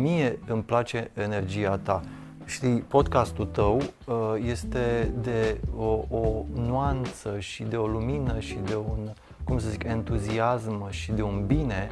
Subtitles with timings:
[0.00, 2.02] Mie îmi place energia ta.
[2.44, 8.74] Știi, podcastul tău uh, este de o, o nuanță și de o lumină și de
[8.74, 9.12] un,
[9.44, 11.88] cum să zic, entuziasm și de un bine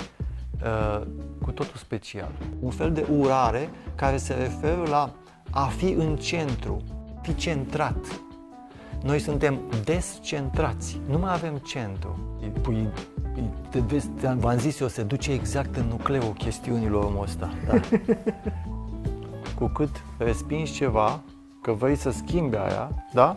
[0.63, 1.07] uh,
[1.43, 2.31] cu totul special.
[2.61, 5.13] Un fel de urare care se referă la
[5.51, 6.83] a fi în centru,
[7.23, 8.21] fi centrat.
[9.03, 12.39] Noi suntem descentrați, nu mai avem centru.
[12.63, 12.89] Pui,
[13.71, 17.51] te vezi, v-am zis eu, se duce exact în nucleul chestiunilor omul ăsta.
[17.67, 17.81] Da.
[19.59, 21.21] cu cât respingi ceva,
[21.63, 23.37] că vrei să schimbi aia, da?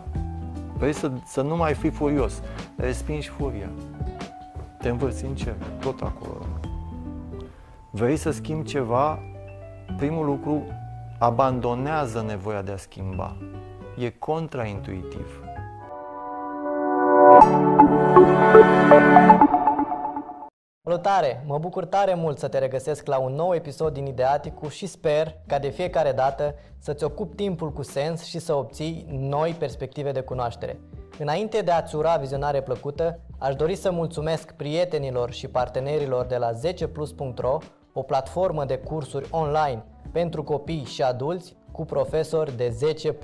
[0.76, 2.42] Vrei să, să nu mai fii furios,
[2.76, 3.70] respingi furia.
[4.78, 6.46] Te învârți în cer, tot acolo.
[7.90, 9.18] Vrei să schimbi ceva,
[9.96, 10.62] primul lucru,
[11.18, 13.36] abandonează nevoia de a schimba.
[13.96, 15.40] E contraintuitiv.
[20.88, 21.44] Salutare!
[21.46, 25.34] Mă bucur tare mult să te regăsesc la un nou episod din Ideaticul și sper
[25.46, 30.20] ca de fiecare dată să-ți ocupi timpul cu sens și să obții noi perspective de
[30.20, 30.80] cunoaștere.
[31.18, 36.50] Înainte de a-ți ura vizionare plăcută, aș dori să mulțumesc prietenilor și partenerilor de la
[36.52, 37.58] 10plus.ro,
[37.92, 43.14] o platformă de cursuri online pentru copii și adulți cu profesori de 10+.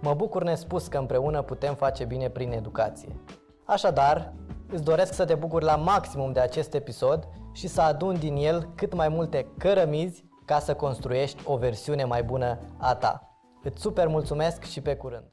[0.00, 3.20] Mă bucur nespus că împreună putem face bine prin educație.
[3.64, 4.32] Așadar,
[4.72, 8.68] îți doresc să te bucuri la maximum de acest episod și să aduni din el
[8.74, 13.36] cât mai multe cărămizi ca să construiești o versiune mai bună a ta.
[13.62, 15.32] Îți super mulțumesc și pe curând!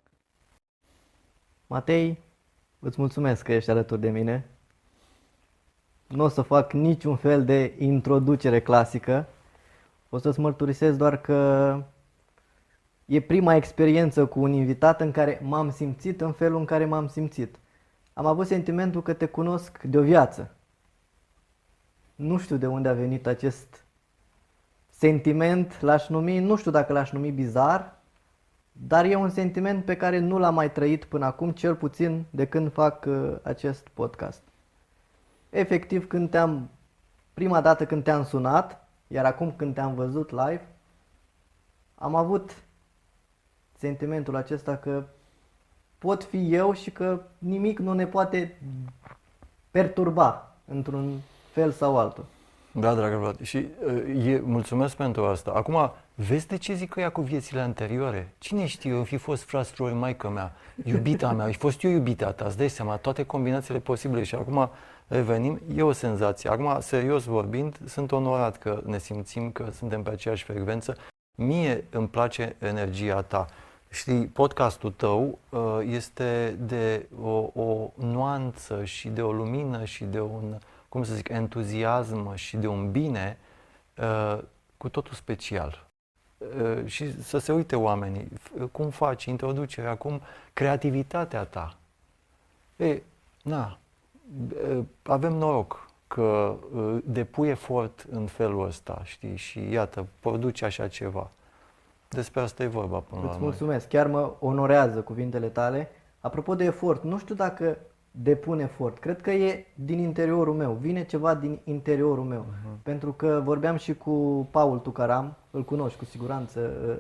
[1.68, 2.24] Matei,
[2.80, 4.50] îți mulțumesc că ești alături de mine.
[6.08, 9.28] Nu o să fac niciun fel de introducere clasică.
[10.10, 11.82] O să-ți mărturisesc doar că
[13.06, 17.08] e prima experiență cu un invitat în care m-am simțit în felul în care m-am
[17.08, 17.60] simțit
[18.20, 20.56] am avut sentimentul că te cunosc de o viață.
[22.16, 23.86] Nu știu de unde a venit acest
[24.90, 27.96] sentiment, l-aș numi, nu știu dacă l-aș numi bizar,
[28.72, 32.48] dar e un sentiment pe care nu l-am mai trăit până acum, cel puțin de
[32.48, 34.42] când fac uh, acest podcast.
[35.50, 36.70] Efectiv, când te-am,
[37.34, 40.68] prima dată când te-am sunat, iar acum când te-am văzut live,
[41.96, 42.64] am avut
[43.78, 45.04] sentimentul acesta că
[46.00, 48.58] pot fi eu și că nimic nu ne poate
[49.72, 51.12] perturba într-un
[51.52, 52.26] fel sau altul.
[52.72, 53.42] Da, dragă Vlad.
[53.42, 55.52] Și uh, e, mulțumesc pentru asta.
[55.52, 58.34] Acum, vezi de ce zic că ea cu viețile anterioare?
[58.38, 62.46] Cine știe, eu fi fost frastroi maică mea, iubita mea, ai fost eu iubita ta,
[62.46, 64.70] îți dai seama, toate combinațiile posibile și acum
[65.08, 66.50] revenim, e o senzație.
[66.50, 70.98] Acum, serios vorbind, sunt onorat că ne simțim că suntem pe aceeași frecvență.
[71.36, 73.48] Mie îmi place energia ta.
[73.92, 80.20] Știi, podcastul tău uh, este de o, o nuanță și de o lumină și de
[80.20, 80.58] un,
[80.90, 83.38] cum să zic, entuziasm și de un bine
[83.98, 84.40] uh,
[84.78, 85.88] cu totul special.
[86.38, 88.28] Uh, și să se uite oamenii,
[88.72, 90.22] cum faci introducerea, cum
[90.54, 91.78] creativitatea ta.
[92.76, 93.02] E,
[93.44, 93.80] na,
[95.04, 96.56] avem noroc că
[97.04, 101.32] depui efort în felul ăsta, știi, și iată, produce așa ceva.
[102.10, 105.90] Despre asta e vorba până Îți la mulțumesc, chiar mă onorează cuvintele tale.
[106.20, 107.78] Apropo de efort, nu știu dacă
[108.12, 109.00] depun efort.
[109.00, 112.46] Cred că e din interiorul meu, vine ceva din interiorul meu.
[112.46, 112.84] Uh-huh.
[112.84, 116.96] Pentru că vorbeam și cu Paul Tucaram, îl cunoști cu siguranță, uh,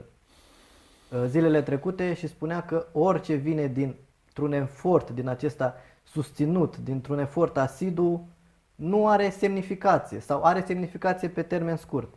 [1.20, 7.58] uh, zilele trecute și spunea că orice vine dintr-un efort din acesta susținut, dintr-un efort
[7.58, 8.28] asidu,
[8.76, 12.14] nu are semnificație sau are semnificație pe termen scurt.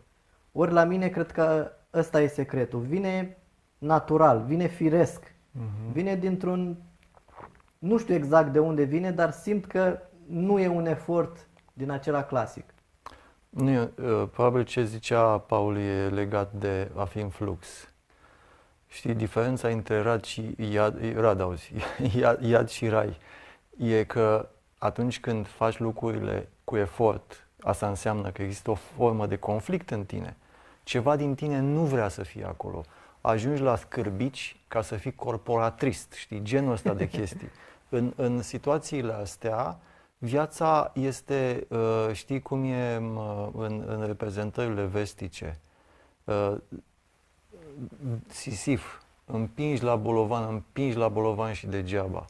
[0.53, 2.81] Ori la mine cred că ăsta e secretul.
[2.81, 3.37] Vine
[3.79, 5.93] natural, vine firesc, uh-huh.
[5.93, 6.77] vine dintr-un,
[7.79, 12.25] nu știu exact de unde vine, dar simt că nu e un efort din acela
[12.25, 12.65] clasic.
[13.49, 13.89] Nu, uh,
[14.33, 17.93] probabil ce zicea Paul e legat de a fi în flux.
[18.87, 21.73] Știi, diferența între rad și iad, rad auzi,
[22.19, 23.17] iad, iad și rai
[23.79, 24.49] e că
[24.79, 30.05] atunci când faci lucrurile cu efort, asta înseamnă că există o formă de conflict în
[30.05, 30.37] tine
[30.83, 32.85] ceva din tine nu vrea să fie acolo.
[33.21, 37.51] Ajungi la scârbici ca să fii corporatrist, știi, genul ăsta de chestii.
[37.89, 39.79] În, în situațiile astea,
[40.19, 42.95] viața este, uh, știi cum e
[43.53, 45.61] în, în reprezentările vestice,
[46.25, 46.55] uh,
[48.27, 52.25] sisif, împingi la bolovan, împingi la bolovan și degeaba.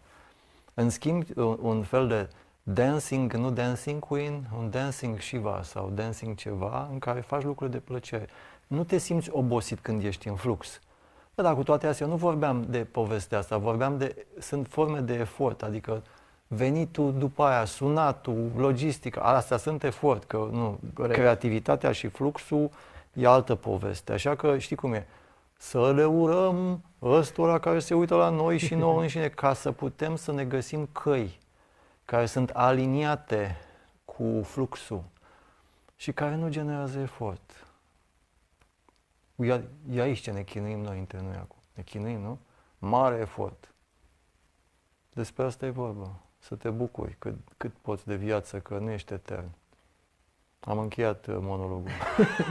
[0.75, 2.29] În schimb, un, un fel de
[2.63, 7.79] dancing, nu dancing queen, un dancing Shiva sau dancing ceva în care faci lucruri de
[7.79, 8.29] plăcere.
[8.67, 10.81] Nu te simți obosit când ești în flux.
[11.35, 15.15] Bă, dar cu toate astea, nu vorbeam de povestea asta, vorbeam de, sunt forme de
[15.15, 16.03] efort, adică
[16.47, 21.15] venitul după aia, sunatul, logistica, astea sunt efort, că nu, Corect.
[21.15, 22.71] creativitatea și fluxul
[23.13, 24.13] e altă poveste.
[24.13, 25.07] Așa că știi cum e,
[25.57, 30.17] să le urăm ăstora care se uită la noi și nouă înșine, ca să putem
[30.17, 31.41] să ne găsim căi
[32.05, 33.57] care sunt aliniate
[34.05, 35.05] cu fluxul
[35.97, 37.67] și care nu generează efort.
[39.37, 39.61] E,
[39.91, 41.59] e aici ce ne chinuim noi între noi acum.
[41.75, 42.39] Ne chinuim, nu?
[42.79, 43.75] Mare efort.
[45.13, 46.11] Despre asta e vorba.
[46.39, 49.49] Să te bucuri cât, cât poți de viață, că nu ești etern.
[50.61, 51.91] Am încheiat uh, monologul.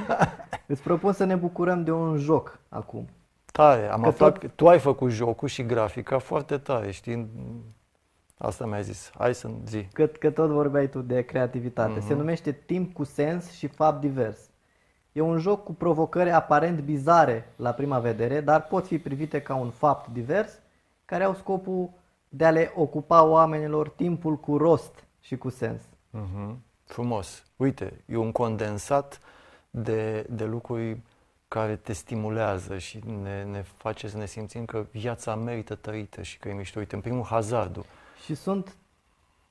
[0.67, 3.09] Îți propun să ne bucurăm de un joc acum.
[3.45, 4.41] Tare, am că aflat tot...
[4.41, 7.29] că tu ai făcut jocul și grafica foarte tare, știi?
[8.41, 9.11] Asta mi-ai zis.
[9.17, 9.87] Hai să zi.
[9.93, 11.99] Că, că tot vorbeai tu de creativitate.
[11.99, 12.07] Mm-hmm.
[12.07, 14.39] Se numește Timp cu sens și fapt divers.
[15.11, 19.55] E un joc cu provocări aparent bizare la prima vedere, dar pot fi privite ca
[19.55, 20.59] un fapt divers
[21.05, 21.89] care au scopul
[22.29, 25.81] de a le ocupa oamenilor timpul cu rost și cu sens.
[26.17, 26.55] Mm-hmm.
[26.85, 27.43] Frumos.
[27.55, 29.19] Uite, e un condensat
[29.69, 31.01] de, de lucruri
[31.47, 36.39] care te stimulează și ne, ne face să ne simțim că viața merită trăită și
[36.39, 36.79] că e mișto.
[36.79, 37.85] Uite, în primul, hazardul.
[38.23, 38.75] Și sunt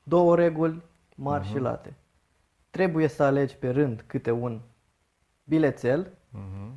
[0.03, 0.83] două reguli
[1.15, 1.51] mari uh-huh.
[1.51, 1.95] și late.
[2.71, 4.61] Trebuie să alegi pe rând câte un
[5.45, 6.71] bilețel, uh-huh.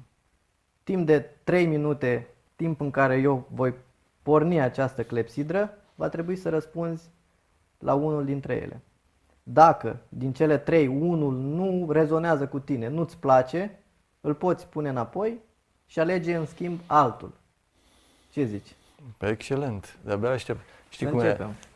[0.83, 3.73] timp de 3 minute, timp în care eu voi
[4.21, 7.09] porni această clepsidră, va trebui să răspunzi
[7.79, 8.81] la unul dintre ele.
[9.43, 13.79] Dacă din cele trei unul nu rezonează cu tine, nu-ți place,
[14.21, 15.39] îl poți pune înapoi
[15.85, 17.31] și alege în schimb altul.
[18.29, 18.75] Ce zici?
[19.17, 20.59] Pe excelent, de-abia aștept.
[20.89, 21.49] Știi cum începem.
[21.49, 21.72] e?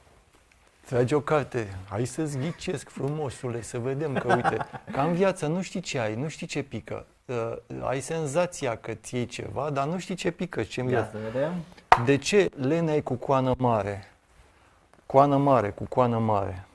[0.87, 4.57] Trage o carte, hai să-ți ghicesc frumosule, să vedem că, uite,
[4.93, 7.05] ca în viață nu știi ce ai, nu știi ce pică.
[7.25, 11.09] Uh, ai senzația că ți iei ceva, dar nu știi ce pică, ce în viață.
[11.11, 11.53] să vedem.
[12.05, 14.11] De ce lene ai cu coană mare?
[15.05, 16.67] Coană mare, cu coană mare.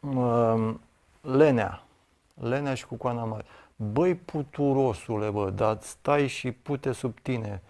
[0.00, 0.74] Uh,
[1.20, 1.82] lenea.
[2.34, 3.44] Lenea și cu coana mare.
[3.76, 7.62] Băi, puturosule, bă, dar stai și pute sub tine.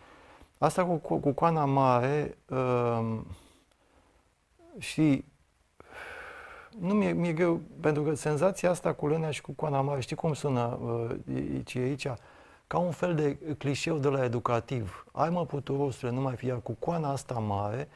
[0.58, 3.18] Asta cu, cu, cu coana mare uh,
[4.78, 5.24] și
[6.80, 10.16] nu mi-e, mi-e greu, pentru că senzația asta cu lânea și cu coana mare, știi
[10.16, 12.08] cum sună uh, ce e aici?
[12.66, 15.06] Ca un fel de clișeu de la educativ.
[15.12, 17.88] Ai mă puturosule, nu mai fi cu coana asta mare,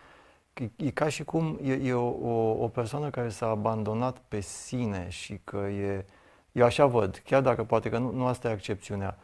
[0.55, 4.41] e, e ca și cum e, e o, o, o persoană care s-a abandonat pe
[4.41, 6.05] sine și că e,
[6.53, 9.19] eu așa văd, chiar dacă poate că nu, nu asta e accepțiunea.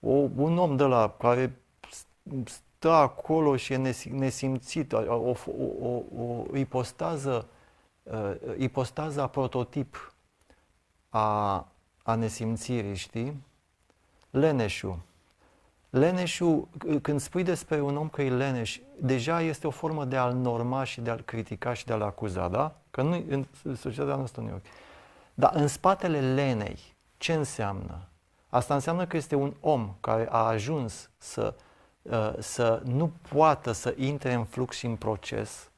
[0.00, 1.58] O, un om de la care
[2.44, 5.34] stă acolo și e nesimțit, o, o,
[5.82, 6.02] o,
[6.52, 7.48] o ipostază
[8.04, 10.14] uh, ipostaza prototip
[11.08, 11.54] a,
[12.02, 13.42] a nesimțirii, știi?
[14.30, 14.98] Leneșul.
[15.90, 16.68] Leneșul,
[17.02, 20.84] când spui despre un om că e leneș, deja este o formă de a-l norma
[20.84, 22.76] și de a-l critica și de a-l acuza, da?
[22.90, 23.46] Că nu în
[23.76, 24.62] societatea noastră nu e ok.
[25.34, 26.78] Dar în spatele lenei,
[27.16, 28.08] ce înseamnă?
[28.48, 31.54] Asta înseamnă că este un om care a ajuns să,
[32.02, 35.70] uh, să nu poată să intre în flux și în proces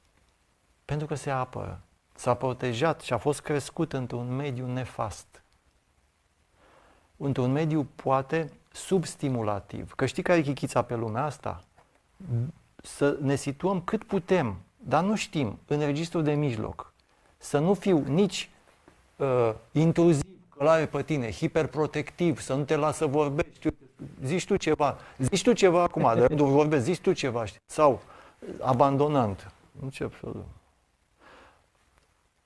[0.84, 1.81] pentru că se apără
[2.16, 5.26] s-a protejat și a fost crescut într-un mediu nefast.
[7.16, 9.92] Într-un mediu poate substimulativ.
[9.94, 11.64] Că știi care e chichița pe lumea asta?
[12.82, 16.92] Să ne situăm cât putem, dar nu știm, în registrul de mijloc.
[17.38, 18.50] Să nu fiu nici
[19.16, 20.24] uh, intruziv,
[20.56, 23.69] călare pe tine, hiperprotectiv, să nu te lasă vorbești.
[24.24, 27.60] Zici tu ceva, zici tu ceva acum, de rândul vorbesc, zici tu ceva, știi?
[27.67, 28.00] Sau
[28.60, 29.50] abandonant.
[29.82, 30.29] Încep să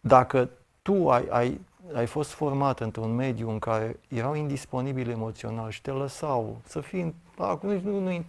[0.00, 0.50] dacă
[0.82, 1.60] tu ai, ai,
[1.94, 7.14] ai fost format într-un mediu în care erau indisponibili emoțional și te lăsau să fii,
[7.36, 8.24] acum nu, nu,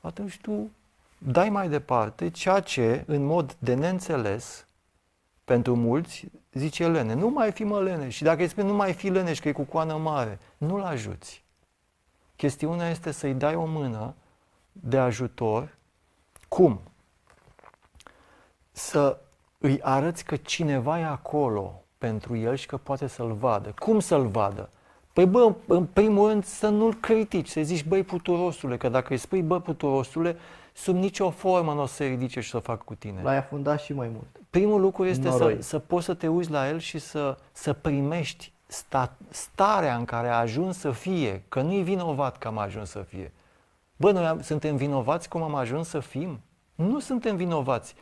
[0.00, 0.70] atunci tu
[1.18, 4.66] dai mai departe ceea ce, în mod de neînțeles,
[5.44, 8.08] pentru mulți, zice Lene, nu mai fi mă Lene.
[8.08, 10.82] Și dacă îi spui nu mai fi Leneș și că e cu coană mare, nu-l
[10.82, 11.44] ajuți.
[12.36, 14.14] Chestiunea este să-i dai o mână
[14.72, 15.76] de ajutor.
[16.48, 16.80] Cum?
[18.72, 19.18] Să
[19.64, 23.74] îi arăți că cineva e acolo pentru el și că poate să-l vadă.
[23.78, 24.70] Cum să-l vadă?
[25.12, 29.18] Păi bă, în primul rând să nu-l critici, să zici băi puturosule, că dacă îi
[29.18, 30.36] spui bă puturosule,
[30.72, 33.22] sub nicio formă nu o să se ridice și să fac cu tine.
[33.22, 34.26] L-ai afundat și mai mult.
[34.50, 38.52] Primul lucru este să, să poți să te uiți la el și să, să primești
[38.66, 42.90] sta, starea în care a ajuns să fie, că nu e vinovat că am ajuns
[42.90, 43.32] să fie.
[43.96, 46.40] Bă, noi am, suntem vinovați cum am ajuns să fim?
[46.74, 47.94] Nu suntem vinovați.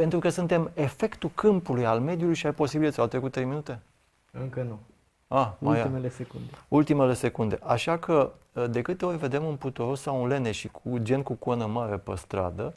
[0.00, 3.00] Pentru că suntem efectul câmpului, al mediului și ai posibilități.
[3.00, 3.80] Au trecut 3 minute?
[4.30, 4.78] Încă nu.
[5.28, 6.10] Ah, Ultimele ia.
[6.10, 6.50] secunde.
[6.68, 7.58] Ultimele secunde.
[7.62, 11.22] Așa că ă, de câte ori vedem un puturos sau un leneș și cu gen
[11.22, 12.74] cu coană mare pe stradă,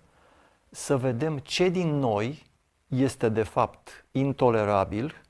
[0.69, 2.43] să vedem ce din noi
[2.87, 5.21] este de fapt intolerabil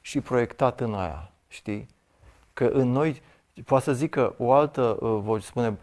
[0.00, 1.86] și proiectat în aia, știi?
[2.52, 3.22] Că în noi
[3.64, 5.76] Poate să zică o altă uh, voce, spune,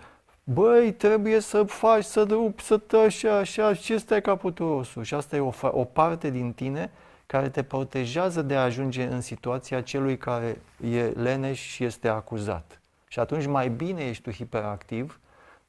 [0.44, 5.04] băi, trebuie să faci, să rupi, să tăși așa, ce stai caputul rosu?
[5.04, 6.92] Și asta e o, o parte din tine
[7.26, 12.82] care te protejează de a ajunge în situația celui care e leneș și este acuzat.
[13.08, 15.20] Și atunci mai bine ești tu hiperactiv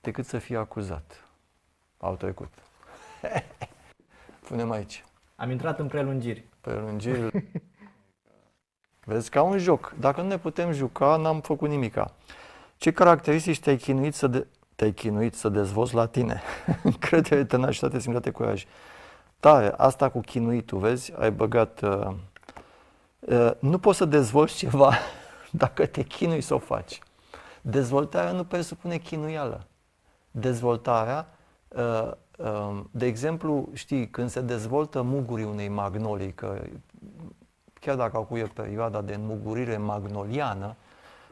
[0.00, 1.24] decât să fii acuzat.
[1.98, 2.52] Au trecut.
[4.48, 5.04] Punem aici.
[5.36, 6.44] Am intrat în prelungiri.
[6.60, 7.30] Prelungiri.
[9.04, 9.94] Vezi, ca un joc.
[10.00, 12.14] Dacă nu ne putem juca, n-am făcut nimica.
[12.76, 16.42] Ce caracteristici te-ai chinuit să, de- te-ai chinuit să dezvolți la tine?
[16.82, 18.66] Încredere, tenacitate, simplitate, curaj.
[19.40, 21.80] Tare, asta cu chinuitul, vezi, ai băgat...
[21.80, 22.14] Uh,
[23.18, 24.92] uh, nu poți să dezvolți ceva
[25.50, 26.98] dacă te chinui să o faci.
[27.60, 29.66] Dezvoltarea nu presupune chinuială.
[30.30, 31.28] Dezvoltarea,
[31.68, 36.62] uh, uh, de exemplu, știi, când se dezvoltă mugurii unei magnolii, că
[37.80, 40.76] chiar dacă acum e perioada de înmugurire magnoliană,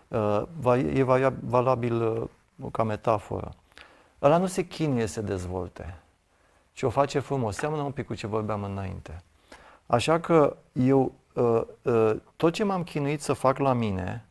[0.09, 0.43] uh,
[0.95, 1.03] e
[1.41, 2.23] valabil uh,
[2.73, 3.55] ca metaforă.
[4.23, 5.99] Ăla nu se chinuie să dezvolte,
[6.73, 7.57] ci o face frumos.
[7.57, 9.23] Seamănă un pic cu ce vorbeam înainte.
[9.87, 14.27] Așa că eu, uh, tot ce m-am chinuit să fac la mine,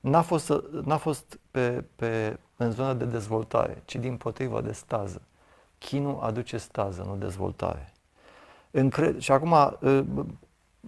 [0.00, 0.52] n-a fost,
[0.84, 5.22] n-a fost pe, pe, în zona de dezvoltare, ci din potriva de stază.
[5.78, 7.92] Chinul aduce stază, nu dezvoltare.
[8.70, 9.78] Încre- și acum,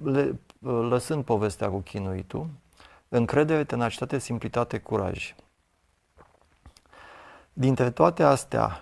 [0.02, 2.46] le, lăsând povestea cu chinuitul,
[3.08, 5.34] încredere, tenacitate, simplitate, curaj.
[7.56, 8.80] Dintre toate astea,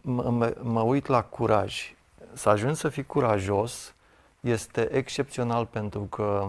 [0.00, 1.94] mă, mă uit la curaj.
[2.32, 3.94] Să ajungi să fii curajos
[4.40, 6.48] este excepțional pentru că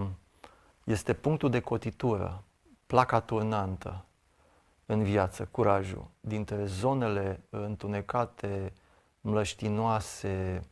[0.83, 2.43] este punctul de cotitură,
[2.85, 4.05] placa turnantă
[4.85, 6.05] în viață, curajul.
[6.19, 8.73] Dintre zonele întunecate,
[9.21, 10.63] mlăștinoase,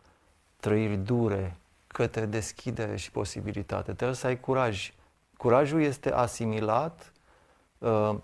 [0.59, 3.93] trăiri dure, către deschidere și posibilitate.
[3.93, 4.93] Trebuie să ai curaj.
[5.37, 7.11] Curajul este asimilat
[7.77, 8.15] uh,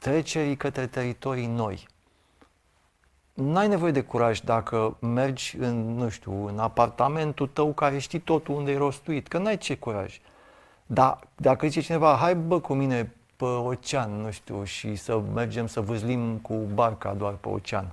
[0.00, 1.88] trecerii către teritorii noi.
[3.34, 8.54] N-ai nevoie de curaj dacă mergi în, nu știu, în apartamentul tău care știi totul
[8.54, 10.20] unde e rostuit, că n-ai ce curaj.
[10.86, 15.66] Dar dacă zice cineva, hai bă cu mine pe ocean, nu știu, și să mergem
[15.66, 17.86] să vâzlim cu barca doar pe ocean,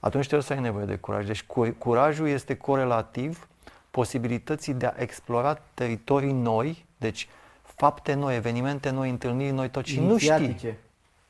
[0.00, 1.26] atunci trebuie să ai nevoie de curaj.
[1.26, 1.44] Deci
[1.78, 3.48] curajul este corelativ
[3.90, 7.28] posibilității de a explora teritorii noi, deci
[7.62, 10.76] fapte noi, evenimente noi, întâlniri noi, tot și nu știi,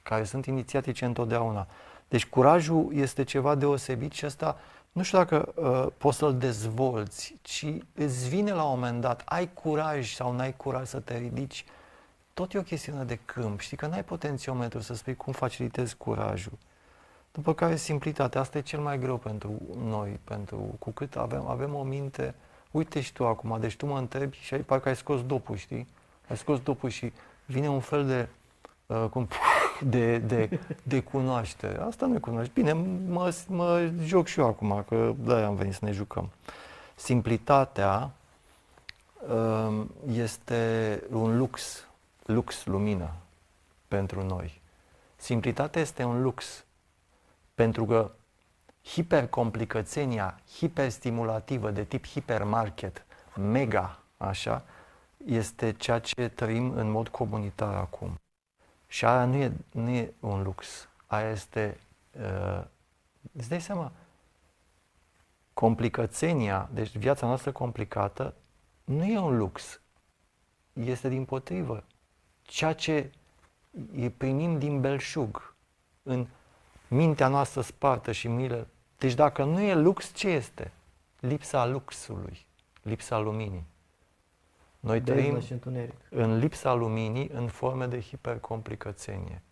[0.08, 1.66] care sunt inițiatice întotdeauna.
[2.08, 4.58] Deci curajul este ceva deosebit și asta
[4.92, 9.50] nu știu dacă uh, poți să-l dezvolți, ci îți vine la un moment dat, ai
[9.52, 11.64] curaj sau n-ai curaj să te ridici,
[12.34, 13.60] tot e o chestiune de câmp.
[13.60, 16.58] Știi că n-ai potențiometru să spui cum facilitezi curajul.
[17.32, 19.52] După care simplitatea, asta e cel mai greu pentru
[19.84, 22.34] noi, pentru cu cât avem, avem o minte
[22.70, 25.86] uite și tu acum, deci tu mă întrebi și ai, parcă ai scos dopul, știi?
[26.28, 27.12] Ai scos dopul și
[27.46, 28.28] vine un fel de,
[28.86, 29.28] uh, cum,
[29.80, 31.80] de, de, de cunoaștere.
[31.80, 32.52] Asta nu cunoști.
[32.52, 32.72] Bine,
[33.08, 36.30] mă, mă joc și eu acum, că da, am venit să ne jucăm.
[36.94, 38.10] Simplitatea
[39.28, 41.86] uh, este un lux,
[42.24, 43.10] lux lumină
[43.88, 44.60] pentru noi.
[45.16, 46.64] Simplitatea este un lux,
[47.54, 48.10] pentru că
[48.84, 53.04] hipercomplicățenia hiperstimulativă de tip hipermarket,
[53.36, 54.64] mega, așa,
[55.26, 58.14] este ceea ce trăim în mod comunitar acum.
[58.86, 61.80] Și aia nu e, nu e un lux, aia este,
[62.20, 62.64] uh,
[63.32, 63.92] îți dai seama,
[65.54, 68.34] complicățenia, deci viața noastră complicată,
[68.84, 69.80] nu e un lux,
[70.72, 71.84] este din potrivă.
[72.42, 73.10] Ceea ce
[74.16, 75.54] primim din belșug,
[76.02, 76.26] în
[76.88, 78.66] mintea noastră spartă și milă
[78.98, 80.72] deci dacă nu e lux, ce este?
[81.20, 82.46] Lipsa luxului,
[82.82, 83.66] lipsa luminii.
[84.86, 85.42] Noi trăim
[86.10, 89.42] în lipsa luminii, în forme de hipercomplicățenie.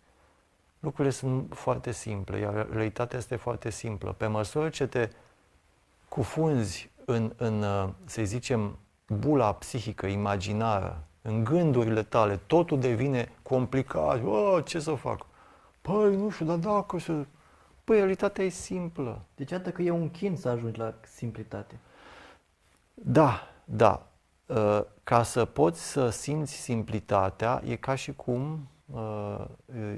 [0.79, 4.11] Lucrurile sunt foarte simple, iar realitatea este foarte simplă.
[4.11, 5.09] Pe măsură ce te
[6.09, 7.65] cufunzi în, în
[8.05, 8.77] să zicem,
[9.07, 14.23] bula psihică, imaginară, în gândurile tale, totul devine complicat.
[14.23, 15.25] Oh, ce să fac?
[15.81, 17.25] Păi, nu știu, dar dacă să
[17.85, 19.21] Păi, realitatea e simplă.
[19.35, 21.79] Deci, iată că e un chin să ajungi la simplitate.
[22.93, 24.07] Da, da.
[24.45, 29.45] Uh, ca să poți să simți simplitatea, e ca și cum uh,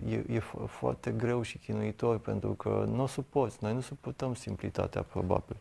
[0.06, 3.58] e, e foarte greu și chinuitor, pentru că nu o suporți.
[3.62, 5.56] Noi nu suportăm simplitatea, probabil.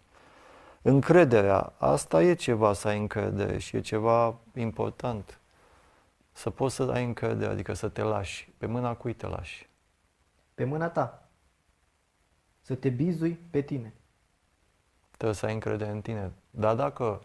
[0.82, 5.38] Încrederea, asta e ceva să ai încredere și e ceva important.
[6.32, 8.52] Să poți să ai încredere, adică să te lași.
[8.58, 9.68] Pe mâna cui te lași?
[10.54, 11.26] Pe mâna ta
[12.66, 13.94] să te bizui pe tine.
[15.10, 16.32] Trebuie să ai încredere în tine.
[16.50, 17.22] Dar dacă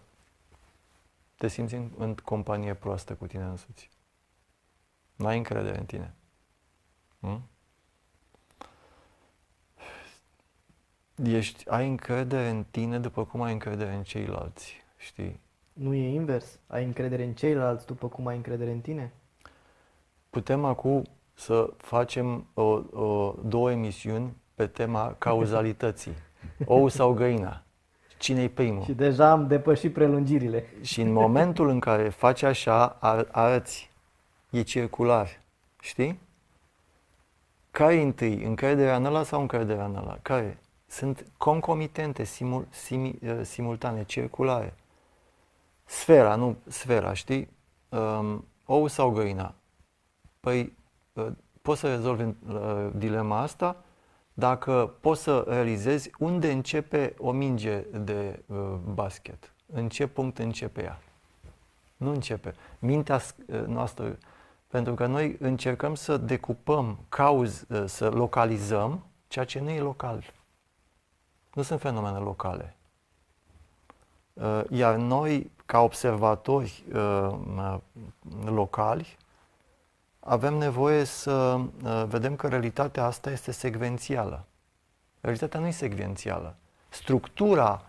[1.41, 3.89] te simți în, în companie proastă cu tine însuți,
[5.15, 6.15] nu ai încredere în tine.
[7.19, 7.41] Hmm?
[11.23, 15.39] Ești, ai încredere în tine după cum ai încredere în ceilalți, știi?
[15.73, 16.59] Nu e invers?
[16.67, 19.13] Ai încredere în ceilalți după cum ai încredere în tine?
[20.29, 26.13] Putem acum să facem o, o, două emisiuni pe tema cauzalității.
[26.65, 27.63] Ou sau găina.
[28.21, 28.83] Cine-i primul?
[28.83, 30.65] Și deja am depășit prelungirile.
[30.81, 33.89] Și în momentul în care faci așa, ar, arăți.
[34.49, 35.39] E circular.
[35.79, 36.19] Știi?
[37.71, 38.43] Care e întâi?
[38.43, 40.17] Încrederea în ăla sau încrederea în ăla?
[40.21, 40.59] Care?
[40.87, 44.73] Sunt concomitente, simul, simi, uh, simultane, circulare.
[45.85, 47.49] Sfera, nu sfera, știi?
[47.89, 49.53] Um, ou sau găina?
[50.39, 50.73] Păi,
[51.13, 51.27] uh,
[51.61, 53.75] poți să rezolvi uh, dilema asta
[54.41, 58.57] dacă poți să realizezi unde începe o minge de uh,
[58.93, 59.53] basket.
[59.73, 60.99] În ce punct începe ea.
[61.97, 62.55] Nu începe.
[62.79, 64.17] Mintea uh, noastră,
[64.67, 70.33] pentru că noi încercăm să decupăm cauzi, uh, să localizăm ceea ce nu e local.
[71.53, 72.75] Nu sunt fenomene locale.
[74.33, 77.77] Uh, iar noi, ca observatori uh,
[78.45, 79.17] locali,
[80.23, 81.31] avem nevoie să
[81.83, 84.45] uh, vedem că realitatea asta este secvențială.
[85.21, 86.55] Realitatea nu e secvențială.
[86.89, 87.85] Structura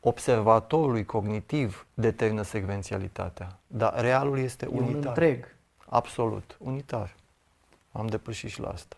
[0.00, 4.94] observatorului cognitiv determină secvențialitatea, dar realul este E unitar.
[4.94, 5.54] un întreg.
[5.88, 7.14] Absolut, unitar.
[7.92, 8.96] Am depășit și la asta.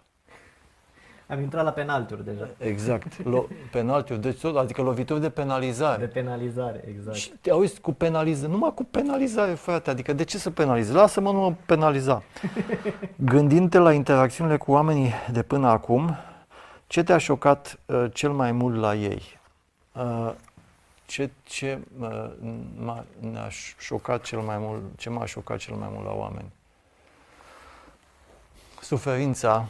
[1.26, 2.48] Am intrat la penalturi deja.
[2.58, 3.22] Exact.
[3.22, 5.98] Lo- penaltiuri, deci tot, adică lovituri de penalizare.
[6.00, 7.16] De penalizare, exact.
[7.16, 10.96] Și te auzi cu penalizare, numai cu penalizare, frate, adică de ce să penalizezi?
[10.96, 12.22] Lasă-mă, nu mă penaliza.
[13.16, 16.16] Gândindu-te la interacțiunile cu oamenii de până acum,
[16.86, 19.22] ce te-a șocat uh, cel mai mult la ei?
[19.92, 20.32] Uh,
[21.06, 22.30] ce ce uh,
[22.76, 26.52] m-a, ne-a șocat cel mai mult, ce m-a șocat cel mai mult la oameni?
[28.80, 29.66] Suferința,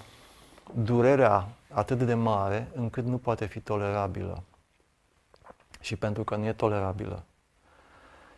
[0.72, 4.42] durerea atât de mare încât nu poate fi tolerabilă
[5.80, 7.24] și pentru că nu e tolerabilă.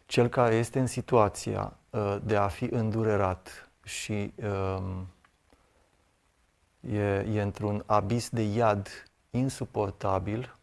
[0.07, 5.07] Cel care este în situația uh, de a fi îndurerat și um,
[6.93, 8.89] e, e într-un abis de iad
[9.31, 10.57] insuportabil,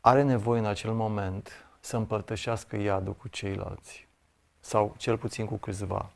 [0.00, 4.08] are nevoie în acel moment să împărtășească iadul cu ceilalți
[4.60, 6.10] sau cel puțin cu câțiva.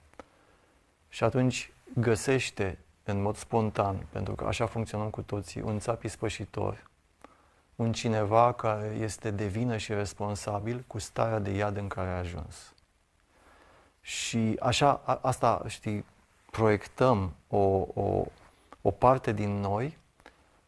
[1.09, 6.91] Și atunci găsește în mod spontan, pentru că așa funcționăm cu toții, un țap ispășitor
[7.83, 12.17] un cineva care este de vină și responsabil cu starea de iad în care a
[12.17, 12.75] ajuns.
[14.01, 16.05] Și așa, a, asta, știi,
[16.51, 18.25] proiectăm o, o,
[18.83, 19.99] o parte din noi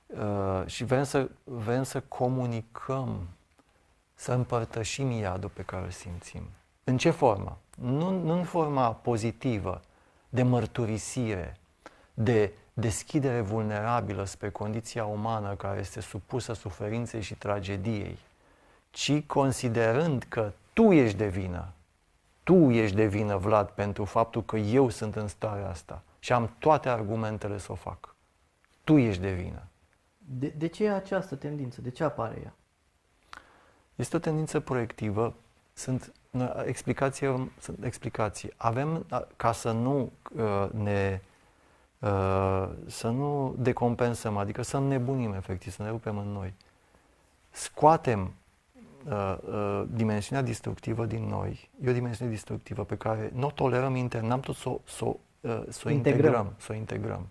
[0.06, 3.28] uh, și vrem să, vrem să comunicăm,
[4.14, 6.42] să împărtășim iadul pe care îl simțim.
[6.84, 7.58] În ce formă?
[7.76, 9.80] Nu, nu în forma pozitivă,
[10.28, 11.56] de mărturisire,
[12.14, 18.18] de deschidere vulnerabilă spre condiția umană care este supusă suferinței și tragediei,
[18.90, 21.72] ci considerând că tu ești de vină,
[22.42, 26.54] tu ești de vină, Vlad, pentru faptul că eu sunt în starea asta și am
[26.58, 28.14] toate argumentele să o fac.
[28.84, 29.62] Tu ești de vină.
[30.18, 31.80] De, de ce e această tendință?
[31.80, 32.54] De ce apare ea?
[33.94, 35.34] Este o tendință proiectivă.
[35.72, 36.12] Sunt
[36.64, 38.52] explicații, sunt explicații.
[38.56, 41.32] Avem, ca să nu uh, ne Uh,
[42.86, 46.54] să nu decompensăm, adică să nebunim efectiv, să ne rupem în noi.
[47.50, 48.34] Scoatem
[49.08, 51.70] uh, uh, dimensiunea destructivă din noi.
[51.84, 55.16] E o dimensiune destructivă pe care nu o tolerăm intern, n-am tot să o s-o,
[55.40, 56.24] uh, s-o integrăm.
[56.24, 57.28] integrăm, să o integrăm.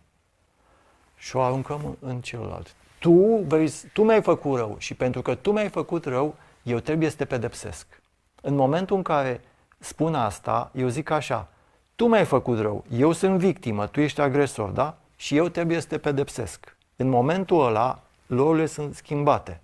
[1.17, 2.75] Și o aruncăm în celălalt.
[2.99, 7.09] Tu, vei, tu mi-ai făcut rău și pentru că tu mi-ai făcut rău, eu trebuie
[7.09, 8.01] să te pedepsesc.
[8.41, 9.41] În momentul în care
[9.79, 11.47] spun asta, eu zic așa,
[11.95, 14.97] tu mi-ai făcut rău, eu sunt victimă, tu ești agresor, da?
[15.15, 16.77] Și eu trebuie să te pedepsesc.
[16.95, 19.61] În momentul ăla, lorurile sunt schimbate.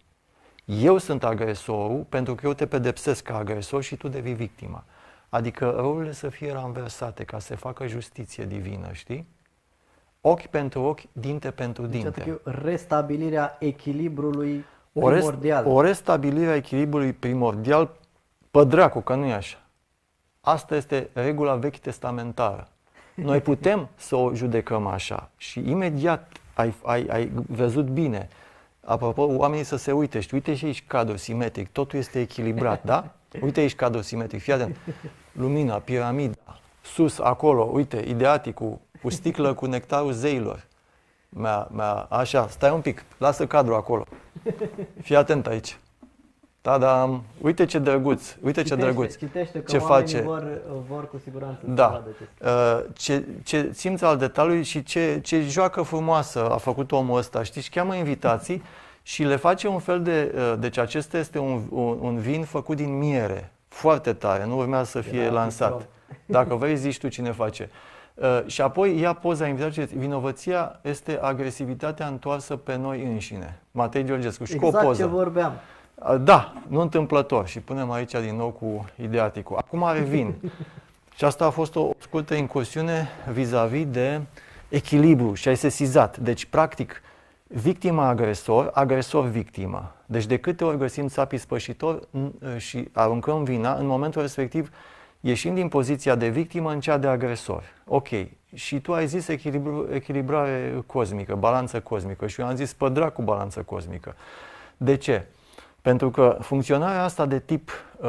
[0.65, 4.83] Eu sunt agresorul pentru că eu te pedepsesc ca agresor și tu devii victima.
[5.29, 9.27] Adică rolurile să fie ranversate ca să se facă justiție divină, știi?
[10.21, 12.23] Ochi pentru ochi, dinte pentru deci, dinte.
[12.23, 15.65] Deci, restabilirea echilibrului primordial.
[15.65, 17.89] O, rest, o restabilire a echilibrului primordial,
[18.51, 19.57] pe dracu, că nu e așa.
[20.41, 22.67] Asta este regula vechi testamentară.
[23.15, 28.27] Noi putem să o judecăm așa și imediat ai, ai, ai văzut bine.
[28.85, 33.11] Apropo, oamenii să se uite, și uite și aici cadru simetric, totul este echilibrat, da?
[33.41, 34.75] Uite aici cadru simetric, fii atent.
[35.31, 40.67] Lumina, piramida, sus, acolo, uite, ideaticul, cu sticlă cu nectarul zeilor.
[41.29, 44.05] Mea, mea, așa, stai un pic, lasă cadrul acolo.
[45.01, 45.77] Fii atent aici.
[46.61, 49.15] Da, da, uite ce drăguț, uite citește, ce drăguț.
[49.15, 50.21] Citește că ce face.
[50.21, 51.83] Vor, vor cu siguranță da.
[51.83, 56.57] să vadă ce, uh, ce, ce simț al detaliului și ce, ce joacă frumoasă a
[56.57, 57.43] făcut omul ăsta.
[57.43, 58.63] Știți, și cheamă invitații
[59.01, 60.33] și le face un fel de...
[60.35, 64.85] Uh, deci acesta este un, un, un vin făcut din miere, foarte tare, nu urmează
[64.85, 65.87] să fie lansat.
[66.25, 67.69] Dacă vrei, zici tu cine face.
[68.13, 69.85] Uh, și apoi ia poza invitației.
[69.85, 73.59] Vinovăția este agresivitatea întoarsă pe noi înșine.
[73.71, 74.43] Matei Georgescu.
[74.43, 75.01] Și exact cu o poză.
[75.01, 75.53] ce vorbeam.
[75.99, 77.47] Uh, da, nu întâmplător.
[77.47, 79.57] Și punem aici din nou cu ideaticul.
[79.57, 80.33] Acum revin.
[81.17, 84.21] și asta a fost o scurtă incursiune vis-a-vis de
[84.69, 86.17] echilibru și ai sesizat.
[86.17, 87.01] Deci, practic,
[87.47, 89.95] victima agresor, agresor victima.
[90.05, 92.07] Deci de câte ori găsim țapii spășitor
[92.57, 94.69] și aruncăm vina, în momentul respectiv
[95.19, 97.63] ieșim din poziția de victimă în cea de agresor.
[97.85, 98.07] Ok.
[98.53, 103.21] Și tu ai zis echilibru, echilibrare cosmică, balanță cosmică și eu am zis pădra cu
[103.21, 104.15] balanță cosmică.
[104.77, 105.25] De ce?
[105.81, 108.07] Pentru că funcționarea asta de tip uh,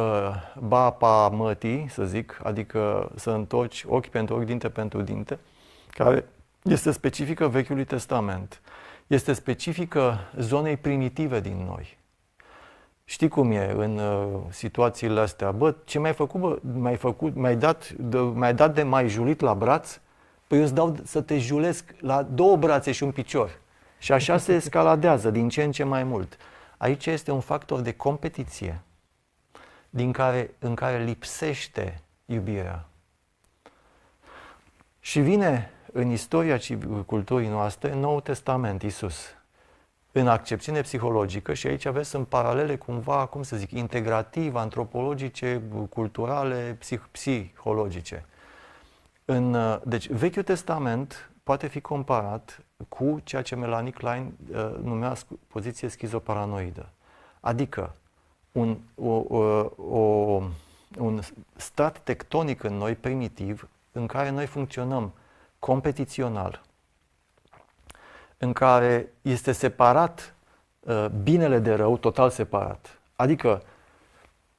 [0.59, 5.39] bapa mătii, să zic, adică să întorci ochi pentru ochi, dinte pentru dinte,
[5.91, 6.25] care
[6.63, 8.61] este specifică Vechiului Testament,
[9.07, 11.99] este specifică zonei primitive din noi.
[13.05, 15.51] Știi cum e în uh, situațiile astea?
[15.51, 16.59] Bă, ce mai ai făcut, bă?
[16.75, 19.99] mai ai făcut, mai ai dat, de, mai dat de mai julit la braț?
[20.47, 23.59] Păi eu îți dau să te julesc la două brațe și un picior.
[23.99, 26.37] Și așa se escaladează din ce în ce mai mult.
[26.81, 28.81] Aici este un factor de competiție
[29.91, 32.89] din care, în care lipsește iubirea.
[35.01, 36.59] Și vine în istoria
[37.07, 39.35] culturii noastre Noul Testament, Isus
[40.13, 46.79] în accepțiune psihologică și aici aveți în paralele cumva, cum să zic, integrativ, antropologice, culturale,
[46.79, 48.27] psih- psihologice.
[49.25, 55.17] În, deci, Vechiul Testament poate fi comparat cu ceea ce Melanie Klein uh, numea
[55.47, 56.89] poziție schizoparanoidă.
[57.41, 57.95] Adică
[58.53, 59.25] un, o,
[59.77, 60.43] o,
[60.99, 61.21] un
[61.57, 65.13] stat tectonic în noi, primitiv, în care noi funcționăm
[65.59, 66.61] competițional,
[68.39, 70.35] în care este separat
[70.81, 73.01] uh, binele de rău, total separat.
[73.17, 73.63] Adică,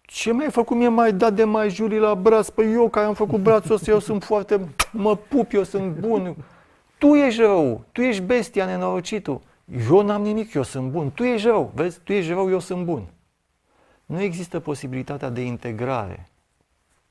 [0.01, 2.49] ce mi-ai făcut mie mai dat de mai juri la braț?
[2.49, 6.36] Păi eu care am făcut brațul ăsta, eu sunt foarte, mă pup, eu sunt bun.
[7.02, 9.42] Tu ești rău, tu ești bestia nenorocitul.
[9.90, 11.12] Eu n-am nimic, eu sunt bun.
[11.12, 13.08] Tu ești rău, vezi, tu ești rău, eu sunt bun.
[14.06, 16.30] Nu există posibilitatea de integrare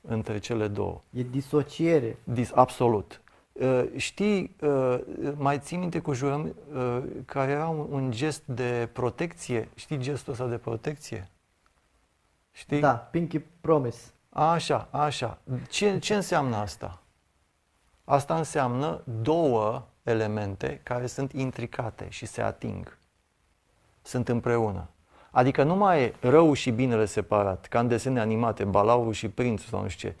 [0.01, 1.01] între cele două.
[1.09, 2.17] E disociere.
[2.23, 3.21] Dis, absolut.
[3.51, 4.99] Uh, știi, uh,
[5.35, 9.69] mai ții minte cu jurăm uh, care era un, un gest de protecție?
[9.75, 11.29] Știi gestul ăsta de protecție?
[12.51, 12.79] Știi?
[12.79, 14.11] Da, Pinky Promise.
[14.29, 15.37] Așa, așa.
[15.69, 17.01] Ce, ce înseamnă asta?
[18.03, 22.97] Asta înseamnă două elemente care sunt intricate și se ating.
[24.01, 24.87] Sunt împreună.
[25.31, 29.69] Adică nu mai e rău și binele separat, ca în desene animate, balaurul și prințul
[29.69, 30.15] sau nu știu ce,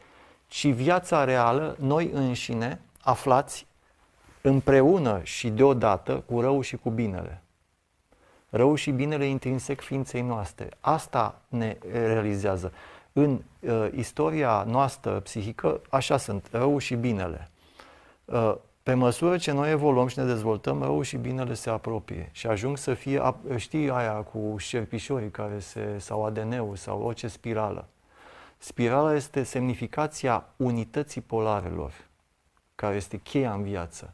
[0.47, 3.67] ci viața reală, noi înșine, aflați
[4.41, 7.41] împreună și deodată cu rău și cu binele.
[8.49, 10.69] Rău și binele intrinsec ființei noastre.
[10.79, 12.73] Asta ne realizează.
[13.13, 17.50] În uh, istoria noastră psihică, așa sunt, rău și binele.
[18.31, 22.47] Uh, pe măsură ce noi evoluăm și ne dezvoltăm, rău și binele se apropie și
[22.47, 23.21] ajung să fie,
[23.55, 27.87] știi aia cu șerpișorii care se, sau ADN-ul sau orice spirală.
[28.57, 31.93] Spirala este semnificația unității polarelor
[32.75, 34.13] care este cheia în viață.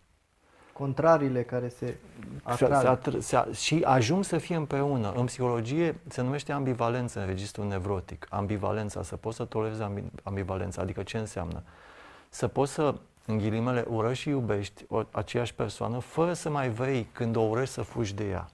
[0.74, 1.96] Contrariile care se
[2.44, 3.00] atrag.
[3.04, 5.12] Se, se, se, și ajung să fie împreună.
[5.16, 8.28] În psihologie se numește ambivalență în registrul nevrotic.
[8.30, 9.82] Ambivalența, să poți să tolerezi
[10.24, 11.64] ambivalența, adică ce înseamnă?
[12.30, 12.96] Să poți să,
[13.28, 17.74] în ghilimele, urăști și iubești o, aceeași persoană fără să mai vrei când o urăști
[17.74, 18.50] să fugi de ea.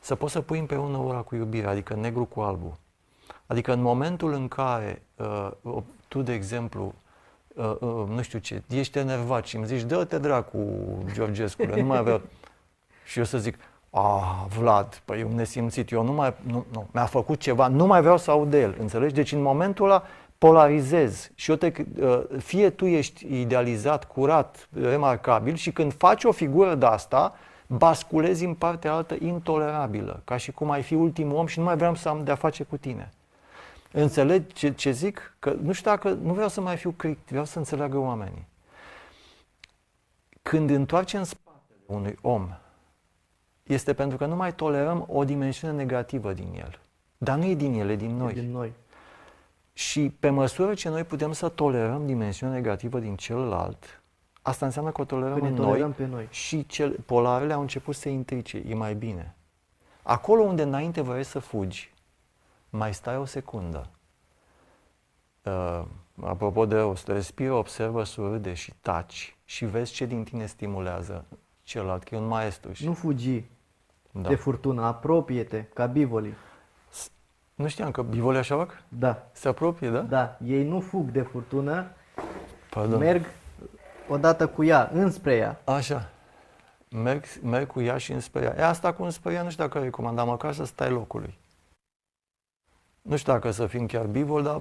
[0.00, 2.78] Să poți să pui împreună ora cu iubire, adică negru cu albu.
[3.46, 6.94] Adică în momentul în care uh, tu, de exemplu,
[7.54, 10.58] uh, uh, nu știu ce, ești enervat și îmi zici, dă-te dracu,
[11.12, 12.20] Georgescu, nu mai avea...
[13.04, 13.58] și eu să zic,
[13.90, 18.00] ah, Vlad, păi eu nesimțit, eu nu mai, nu, nu, mi-a făcut ceva, nu mai
[18.00, 19.14] vreau să aud de el, înțelegi?
[19.14, 20.02] Deci în momentul ăla
[20.42, 26.32] polarizez și eu te, uh, fie tu ești idealizat, curat, remarcabil și când faci o
[26.32, 27.34] figură de asta,
[27.66, 31.76] basculezi în partea altă intolerabilă, ca și cum ai fi ultimul om și nu mai
[31.76, 33.10] vreau să am de-a face cu tine.
[33.92, 35.36] Înțelegi ce, ce zic?
[35.38, 38.46] Că nu știu dacă, nu vreau să mai fiu critic, vreau să înțeleagă oamenii.
[40.42, 42.48] Când întoarcem în spatele unui om,
[43.62, 46.78] este pentru că nu mai tolerăm o dimensiune negativă din el.
[47.18, 48.30] Dar nu e din el, e din noi.
[48.30, 48.72] E din noi.
[49.82, 54.02] Și pe măsură ce noi putem să tolerăm dimensiunea negativă din celălalt,
[54.42, 57.60] asta înseamnă că o tolerăm Păi în tolerăm noi, pe noi și cel, polarele au
[57.60, 59.34] început să se intrice, e mai bine.
[60.02, 61.94] Acolo unde înainte vrei să fugi,
[62.70, 63.88] mai stai o secundă.
[65.42, 65.82] Uh,
[66.20, 71.24] apropo de rost, respiră, observă, surâde și taci și vezi ce din tine stimulează
[71.62, 72.72] celălalt, că e un maestru.
[72.72, 72.84] Și...
[72.84, 73.44] Nu fugi
[74.10, 74.28] da.
[74.28, 76.34] de furtună, apropie-te, ca bivolii.
[77.62, 78.82] Nu știam că bivolii așa fac?
[78.88, 80.00] Da, Se apropie, da?
[80.00, 81.86] da, ei nu fug de furtună,
[82.70, 82.98] Pardon.
[82.98, 83.24] merg
[84.08, 85.60] odată cu ea, înspre ea.
[85.64, 86.10] Așa.
[86.90, 88.54] Merg, merg cu ea și înspre ea.
[88.58, 91.38] E asta cu înspre ea, nu știu dacă recomandam, măcar să stai locului.
[93.02, 94.60] Nu știu dacă să fim chiar bivol, dar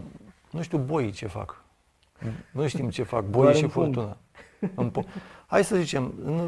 [0.51, 1.63] nu știu boii ce fac.
[2.51, 3.93] Nu știm ce fac boii Doar și împung.
[3.93, 4.17] furtuna.
[4.75, 5.05] Împu-
[5.47, 6.47] Hai să zicem, nu,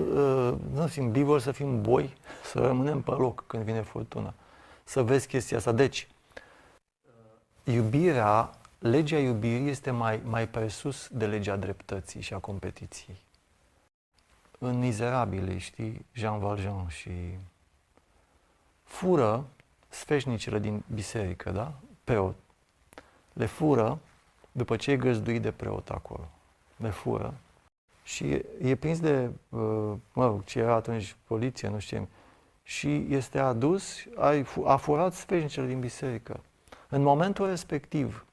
[0.50, 2.14] uh, nu fim bivol, să fim boi,
[2.44, 4.34] să rămânem pe loc când vine furtuna.
[4.84, 5.72] Să vezi chestia asta.
[5.72, 6.08] Deci,
[7.64, 8.50] iubirea,
[8.80, 13.22] legea iubirii este mai, mai presus de legea dreptății și a competiției.
[14.60, 17.12] În Mizerabile, știi, Jean Valjean și
[18.84, 19.46] fură
[19.90, 21.74] sfeșnicele din biserică, da?
[22.04, 22.36] Preot.
[23.34, 24.00] Le fură
[24.52, 26.28] după ce e găzduit de preot acolo.
[26.78, 27.34] Le fură
[28.04, 32.08] și e, e prins de, uh, mă rog, ce era atunci poliție, nu știu ce,
[32.64, 36.40] și este adus, ai fu- a furat sfeșnicele din biserică.
[36.94, 38.26] În momentul respectiv,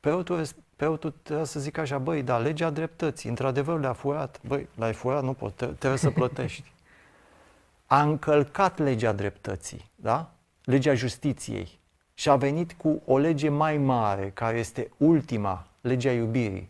[0.00, 4.68] preotul, res- preotul trebuie să zică așa, băi, da, legea dreptății, într-adevăr le-a furat, băi,
[4.74, 6.72] l-ai furat, nu pot, tre- trebuie să plătești.
[7.86, 10.30] A încălcat legea dreptății, da?
[10.64, 11.78] Legea justiției
[12.14, 16.68] și a venit cu o lege mai mare, care este ultima, legea iubirii.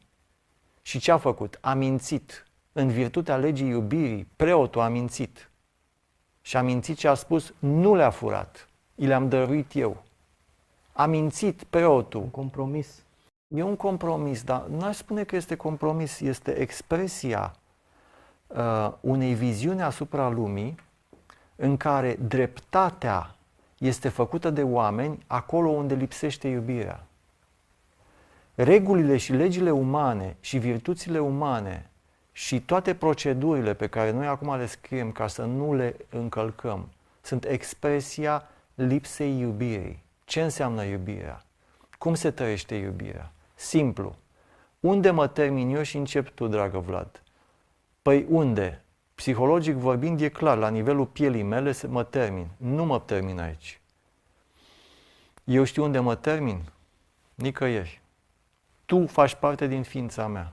[0.83, 1.59] Și ce a făcut?
[1.61, 2.47] A mințit.
[2.73, 5.51] În virtutea legii iubirii, preotul a mințit.
[6.41, 10.07] Și a mințit și a spus, nu le-a furat, i le-am dăruit eu.
[10.99, 12.21] A mințit preotul.
[12.21, 13.03] Un compromis.
[13.49, 17.55] E un compromis, dar n-aș spune că este compromis, este expresia
[18.47, 20.75] uh, unei viziuni asupra lumii
[21.57, 23.35] în care dreptatea
[23.79, 27.05] este făcută de oameni acolo unde lipsește iubirea.
[28.55, 31.91] Regulile și legile umane și virtuțile umane
[32.33, 36.89] și toate procedurile pe care noi acum le scriem ca să nu le încălcăm
[37.29, 40.07] sunt expresia lipsei iubirii.
[40.29, 41.45] Ce înseamnă iubirea?
[41.99, 43.33] Cum se trăiește iubirea?
[43.55, 44.17] Simplu.
[44.81, 47.23] Unde mă termin eu și încep tu, dragă Vlad?
[48.03, 48.83] Păi unde?
[49.15, 52.47] Psihologic vorbind, e clar, la nivelul pielii mele se- mă termin.
[52.57, 53.81] Nu mă termin aici.
[55.45, 56.63] Eu știu unde mă termin?
[57.35, 58.03] Nicăieri.
[58.85, 60.53] Tu faci parte din ființa mea.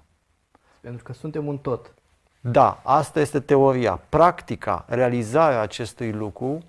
[0.80, 1.94] Pentru că suntem un tot.
[2.42, 3.96] Da, asta este teoria.
[4.10, 6.64] Practica, realizarea acestui lucru,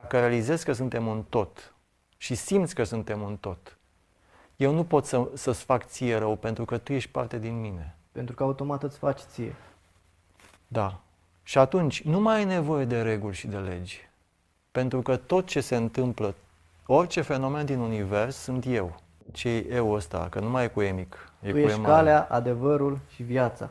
[0.00, 1.73] dacă realizezi că suntem un tot
[2.24, 3.76] și simți că suntem un tot,
[4.56, 7.96] eu nu pot să, să-ți fac ție rău pentru că tu ești parte din mine.
[8.12, 9.54] Pentru că automat îți faci ție.
[10.68, 11.00] Da.
[11.42, 14.08] Și atunci nu mai ai nevoie de reguli și de legi.
[14.70, 16.34] Pentru că tot ce se întâmplă,
[16.86, 19.00] orice fenomen din univers, sunt eu.
[19.32, 20.26] Ce e eu ăsta?
[20.30, 21.32] Că nu mai e cu E mic.
[21.40, 21.92] E tu cu E ești mare.
[21.92, 23.70] calea, adevărul și viața.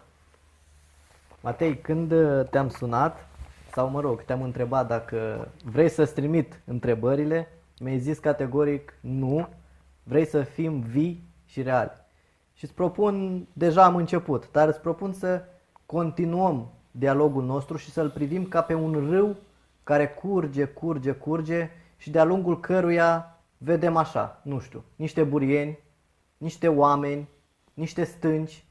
[1.40, 3.28] Matei, când uh, te-am sunat,
[3.72, 7.48] sau mă rog, te-am întrebat dacă vrei să-ți trimit întrebările,
[7.84, 9.48] mi-ai zis categoric nu,
[10.04, 11.92] vrei să fim vii și reali.
[12.54, 15.44] Și îți propun, deja am început, dar îți propun să
[15.86, 19.36] continuăm dialogul nostru și să-l privim ca pe un râu
[19.84, 25.80] care curge, curge, curge și de-a lungul căruia vedem așa, nu știu, niște burieni,
[26.38, 27.28] niște oameni,
[27.74, 28.66] niște stânci,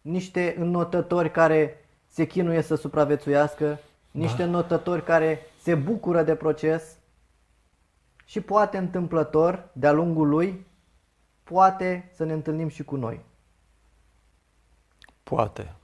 [0.00, 3.78] niște înnotători care se chinuie să supraviețuiască,
[4.10, 6.96] niște înnotători care se bucură de proces
[8.28, 10.66] și poate întâmplător, de-a lungul lui,
[11.42, 13.24] poate să ne întâlnim și cu noi.
[15.22, 15.74] Poate.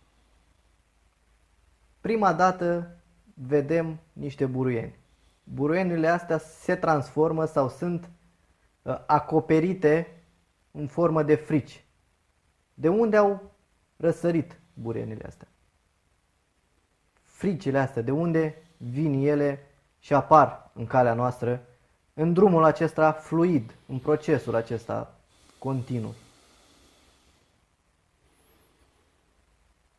[2.01, 2.97] Prima dată
[3.35, 4.99] vedem niște buruieni.
[5.45, 8.11] Buruienile astea se transformă sau sunt
[8.83, 10.23] uh, acoperite
[10.71, 11.85] în formă de frici.
[12.75, 13.53] De unde au
[13.97, 15.49] răsărit buruienile astea?
[17.23, 19.67] Fricile astea, de unde vin ele
[19.99, 21.67] și apar în calea noastră,
[22.15, 25.15] în drumul acesta fluid, în procesul acesta
[25.59, 26.15] continuu.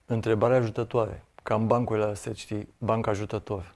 [0.05, 1.23] Întrebare ajutătoare.
[1.43, 3.75] Ca în bancurile astea, știi, banc ajutător.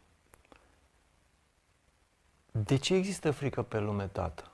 [2.52, 4.52] De ce există frică pe lume, tată?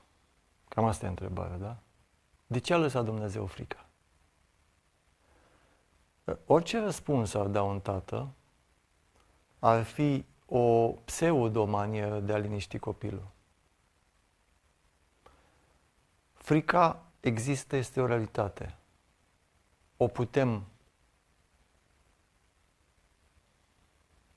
[0.68, 1.78] Cam asta e întrebarea, da?
[2.48, 3.86] De ce a lăsat Dumnezeu frica?
[6.46, 8.28] Orice răspuns ar da un tată,
[9.60, 13.34] ar fi o pseudo-manieră de a liniști copilul.
[16.46, 18.76] Frica există, este o realitate.
[19.98, 20.64] O putem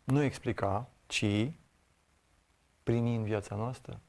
[0.05, 1.51] nu explica, ci
[2.83, 4.01] primi în viața noastră.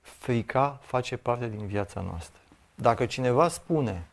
[0.00, 2.40] frica face parte din viața noastră.
[2.74, 4.08] Dacă cineva spune,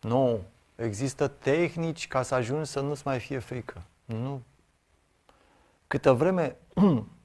[0.00, 0.42] nu,
[0.76, 3.82] există tehnici ca să ajungi să nu-ți mai fie frică.
[4.04, 4.42] Nu.
[5.86, 6.56] Câtă vreme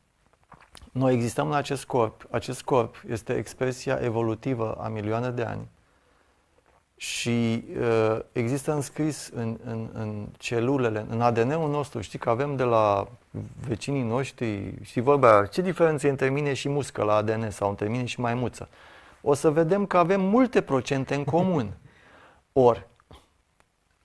[0.97, 5.67] noi existăm în acest corp, acest corp este expresia evolutivă a milioane de ani
[6.97, 12.63] și uh, există înscris în, în, în celulele, în ADN-ul nostru, știi că avem de
[12.63, 13.07] la
[13.67, 18.05] vecinii noștri, știi vorba, ce diferență între mine și muscă la ADN sau între mine
[18.05, 18.69] și maimuță?
[19.21, 21.77] O să vedem că avem multe procente în comun.
[22.53, 22.87] Ori,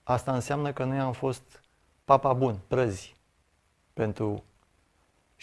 [0.03, 1.63] asta înseamnă că noi am fost
[2.05, 3.15] papa bun, prăzi,
[3.93, 4.43] pentru...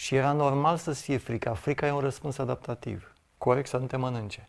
[0.00, 1.54] Și era normal să fie frica.
[1.54, 3.14] Frica e un răspuns adaptativ.
[3.38, 4.48] Corect să nu te mănânce.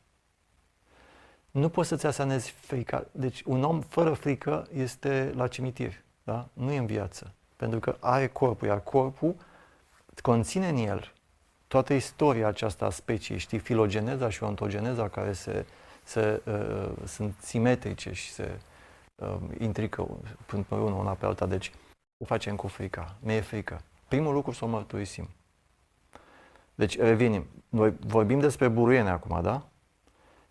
[1.52, 3.06] Nu poți să-ți asanezi frica.
[3.12, 6.04] Deci un om fără frică este la cimitir.
[6.24, 6.48] Da?
[6.54, 7.34] Nu e în viață.
[7.56, 9.36] Pentru că are corpul, iar corpul
[10.22, 11.12] conține în el
[11.68, 15.66] toată istoria aceasta a speciei, știi, filogeneza și ontogeneza care se,
[16.04, 18.60] se, uh, sunt simetrice și se
[19.16, 20.08] uh, intrică
[20.46, 21.46] până pe unul una pe alta.
[21.46, 21.72] Deci,
[22.18, 23.16] o facem cu frica.
[23.20, 23.82] Mi e frică.
[24.08, 25.30] Primul lucru să o mărturisim.
[26.76, 27.46] Deci, revenim.
[27.70, 29.68] Noi vorbim despre buruiene acum, da?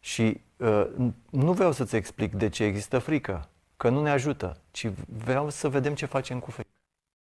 [0.00, 0.86] Și uh,
[1.30, 4.90] nu vreau să-ți explic de ce există frică, că nu ne ajută, ci
[5.24, 6.68] vreau să vedem ce facem cu frică.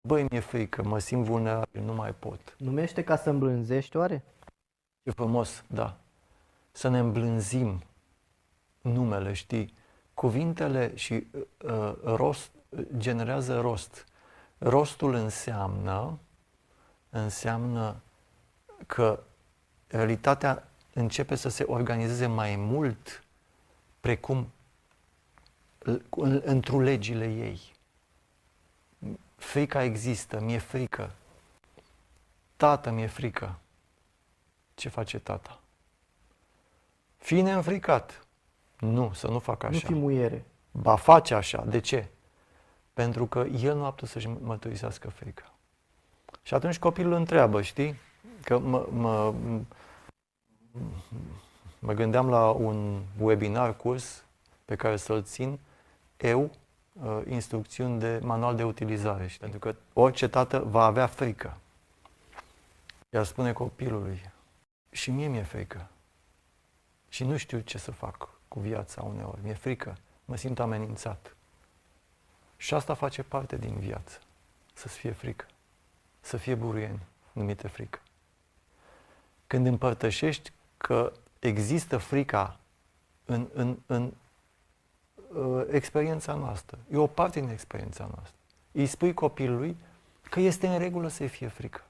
[0.07, 2.55] Băi, mi-e frică, mă simt vulnerabil, nu mai pot.
[2.57, 4.23] Numește ca să îmblânzești oare?
[5.03, 5.97] E frumos, da.
[6.71, 7.83] Să ne îmblânzim
[8.81, 9.73] numele, știi?
[10.13, 11.27] Cuvintele și
[11.63, 12.51] uh, rost
[12.97, 14.05] generează rost.
[14.57, 16.19] Rostul înseamnă
[17.09, 18.01] înseamnă
[18.85, 19.23] că
[19.87, 23.23] realitatea începe să se organizeze mai mult
[23.99, 24.51] precum
[26.41, 27.75] într legile ei.
[29.35, 31.11] Frica există, mi-e frică.
[32.55, 33.59] Tată, mi-e frică.
[34.75, 35.59] Ce face tata?
[37.17, 38.27] Fii neînfricat.
[38.79, 39.71] Nu, să nu fac așa.
[39.73, 40.45] Nu fi muiere.
[40.71, 41.65] Ba face așa.
[41.65, 42.07] De ce?
[42.93, 45.53] Pentru că el nu a putut să-și mărturisească frica.
[46.41, 47.95] Și atunci copilul întreabă, știi?
[48.43, 49.33] Că mă, mă,
[51.79, 54.23] mă gândeam la un webinar, curs
[54.65, 55.59] pe care să-l țin
[56.17, 56.51] eu,
[56.93, 59.27] uh, instrucțiuni de manual de utilizare.
[59.27, 61.57] Și pentru că orice tată va avea frică.
[63.09, 64.31] Iar spune copilului,
[64.91, 65.87] și mie mi-e frică.
[67.09, 69.39] Și nu știu ce să fac cu viața uneori.
[69.43, 69.97] Mi-e frică.
[70.25, 71.35] Mă simt amenințat.
[72.57, 74.19] Și asta face parte din viață.
[74.73, 75.45] Să-ți fie frică.
[76.19, 76.99] Să fie buruieni,
[77.31, 77.99] numite frică.
[79.47, 82.59] Când împărtășești că există frica
[83.25, 84.11] în, în, în
[85.35, 86.77] uh, experiența noastră.
[86.91, 88.35] E o parte din experiența noastră.
[88.71, 89.77] Îi spui copilului
[90.29, 91.81] că este în regulă să fie frică.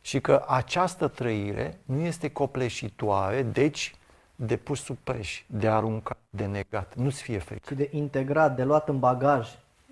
[0.00, 3.94] Și că această trăire nu este copleșitoare, deci
[4.36, 6.94] de pus sub preș, de aruncat, de negat.
[6.94, 7.74] Nu-ți fie frică.
[7.74, 9.48] Ci de integrat, de luat în bagaj.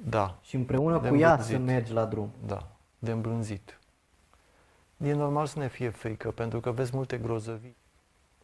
[0.09, 0.39] Da.
[0.43, 2.31] Și împreună de cu ea să mergi la drum.
[2.47, 2.67] Da,
[2.99, 3.80] de îmblânzit.
[5.05, 7.77] E normal să ne fie frică, pentru că vezi multe grozăvii.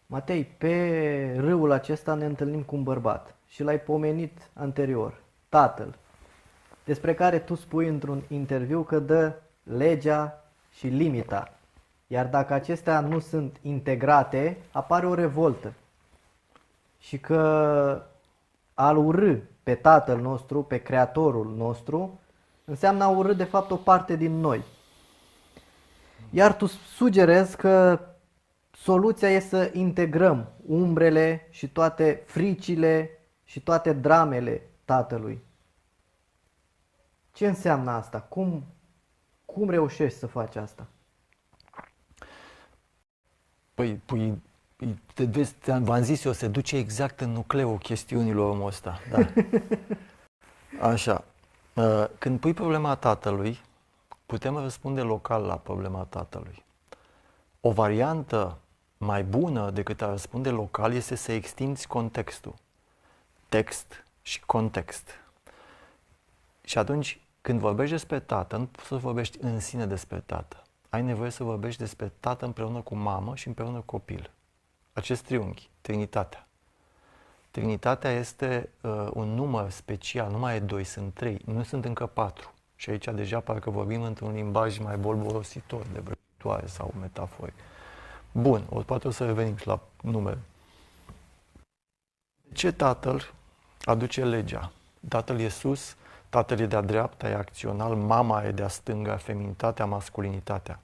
[0.07, 5.95] Matei, pe râul acesta ne întâlnim cu un bărbat și l-ai pomenit anterior, tatăl,
[6.85, 11.53] despre care tu spui într-un interviu că dă legea și limita.
[12.07, 15.73] Iar dacă acestea nu sunt integrate, apare o revoltă.
[16.99, 18.03] Și că
[18.75, 22.21] al urâ pe tatăl nostru, pe creatorul nostru,
[22.65, 24.65] înseamnă a urâ de fapt o parte din noi.
[26.31, 28.01] Iar tu sugerezi că
[28.71, 33.11] soluția e să integrăm umbrele și toate fricile
[33.45, 35.45] și toate dramele tatălui.
[37.33, 38.21] Ce înseamnă asta?
[38.21, 38.65] Cum,
[39.45, 40.87] cum reușești să faci asta?
[43.75, 44.39] Păi, păi
[45.15, 48.99] te vezi, v-am zis eu, se duce exact în nucleul chestiunilor omul ăsta.
[49.11, 49.19] Da.
[50.91, 51.25] Așa.
[51.75, 53.61] Uh, când pui problema tatălui,
[54.27, 56.65] putem răspunde local la problema tatălui.
[57.61, 58.59] O variantă
[58.99, 62.55] mai bună decât a răspunde local este să extinzi contextul.
[63.49, 65.09] Text și context.
[66.65, 70.63] Și atunci, când vorbești despre tată, nu poți să vorbești în sine despre tată.
[70.91, 74.31] Ai nevoie să vorbești despre tată împreună cu mamă și împreună cu copil.
[74.93, 76.47] Acest triunghi, Trinitatea.
[77.51, 82.07] Trinitatea este uh, un număr special, nu mai e doi, sunt trei, nu sunt încă
[82.07, 82.55] patru.
[82.77, 87.55] Și aici deja parcă vorbim într-un limbaj mai bolborositor de vrăjitoare sau metafore.
[88.33, 90.39] Bun, o, poate o să revenim și la numere.
[92.53, 93.33] Ce tatăl
[93.85, 94.73] aduce legea?
[95.09, 95.97] Tatăl e sus,
[96.29, 100.81] tatăl e de-a dreapta, e acțional, mama e de-a stânga, feminitatea, masculinitatea.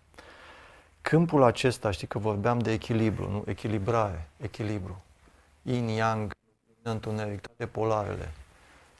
[1.01, 3.43] câmpul acesta, știi că vorbeam de echilibru, nu?
[3.47, 5.03] Echilibrare, echilibru.
[5.63, 6.31] Yin-yang,
[6.83, 8.33] întuneric, toate polarele.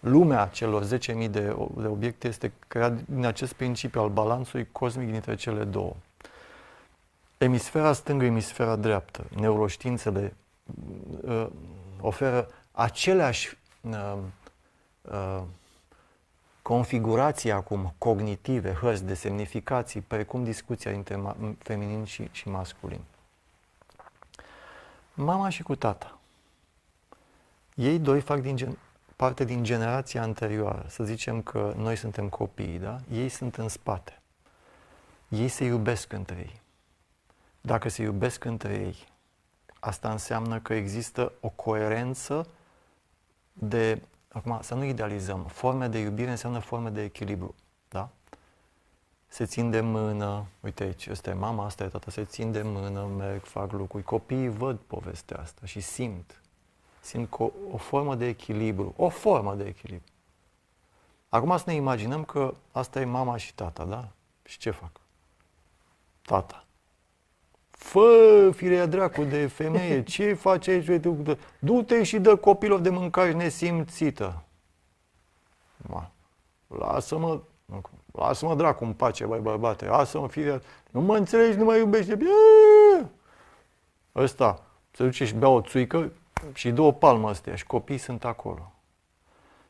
[0.03, 1.29] Lumea celor 10.000 de,
[1.77, 5.97] de obiecte este creat din acest principiu al balansului cosmic dintre cele două.
[7.39, 10.37] Emisfera stângă, emisfera dreaptă, neuroștiințele
[11.21, 11.47] uh,
[12.01, 14.17] oferă aceleași uh,
[15.03, 15.43] uh,
[16.63, 21.23] configurații acum cognitive, hărți de semnificații, precum discuția dintre
[21.59, 23.01] feminin și, și masculin.
[25.15, 26.19] Mama și cu tata.
[27.75, 28.79] Ei doi fac din gen,
[29.23, 30.85] parte din generația anterioară.
[30.89, 33.01] Să zicem că noi suntem copii, da?
[33.13, 34.21] Ei sunt în spate.
[35.29, 36.61] Ei se iubesc între ei.
[37.61, 39.07] Dacă se iubesc între ei,
[39.81, 42.47] asta înseamnă că există o coerență
[43.53, 45.45] de Acum, să nu idealizăm.
[45.45, 47.55] Forme de iubire înseamnă forme de echilibru.
[47.89, 48.09] Da?
[49.29, 52.63] Se țin de mână, uite aici, ăsta e mama, asta e tata, se țin de
[52.63, 54.05] mână, merg, fac lucruri.
[54.05, 56.42] Copiii văd povestea asta și simt.
[57.05, 60.07] Simt co- o formă de echilibru, o formă de echilibru.
[61.29, 64.09] Acum să ne imaginăm că asta e mama și tata, da?
[64.45, 64.91] Și ce fac?
[66.23, 66.65] Tata.
[67.71, 71.01] Fă, firea dracu de femeie, ce faci aici?
[71.59, 74.43] Du-te și dă copilul de mâncare nesimțită.
[75.77, 76.11] Ma,
[76.67, 77.41] lasă-mă,
[78.13, 82.19] lasă-mă dracu în pace, băi bărbate, lasă-mă firea, nu mă înțelegi, nu mă iubește.
[84.15, 86.13] Ăsta, se duce și bea o țuică
[86.53, 88.73] și două palmă astea și copiii sunt acolo.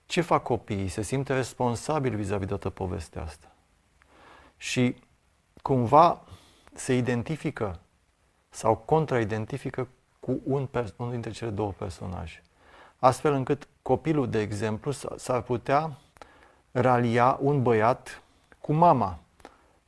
[0.06, 0.88] Ce fac copiii?
[0.88, 3.54] Se simt responsabili vis-a-vis de toată povestea asta.
[4.56, 4.96] Și
[5.62, 6.24] cumva
[6.72, 7.80] se identifică
[8.48, 9.88] sau contraidentifică
[10.20, 12.42] cu un unul dintre cele două personaje.
[12.98, 15.98] Astfel încât copilul, de exemplu, s-ar putea
[16.70, 18.22] ralia un băiat
[18.60, 19.18] cu mama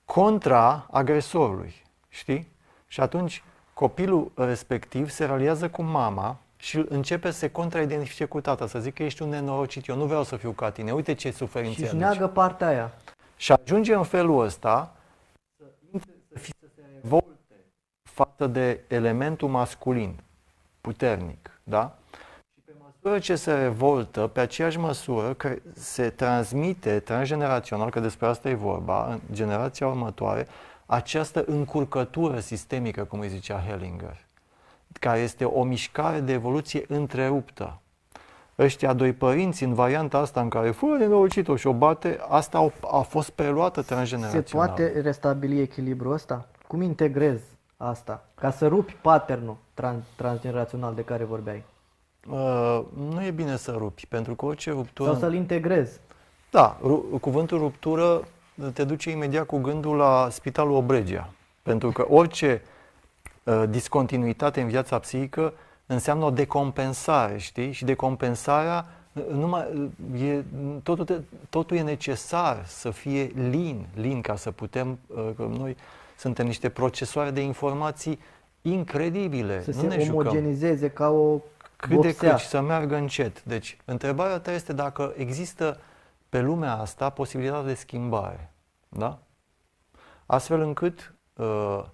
[0.04, 1.74] contra agresorului,
[2.08, 2.52] știi?
[2.86, 3.42] Și atunci
[3.74, 9.02] copilul respectiv se raliază cu mama și începe să se contraidentifice cu tata, să zică
[9.02, 11.96] ești un nenorocit, eu nu vreau să fiu ca tine, uite ce suferință Și își
[11.96, 12.92] neagă partea aia.
[13.36, 14.96] Și ajunge în felul ăsta
[15.56, 15.64] să,
[16.32, 17.54] să, fie, să se revolte
[18.02, 20.22] față de elementul masculin,
[20.80, 21.98] puternic, da?
[22.54, 28.26] Și pe măsură ce se revoltă, pe aceeași măsură că se transmite transgenerațional, că despre
[28.26, 30.46] asta e vorba, în generația următoare,
[30.86, 34.23] această încurcătură sistemică, cum îi zicea Hellinger,
[34.98, 37.78] care este o mișcare de evoluție întreruptă.
[38.58, 42.96] Ăștia doi părinți, în varianta asta în care fără nenorocit-o și o bate, asta a,
[42.98, 44.44] a fost preluată transgenerațional.
[44.46, 46.46] Se poate restabili echilibrul ăsta?
[46.66, 47.44] Cum integrezi
[47.76, 51.62] asta, ca să rupi patternul trans- transgenerațional de care vorbeai?
[52.30, 52.80] Uh,
[53.12, 55.10] nu e bine să rupi, pentru că orice ruptură...
[55.10, 56.00] Sau să-l integrezi.
[56.50, 58.22] Da, ru- cuvântul ruptură
[58.72, 61.28] te duce imediat cu gândul la Spitalul Obregia.
[61.62, 62.73] Pentru că orice uh,
[63.68, 65.52] discontinuitate în viața psihică
[65.86, 67.72] înseamnă o decompensare, știi?
[67.72, 69.90] Și decompensarea uh, numai,
[70.22, 70.42] e,
[70.82, 75.76] totul, totul e necesar să fie lin, lin ca să putem, uh, că noi
[76.18, 78.18] suntem niște procesoare de informații
[78.62, 79.62] incredibile.
[79.62, 81.06] Să nu se ne omogenizeze jucăm.
[81.06, 81.40] ca o
[81.76, 83.42] cât de cât și să meargă încet.
[83.42, 85.80] Deci, întrebarea ta este dacă există
[86.28, 88.52] pe lumea asta posibilitatea de schimbare.
[88.88, 89.18] Da?
[90.26, 91.84] Astfel încât uh,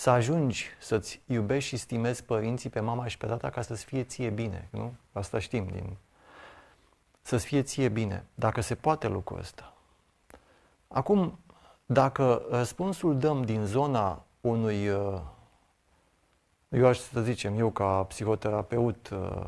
[0.00, 4.04] să ajungi să-ți iubești și stimezi părinții pe mama și pe tata ca să-ți fie
[4.04, 4.68] ție bine.
[4.70, 4.94] Nu?
[5.12, 5.96] Asta știm din...
[7.22, 8.24] Să-ți fie ție bine.
[8.34, 9.74] Dacă se poate lucrul ăsta.
[10.88, 11.38] Acum,
[11.86, 15.20] dacă răspunsul dăm din zona unui, uh,
[16.68, 19.46] eu aș să zicem, eu ca psihoterapeut uh,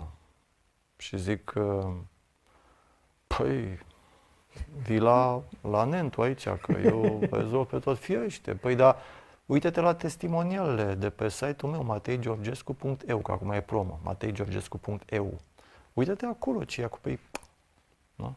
[0.96, 1.92] și zic că,
[3.26, 3.78] păi,
[4.82, 8.54] vii la, la Nentu aici, că eu rezolv pe tot firește.
[8.54, 8.96] Păi, da,
[9.52, 15.40] uite-te la testimonialele de pe site-ul meu, mateigeorgescu.eu, că acum e promo, mateigeorgescu.eu.
[15.92, 17.18] Uite-te acolo ce e acolo, păi,
[18.14, 18.34] nu?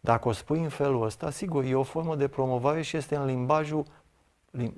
[0.00, 3.24] Dacă o spui în felul ăsta, sigur, e o formă de promovare și este în
[3.24, 3.84] limbajul,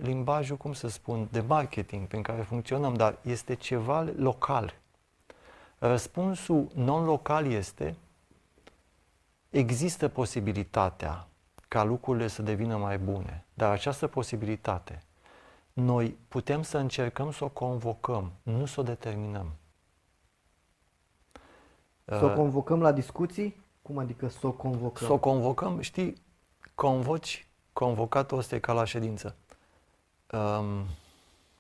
[0.03, 4.75] limbajul, cum să spun, de marketing prin care funcționăm, dar este ceva local.
[5.79, 7.97] Răspunsul non-local este,
[9.51, 11.27] există posibilitatea
[11.69, 15.01] ca lucrurile să devină mai bune, dar această posibilitate
[15.77, 19.53] noi putem să încercăm să o convocăm, nu să o determinăm.
[22.05, 23.61] Să o convocăm la discuții?
[23.83, 25.07] Cum adică să o convocăm?
[25.07, 26.23] Să o convocăm, știi,
[26.75, 29.37] convoci, convocatul ăsta e ca la ședință.
[30.33, 30.87] Um,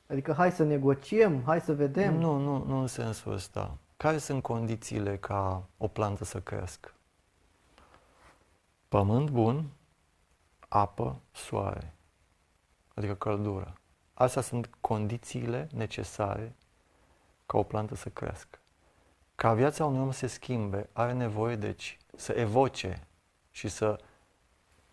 [0.07, 2.15] adică hai să negociem, hai să vedem.
[2.15, 3.77] Nu, nu, nu în sensul ăsta.
[3.97, 6.91] Care sunt condițiile ca o plantă să crească?
[8.89, 9.65] Pământ bun,
[10.69, 11.95] apă, soare,
[12.95, 13.75] adică căldură.
[14.19, 16.55] Astea sunt condițiile necesare
[17.47, 18.59] ca o plantă să crească.
[19.35, 23.07] Ca viața unui om să se schimbe, are nevoie, deci, să evoce
[23.51, 24.01] și să,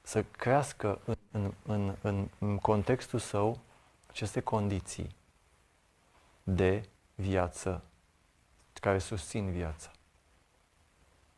[0.01, 3.59] să crească în, în, în, în, în contextul său
[4.07, 5.15] aceste condiții
[6.43, 7.84] de viață
[8.74, 9.91] care susțin viața.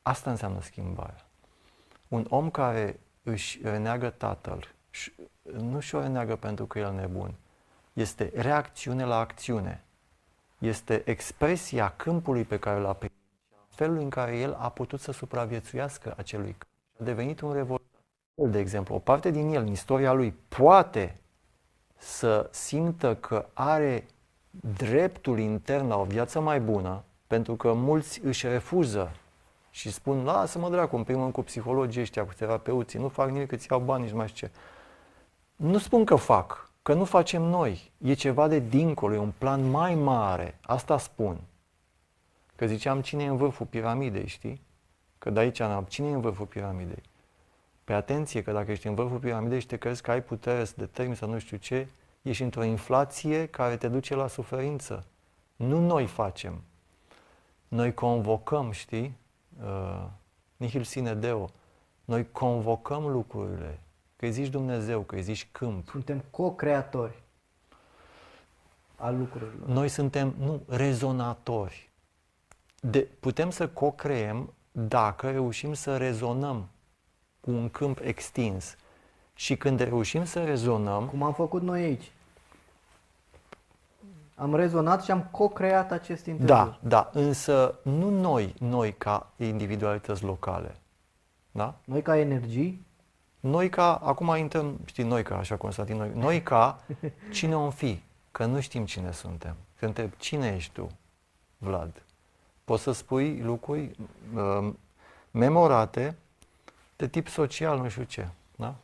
[0.01, 1.25] Asta înseamnă schimbarea.
[2.07, 4.73] Un om care își reneagă tatăl,
[5.51, 7.35] nu și-o reneagă pentru că el nebun,
[7.95, 9.83] este reacțiune la acțiune.
[10.57, 13.15] Este expresia câmpului pe care l-a primit,
[13.69, 16.71] felul în care el a putut să supraviețuiască acelui câmp.
[16.99, 17.87] A devenit un revoltat.
[18.35, 21.19] De exemplu, o parte din el, în istoria lui, poate
[21.97, 24.05] să simtă că are
[24.77, 29.11] dreptul intern la o viață mai bună, pentru că mulți își refuză
[29.69, 33.51] și spun, lasă-mă dracu, în primul rând cu psihologii ăștia, cu terapeuții, nu fac nimic,
[33.51, 34.53] îți iau bani, nici mai știu ce.
[35.55, 37.91] Nu spun că fac, că nu facem noi.
[37.97, 40.57] E ceva de dincolo, e un plan mai mare.
[40.61, 41.37] Asta spun.
[42.55, 44.61] Că ziceam cine e în vârful piramidei, știi?
[45.17, 47.01] Că de aici am cine e în vârful piramidei?
[47.83, 50.73] Pe atenție că dacă ești în vârful piramidei și te crezi că ai putere să
[50.77, 51.87] determini să nu știu ce,
[52.21, 55.05] ești într-o inflație care te duce la suferință.
[55.55, 56.61] Nu noi facem.
[57.67, 59.17] Noi convocăm, știi?
[59.63, 60.05] Uh,
[60.57, 61.49] nihil sine deo.
[62.03, 63.79] Noi convocăm lucrurile.
[64.25, 65.89] Că zici Dumnezeu, că zici câmp.
[65.89, 67.23] Suntem co-creatori
[68.95, 69.67] al lucrurilor.
[69.67, 71.89] Noi suntem, nu, rezonatori.
[72.79, 76.67] De, putem să co-creăm dacă reușim să rezonăm
[77.39, 78.75] cu un câmp extins.
[79.33, 81.07] Și când reușim să rezonăm...
[81.07, 82.11] Cum am făcut noi aici.
[84.35, 86.55] Am rezonat și am co-creat acest interviu.
[86.55, 90.75] Da, da, însă nu noi, noi ca individualități locale.
[91.51, 91.75] Da?
[91.83, 92.85] Noi ca energii?
[93.45, 96.83] Noi ca, acum intrăm, știi, noi ca, așa Constantin, noi, noi ca
[97.31, 99.55] cine om fi, că nu știm cine suntem.
[99.75, 100.89] Când întreb, cine ești tu,
[101.57, 102.03] Vlad?
[102.63, 103.95] Poți să spui lucruri
[104.35, 104.73] uh,
[105.31, 106.17] memorate
[106.95, 108.75] de tip social, nu știu ce, da?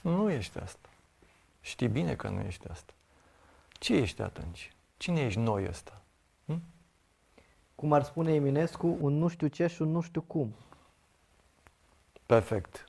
[0.00, 0.88] Nu ești asta.
[1.60, 2.92] Știi bine că nu ești asta.
[3.72, 4.72] Ce ești atunci?
[4.96, 6.00] Cine ești noi ăsta?
[6.46, 6.62] Hm?
[7.74, 10.54] Cum ar spune Eminescu, un nu știu ce și un nu știu cum.
[12.32, 12.84] Perfect.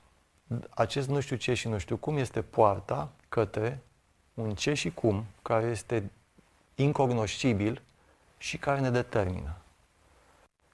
[0.70, 3.82] Acest nu știu ce și nu știu cum este poarta către
[4.34, 6.10] un ce și cum care este
[6.74, 7.82] incognoscibil
[8.38, 9.56] și care ne determină.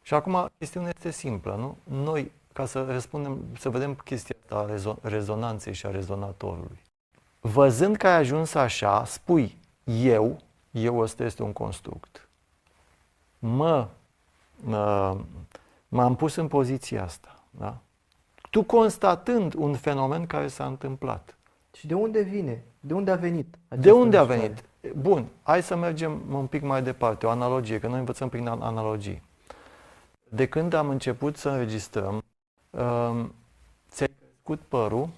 [0.03, 1.77] Și acum chestiunea este simplă, nu?
[1.97, 4.57] Noi, ca să răspundem, să vedem chestia asta
[5.03, 6.83] a rezonanței și a rezonatorului.
[7.41, 10.39] Văzând că ai ajuns așa, spui, eu,
[10.71, 12.29] eu ăsta este un construct.
[13.39, 13.89] Mă,
[14.57, 15.17] mă
[15.89, 17.79] m-am pus în poziția asta, da?
[18.51, 21.39] Tu constatând un fenomen care s-a întâmplat.
[21.73, 22.65] Și de unde vine?
[22.81, 23.59] De unde a venit?
[23.69, 24.65] De unde a venit?
[24.97, 29.23] Bun, hai să mergem un pic mai departe, o analogie, că noi învățăm prin analogii.
[30.29, 32.23] De când am început să înregistrăm,
[32.71, 33.35] um,
[33.91, 35.09] ți-ai crescut părul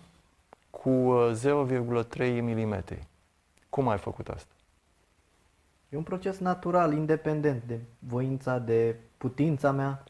[0.71, 2.83] cu 0,3 uh, mm.
[3.69, 4.55] Cum ai făcut asta?
[5.89, 10.05] E un proces natural, independent de voința, de putința mea.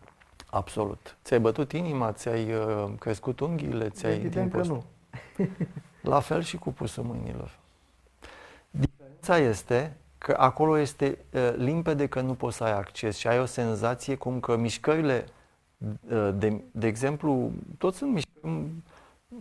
[0.54, 1.16] Absolut.
[1.24, 4.84] Ți-ai bătut inima, ți-ai uh, crescut unghiile, ți-ai Evident că nu.
[6.12, 7.58] La fel și cu pusul mâinilor.
[8.70, 13.40] Diferența este că acolo este uh, limpede că nu poți să ai acces și ai
[13.40, 15.24] o senzație cum că mișcările,
[15.78, 18.70] uh, de, de exemplu, toți sunt mișcări,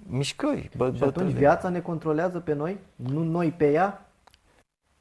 [0.08, 4.06] mișcări bă, și atunci viața ne controlează pe noi, nu noi pe ea?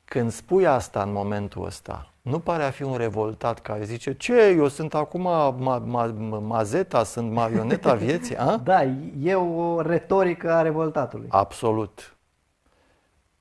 [0.05, 4.47] Când spui asta în momentul ăsta, nu pare a fi un revoltat care zice ce,
[4.47, 6.07] eu sunt acum ma, ma,
[6.41, 8.37] mazeta, sunt marioneta vieții?
[8.37, 8.57] A?
[8.57, 8.83] Da,
[9.23, 11.27] e o retorică a revoltatului.
[11.31, 12.16] Absolut.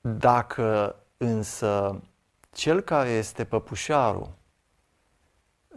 [0.00, 2.00] Dacă însă
[2.52, 4.28] cel care este păpușarul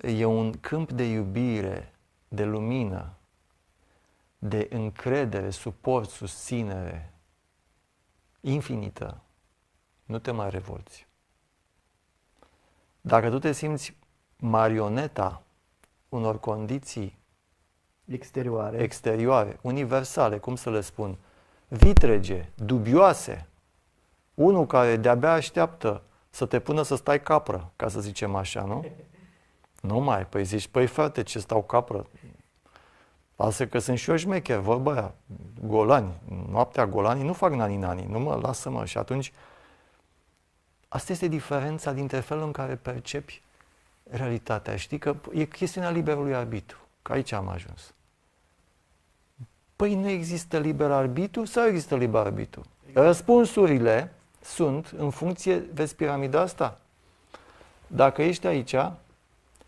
[0.02, 1.94] e un câmp de iubire,
[2.28, 3.14] de lumină,
[4.38, 7.14] de încredere, suport, susținere
[8.42, 9.22] infinită,
[10.06, 11.08] nu te mai revolți.
[13.06, 13.98] Dacă tu te simți
[14.38, 15.42] marioneta
[16.10, 17.20] unor condiții
[18.06, 21.18] exterioare, exterioare universale, cum să le spun,
[21.68, 23.48] vitrege, dubioase,
[24.34, 28.86] unul care de-abia așteaptă să te pună să stai capră, ca să zicem așa, nu?
[29.90, 32.08] Nu mai, păi zici, păi frate, ce stau capră?
[33.36, 35.14] Asta că sunt și eu șmecher, vorba aia,
[35.66, 38.86] golani, noaptea golanii nu fac nani-nani, nu mă, lasă-mă.
[38.86, 39.34] Și atunci
[40.94, 43.42] Asta este diferența dintre felul în care percepi
[44.10, 44.76] realitatea.
[44.76, 46.78] Știi că e chestiunea liberului arbitru.
[47.02, 47.94] Că aici am ajuns.
[49.76, 52.66] Păi nu există liber arbitru sau există liber arbitru?
[52.94, 56.80] Răspunsurile sunt în funcție, vezi piramida asta?
[57.88, 58.76] Dacă ești aici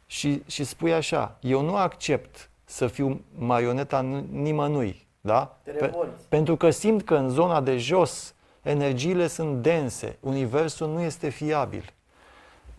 [0.06, 4.02] și, și spui așa, eu nu accept să fiu marioneta
[4.32, 5.58] nimănui, da?
[5.64, 5.94] Pe,
[6.30, 8.34] pentru că simt că în zona de jos
[8.66, 11.94] energiile sunt dense, universul nu este fiabil.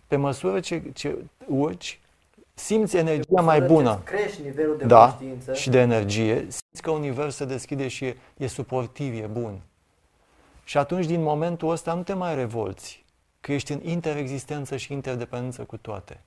[0.07, 1.17] Pe măsură ce, ce
[1.47, 1.99] urci,
[2.53, 4.01] simți energia mai bună.
[4.03, 5.53] Crești nivelul de da, conștiință.
[5.53, 9.61] și de energie, simți că universul se deschide și e, e suportiv, e bun.
[10.63, 13.05] Și atunci, din momentul ăsta, nu te mai revolți,
[13.39, 16.21] că ești în interexistență și interdependență cu toate.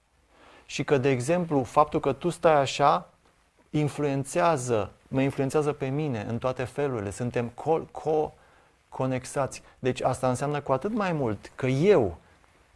[0.67, 3.11] Și că, de exemplu, faptul că tu stai așa,
[3.71, 7.11] influențează, mă influențează pe mine în toate felurile.
[7.11, 7.49] Suntem
[8.91, 9.63] co-conexați.
[9.79, 12.17] deci asta înseamnă cu atât mai mult că eu,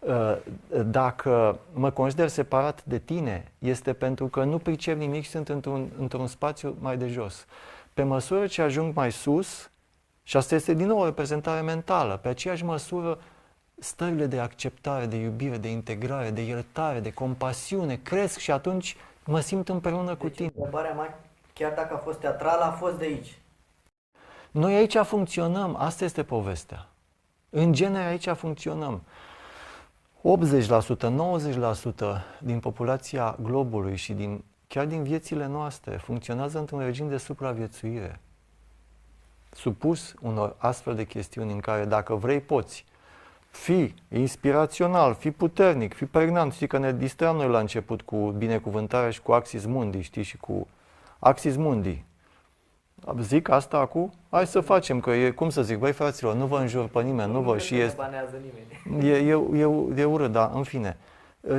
[0.08, 0.38] ă,
[0.86, 5.90] dacă mă consider separat de tine, este pentru că nu pricep nimic și sunt într-un,
[5.98, 7.46] într-un spațiu mai de jos.
[7.94, 9.68] Pe măsură ce ajung mai sus,
[10.26, 12.16] și asta este din nou o reprezentare mentală.
[12.16, 13.18] Pe aceeași măsură,
[13.78, 19.40] stările de acceptare, de iubire, de integrare, de iertare, de compasiune cresc și atunci mă
[19.40, 20.52] simt împreună deci, cu tine.
[20.56, 21.18] Întrebarea mea,
[21.52, 23.38] chiar dacă a fost teatrală, a fost de aici.
[24.54, 26.88] Noi aici funcționăm, asta este povestea.
[27.50, 29.02] În genere aici funcționăm.
[30.22, 30.96] 80%,
[32.16, 38.20] 90% din populația globului și din, chiar din viețile noastre funcționează într-un regim de supraviețuire
[39.50, 42.84] supus unor astfel de chestiuni în care dacă vrei poți
[43.50, 46.52] fi inspirațional, fi puternic, fi pregnant.
[46.52, 50.36] Știi că ne distram noi la început cu binecuvântarea și cu Axis Mundi, știi, și
[50.36, 50.66] cu
[51.18, 52.04] Axis Mundi.
[53.20, 54.12] Zic asta acum?
[54.30, 57.32] Hai să facem, că e, cum să zic, băi fraților, nu vă înjur pe nimeni,
[57.32, 57.94] nu, nu vă, și e,
[58.86, 59.08] nimeni.
[59.08, 60.96] E, e, e, e urât, da, în fine.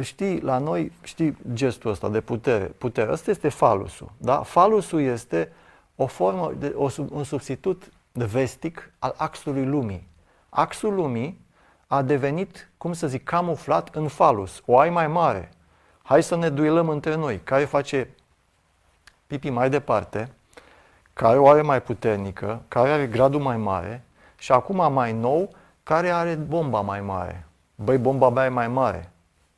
[0.02, 4.44] Știi, la noi, știi gestul ăsta de putere, putere, ăsta este falusul, da?
[4.44, 5.52] Falusul este
[5.96, 10.08] o formă, de, o, un substitut vestic al axului lumii.
[10.50, 11.46] Axul lumii
[11.88, 14.62] a devenit, cum să zic, camuflat în falus.
[14.66, 15.52] O ai mai mare.
[16.04, 17.40] Hai să ne duelăm între noi.
[17.44, 18.10] Care face
[19.28, 20.34] pipi mai departe,
[21.18, 24.04] care o are mai puternică, care are gradul mai mare
[24.38, 27.46] și acum mai nou, care are bomba mai mare.
[27.76, 29.12] Băi, bomba mea e mai mare.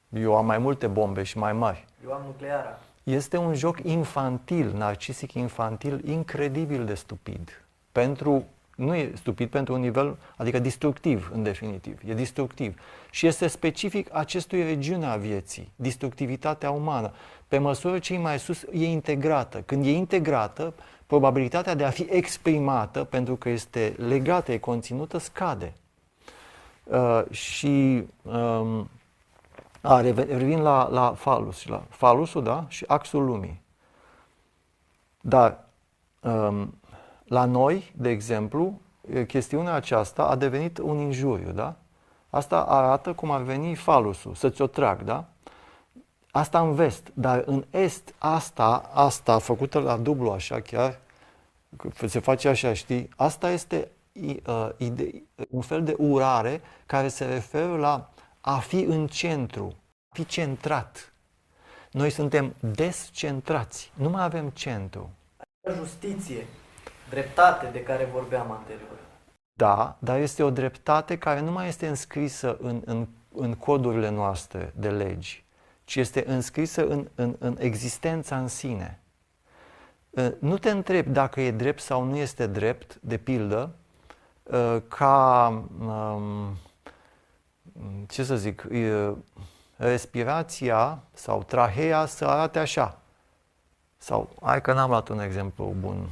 [0.09, 1.85] Eu am mai multe bombe și mai mari.
[2.05, 2.79] Eu am nucleara.
[3.03, 7.65] Este un joc infantil, narcisic infantil, incredibil de stupid.
[7.91, 8.43] Pentru,
[8.75, 12.79] nu e stupid pentru un nivel, adică destructiv în definitiv, e destructiv.
[13.09, 17.11] Și este specific acestui regiune a vieții, destructivitatea umană.
[17.47, 19.61] Pe măsură ce e mai sus, e integrată.
[19.65, 20.73] Când e integrată,
[21.07, 25.73] probabilitatea de a fi exprimată, pentru că este legată, e conținută, scade.
[26.83, 28.89] Uh, și um,
[29.81, 33.61] a, revin la, la falus, la falusul, da, și axul lumii.
[35.21, 35.65] Dar
[36.21, 36.79] um,
[37.25, 38.81] la noi, de exemplu,
[39.27, 41.75] chestiunea aceasta a devenit un injuriu, da?
[42.29, 45.25] Asta arată cum ar veni falusul, să-ți o trag, da?
[46.38, 50.99] Asta în vest, dar în est, asta, asta făcută la dublu așa chiar,
[52.07, 53.09] se face așa, știi?
[53.15, 58.09] Asta este uh, ide- un fel de urare care se referă la
[58.41, 59.75] a fi în centru,
[60.09, 61.13] a fi centrat.
[61.91, 65.09] Noi suntem descentrați, nu mai avem centru.
[65.75, 66.45] Justiție,
[67.09, 68.99] dreptate de care vorbeam anterior.
[69.53, 74.73] Da, dar este o dreptate care nu mai este înscrisă în, în, în codurile noastre
[74.75, 75.45] de legi,
[75.88, 78.99] ci este înscrisă în, în, în existența în sine.
[80.17, 83.75] Ă, nu te întreb dacă e drept sau nu este drept, de pildă,
[84.51, 85.63] ă, ca
[88.07, 88.67] ce să zic,
[89.75, 92.99] respirația sau trahea să arate așa.
[93.97, 96.09] Sau, hai că n-am luat un exemplu bun.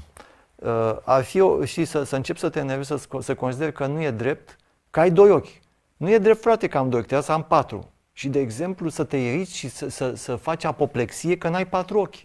[1.04, 4.02] Ar fi o, și să, să încep să te enervezi, să, să consider că nu
[4.02, 4.58] e drept,
[4.90, 5.60] că ai doi ochi.
[5.98, 7.90] Nu e drept, frate, că am doi ochi, trebuie să am patru.
[8.18, 12.00] Și, de exemplu, să te iriți și să, să, să faci apoplexie că n-ai patru
[12.00, 12.16] ochi.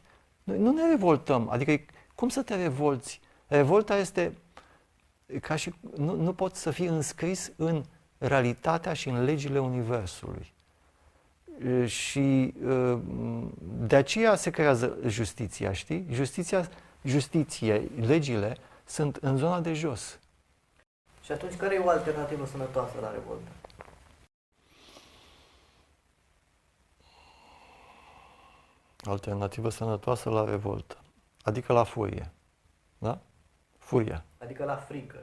[0.43, 1.49] Noi nu ne revoltăm.
[1.49, 3.21] Adică, cum să te revolți?
[3.47, 4.33] Revolta este
[5.41, 7.83] ca și nu, nu poți să fii înscris în
[8.19, 10.53] realitatea și în legile Universului.
[11.87, 12.55] Și
[13.63, 16.07] de aceea se creează justiția, știi?
[16.11, 16.69] Justiția,
[17.05, 20.19] justiție, legile sunt în zona de jos.
[21.25, 23.51] Și atunci care e o alternativă sănătoasă la revoltă?
[29.05, 30.97] Alternativă sănătoasă la revoltă.
[31.43, 32.31] Adică la furie.
[32.99, 33.19] Da?
[33.79, 34.25] Furia.
[34.39, 35.23] Adică la frică.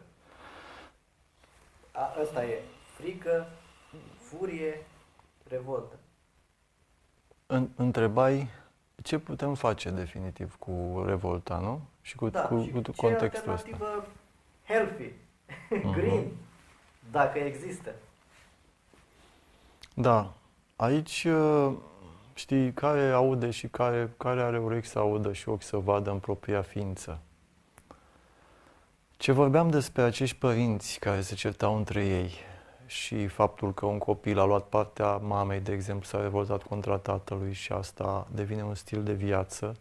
[1.91, 2.61] A, ăsta e
[2.97, 3.47] frică,
[4.19, 4.85] furie,
[5.49, 5.95] revoltă.
[7.45, 8.49] În, întrebai
[9.03, 11.81] ce putem face definitiv cu revolta, nu?
[12.01, 14.05] Și cu, da, cu, și cu contextul ăsta.
[14.67, 15.93] healthy, uh-huh.
[15.95, 16.31] green,
[17.11, 17.95] dacă există.
[19.93, 20.33] Da.
[20.75, 21.73] Aici, uh,
[22.37, 26.19] știi, care aude și care, care are urechi să audă și ochi să vadă în
[26.19, 27.19] propria ființă.
[29.17, 32.31] Ce vorbeam despre acești părinți care se certau între ei
[32.85, 37.53] și faptul că un copil a luat partea mamei, de exemplu, s-a revoltat contra tatălui
[37.53, 39.75] și asta devine un stil de viață,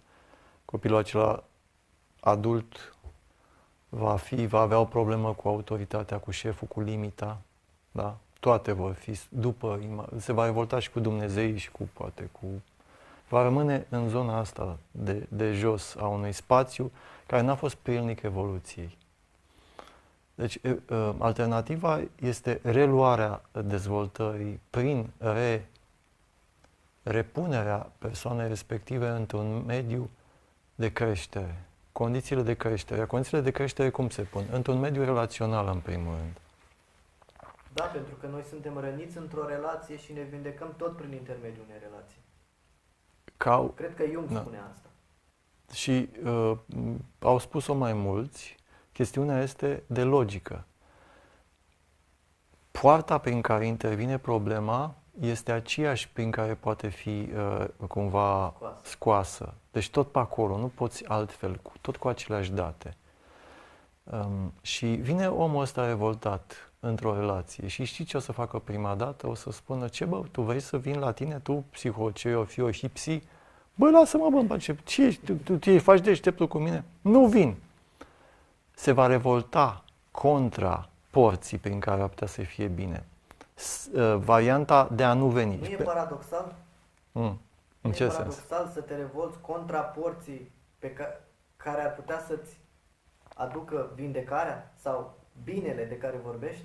[0.65, 1.45] copilul acela
[2.21, 2.97] adult
[3.89, 7.41] va, fi, va avea o problemă cu autoritatea, cu șeful, cu limita,
[7.91, 8.17] da?
[8.41, 9.81] Toate vor fi după,
[10.19, 12.47] se va revolta și cu Dumnezei și cu, poate, cu...
[13.29, 16.91] Va rămâne în zona asta de, de jos a unui spațiu
[17.27, 18.97] care n-a fost prielnic evoluției.
[20.35, 20.61] Deci,
[21.19, 25.67] alternativa este reluarea dezvoltării prin re,
[27.03, 30.11] repunerea persoanei respective într-un mediu
[30.75, 31.65] de creștere.
[31.93, 33.05] Condițiile de creștere.
[33.05, 34.45] Condițiile de creștere cum se pun?
[34.51, 36.41] Într-un mediu relațional, în primul rând.
[37.77, 41.81] Da, pentru că noi suntem răniți într-o relație și ne vindecăm tot prin intermediul unei
[41.83, 42.21] relații.
[43.37, 43.71] Ca...
[43.75, 44.41] Cred că Jung da.
[44.41, 44.89] spune asta.
[45.73, 46.53] Și uh,
[47.19, 48.57] au spus-o mai mulți,
[48.93, 50.65] chestiunea este de logică.
[52.71, 58.81] Poarta prin care intervine problema este aceeași prin care poate fi uh, cumva scoasă.
[58.83, 59.55] scoasă.
[59.71, 62.97] Deci tot pe acolo, nu poți altfel, cu, tot cu aceleași date.
[64.05, 68.95] Um, și vine omul ăsta revoltat într-o relație și știi ce o să facă prima
[68.95, 69.29] dată?
[69.29, 73.23] O să spună, ce bă, tu vrei să vin la tine, tu psihoceofio, hipsi?
[73.75, 76.85] Bă, lasă-mă, bă, ce, ce ești, tu, tu, tu faci deșteptul cu mine?
[77.01, 77.57] Nu vin.
[78.75, 83.05] Se va revolta contra porții prin care ar putea să fie bine.
[83.93, 85.59] Uh, varianta de a nu veni.
[85.59, 86.55] Nu e paradoxal?
[87.13, 87.41] Mm.
[87.81, 88.73] În ce e paradoxal sens?
[88.73, 91.21] să te revolți contra porții pe ca-
[91.57, 92.59] care ar putea să-ți
[93.35, 96.63] aducă vindecarea sau binele de care vorbești?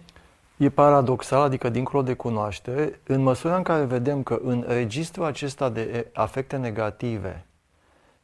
[0.58, 5.70] E paradoxal, adică dincolo de cunoaștere, în măsura în care vedem că în registrul acesta
[5.70, 7.46] de afecte negative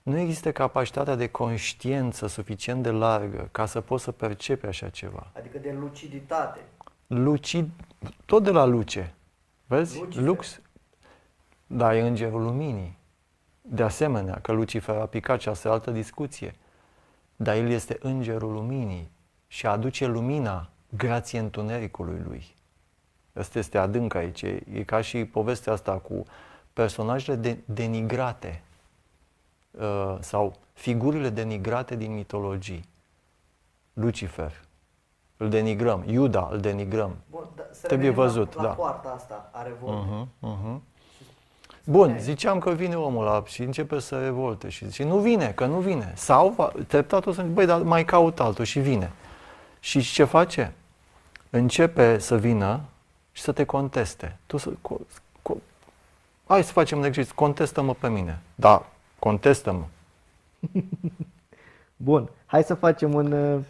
[0.04, 5.32] nu există capacitatea de conștiință suficient de largă ca să poți să percepi așa ceva.
[5.36, 6.60] Adică de luciditate.
[7.08, 7.70] Lucid,
[8.26, 9.14] tot de la luce.
[9.66, 10.00] Vezi?
[10.00, 10.26] Lucifer.
[10.26, 10.62] Lux.
[11.68, 12.98] Da, e îngerul luminii.
[13.62, 16.56] De asemenea, că Lucifer a picat și asta altă discuție.
[17.36, 19.12] Dar el este îngerul luminii
[19.48, 22.56] și aduce lumina grație întunericului lui.
[23.34, 24.42] Asta este adânc aici.
[24.42, 26.26] E, e ca și povestea asta cu
[26.74, 28.62] personajele de, denigrate
[29.72, 32.86] uh, sau figurile denigrate din mitologii.
[33.94, 34.52] Lucifer,
[35.38, 36.04] îl denigrăm.
[36.08, 37.16] Iuda, îl denigrăm.
[37.30, 38.56] Bun, da, Trebuie văzut.
[38.56, 38.74] La, la da.
[38.74, 40.28] poarta asta a revoltei.
[40.42, 40.80] Uh-huh, uh-huh.
[41.84, 45.66] Bun, ziceam că vine omul ăla și începe să revolte și zice, nu vine, că
[45.66, 46.14] nu vine.
[46.16, 49.12] Sau treptat o să băi, dar mai caut altul și vine.
[49.80, 50.74] Și ce face?
[51.50, 52.82] Începe să vină
[53.32, 54.38] și să te conteste.
[54.46, 54.98] Tu să, co,
[55.42, 55.56] co,
[56.48, 58.40] hai să facem un exercițiu, contestă-mă pe mine.
[58.56, 58.86] Da,
[59.20, 59.86] contestă-mă.
[61.96, 63.64] Bun, hai să facem un, uh,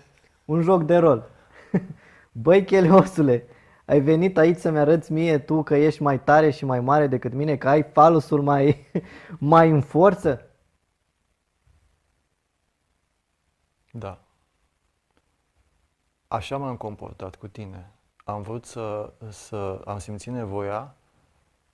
[0.45, 1.29] un joc de rol.
[2.31, 3.45] Băi, cheliosule,
[3.85, 7.33] ai venit aici să-mi arăți mie tu că ești mai tare și mai mare decât
[7.33, 8.85] mine, că ai falusul mai,
[9.37, 10.41] mai în forță?
[13.91, 14.26] Da.
[16.27, 17.91] Așa m-am comportat cu tine.
[18.23, 20.95] Am vrut să, să am simțit nevoia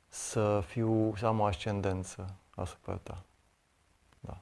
[0.08, 3.24] să fiu, să am o ascendență asupra ta.
[4.20, 4.42] Da.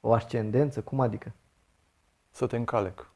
[0.00, 0.82] O ascendență?
[0.82, 1.32] Cum adică?
[2.30, 3.10] Să te încalec.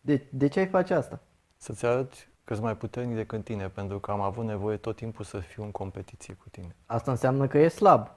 [0.00, 1.20] De, de ce ai face asta?
[1.56, 5.24] Să-ți arăt că sunt mai puternic decât tine, pentru că am avut nevoie tot timpul
[5.24, 6.76] să fiu în competiție cu tine.
[6.86, 8.10] Asta înseamnă că e slab.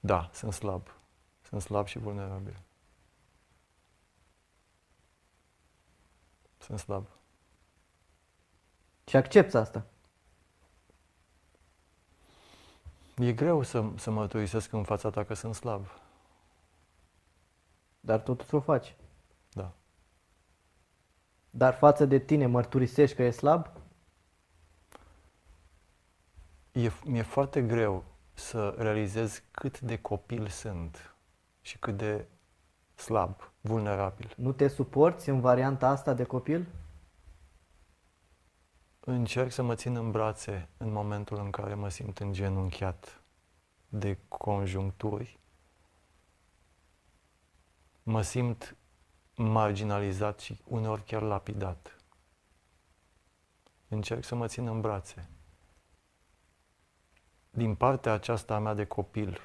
[0.00, 0.86] Da, sunt slab.
[1.40, 2.56] Sunt slab și vulnerabil.
[6.62, 7.06] Sunt slab.
[9.06, 9.86] Și accepti asta?
[13.16, 15.86] E greu să, să mărturisesc în fața ta că sunt slab.
[18.00, 18.94] Dar totuși o faci.
[19.52, 19.72] Da.
[21.50, 23.70] Dar față de tine mărturisești că e slab?
[26.72, 28.04] E, mi-e foarte greu
[28.34, 31.14] să realizez cât de copil sunt
[31.60, 32.26] și cât de
[33.02, 34.34] slab, vulnerabil.
[34.36, 36.66] Nu te suporți în varianta asta de copil?
[39.00, 43.22] Încerc să mă țin în brațe în momentul în care mă simt îngenunchiat
[43.88, 45.38] de conjuncturi.
[48.02, 48.76] Mă simt
[49.34, 51.96] marginalizat și uneori chiar lapidat.
[53.88, 55.28] Încerc să mă țin în brațe.
[57.50, 59.40] Din partea aceasta a mea de copil,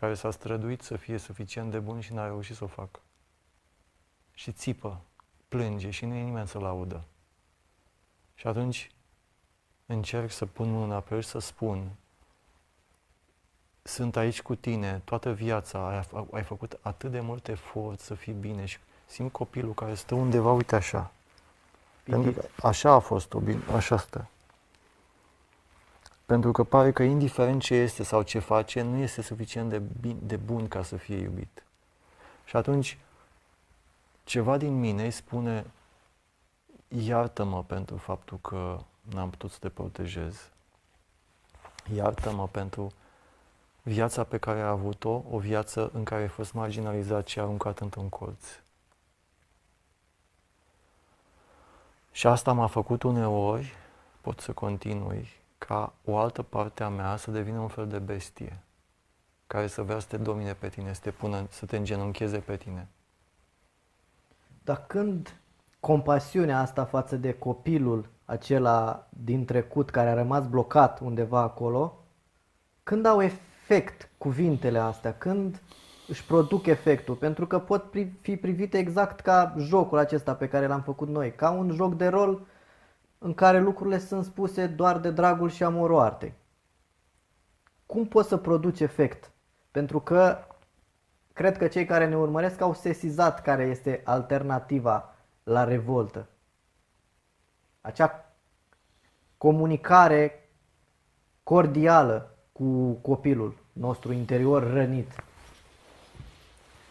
[0.00, 3.00] care s-a străduit să fie suficient de bun și n-a reușit să o facă.
[4.34, 5.00] Și țipă,
[5.48, 7.04] plânge și nu e nimeni să-l audă.
[8.34, 8.90] Și atunci
[9.86, 11.90] încerc să pun mâna pe el și să spun
[13.82, 18.32] sunt aici cu tine toată viața, ai, ai făcut atât de mult efort să fii
[18.32, 21.10] bine și simt copilul care stă undeva, uite așa.
[22.02, 22.22] Pitit.
[22.22, 24.28] Pentru că așa a fost, o bine, așa stă.
[26.26, 30.18] Pentru că pare că indiferent ce este sau ce face, nu este suficient de, bin,
[30.22, 31.64] de bun ca să fie iubit.
[32.44, 32.98] Și atunci,
[34.24, 35.66] ceva din mine îi spune,
[36.88, 40.50] iartă-mă pentru faptul că n-am putut să te protejez.
[41.94, 42.92] Iartă-mă pentru
[43.82, 48.08] viața pe care ai avut-o, o viață în care ai fost marginalizat și aruncat într-un
[48.08, 48.44] colț.
[52.12, 53.74] Și asta m-a făcut uneori,
[54.20, 55.28] pot să continui,
[55.66, 58.58] ca o altă parte a mea să devină un fel de bestie,
[59.46, 62.56] care să vrea să te domine pe tine, să te, pună, să te îngenuncheze pe
[62.56, 62.88] tine.
[64.64, 65.36] Dar când
[65.80, 72.04] compasiunea asta față de copilul acela din trecut care a rămas blocat undeva acolo,
[72.82, 75.62] când au efect cuvintele astea, când
[76.08, 80.66] își produc efectul, pentru că pot pri- fi privite exact ca jocul acesta pe care
[80.66, 82.46] l-am făcut noi, ca un joc de rol
[83.18, 86.34] în care lucrurile sunt spuse doar de dragul și amorul artei.
[87.86, 89.30] Cum poți să produci efect?
[89.70, 90.38] Pentru că
[91.32, 96.26] cred că cei care ne urmăresc au sesizat care este alternativa la revoltă.
[97.80, 98.34] Acea
[99.36, 100.48] comunicare
[101.42, 105.24] cordială cu copilul nostru interior rănit.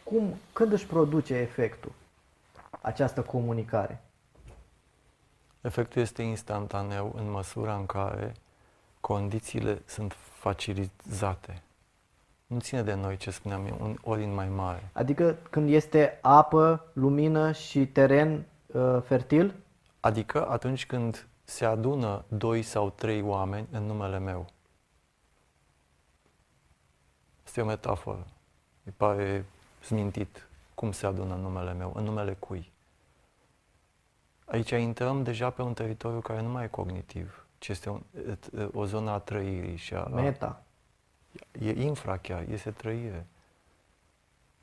[0.03, 1.91] Cum, când își produce efectul
[2.81, 4.04] această comunicare?
[5.65, 8.35] Efectul este instantaneu în măsura în care
[8.99, 11.61] condițiile sunt facilizate.
[12.47, 14.89] Nu ține de noi ce spuneam eu, un orin mai mare.
[14.93, 19.53] Adică când este apă, lumină și teren uh, fertil?
[19.99, 24.45] Adică atunci când se adună doi sau trei oameni în numele meu.
[27.45, 28.27] Este o metaforă.
[28.83, 29.45] Mi pare
[29.79, 32.73] smintit cum se adună în numele meu, în numele cui.
[34.45, 38.01] Aici intrăm deja pe un teritoriu care nu mai e cognitiv, ci este un,
[38.73, 40.63] o zonă a trăirii și a, Meta.
[41.59, 43.25] E infra chiar, este trăire.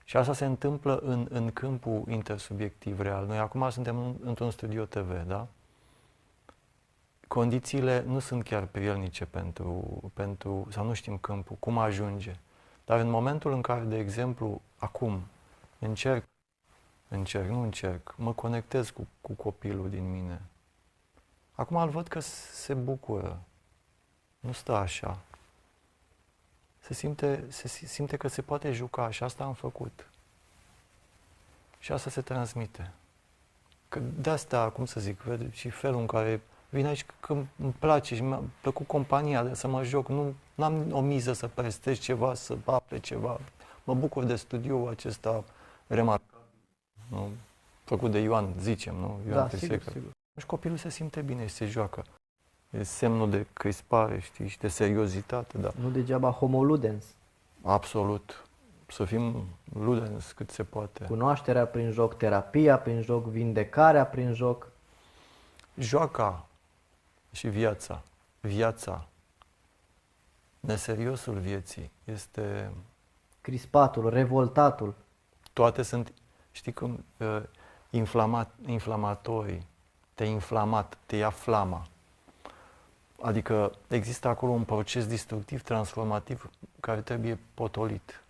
[0.04, 3.26] Și asta se întâmplă în, în câmpul intersubiectiv real.
[3.26, 5.46] Noi acum suntem în, într-un studio TV, da?
[7.28, 12.36] Condițiile nu sunt chiar prielnice pentru, pentru, sau nu știm câmpul, cum ajunge.
[12.84, 15.22] Dar în momentul în care, de exemplu, acum
[15.78, 16.24] încerc,
[17.14, 20.42] încerc, nu încerc, mă conectez cu, cu copilul din mine,
[21.52, 23.40] acum îl văd că se bucură,
[24.40, 25.18] nu stă așa,
[26.78, 30.10] se simte, se simte că se poate juca și asta am făcut.
[31.78, 32.90] Și asta se transmite.
[33.88, 37.74] Că de asta, cum să zic, vede, și felul în care vin aici că îmi
[37.78, 41.98] place și mi-a plăcut compania de să mă joc, nu am o miză să prestez
[41.98, 43.40] ceva, să afle ceva.
[43.84, 45.44] Mă bucur de studioul acesta
[45.86, 46.31] remarcabil,
[47.12, 47.30] nu?
[47.84, 49.20] făcut de Ioan, zicem, nu?
[49.26, 50.10] Ioan Da, sigur, sigur.
[50.40, 52.04] Și copilul se simte bine și se joacă.
[52.70, 55.70] E semnul de crispare, știi, și de seriozitate, da.
[55.80, 57.04] Nu degeaba homo ludens.
[57.62, 58.46] Absolut.
[58.86, 61.04] Să fim ludens cât se poate.
[61.04, 64.70] Cunoașterea prin joc, terapia prin joc, vindecarea prin joc.
[65.74, 66.46] Joaca
[67.32, 68.02] și viața.
[68.40, 69.06] Viața.
[70.60, 72.72] Neseriosul vieții este...
[73.40, 74.94] Crispatul, revoltatul.
[75.52, 76.12] Toate sunt,
[76.52, 77.42] știi cum, uh,
[77.90, 79.66] inflamat, inflamatorii.
[80.14, 81.86] Te-ai inflamat, te ia flama.
[83.22, 86.50] Adică există acolo un proces destructiv, transformativ,
[86.80, 88.24] care trebuie potolit.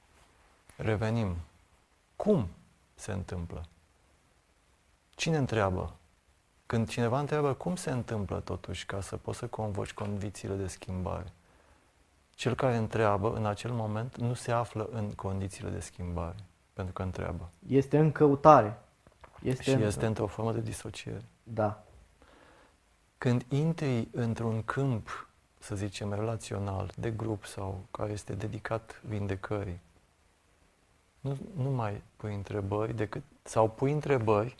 [0.77, 1.37] Revenim.
[2.16, 2.49] Cum
[2.95, 3.62] se întâmplă?
[5.14, 5.93] Cine întreabă?
[6.66, 11.33] Când cineva întreabă cum se întâmplă totuși ca să poți să convoci condițiile de schimbare,
[12.35, 16.37] cel care întreabă în acel moment nu se află în condițiile de schimbare,
[16.85, 17.51] pentru că întreabă.
[17.68, 18.78] Este în căutare.
[19.43, 19.83] Este Și în...
[19.83, 21.24] este într-o formă de disociere.
[21.43, 21.85] Da.
[23.18, 25.28] Când intri într-un câmp,
[25.59, 29.80] să zicem, relațional, de grup sau care este dedicat vindecării,
[31.20, 34.55] nu, nu mai pui întrebări decât, sau pui întrebări,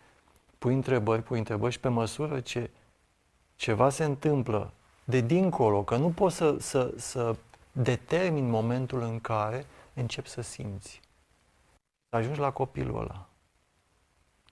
[0.59, 2.71] pui întrebări, pui întrebări și pe măsură ce
[3.57, 4.73] ceva se întâmplă
[5.05, 7.37] de dincolo, că nu poți să, să, să
[7.73, 11.02] determini momentul în care începi să simți.
[12.13, 13.27] Să ajungi la copilul ăla.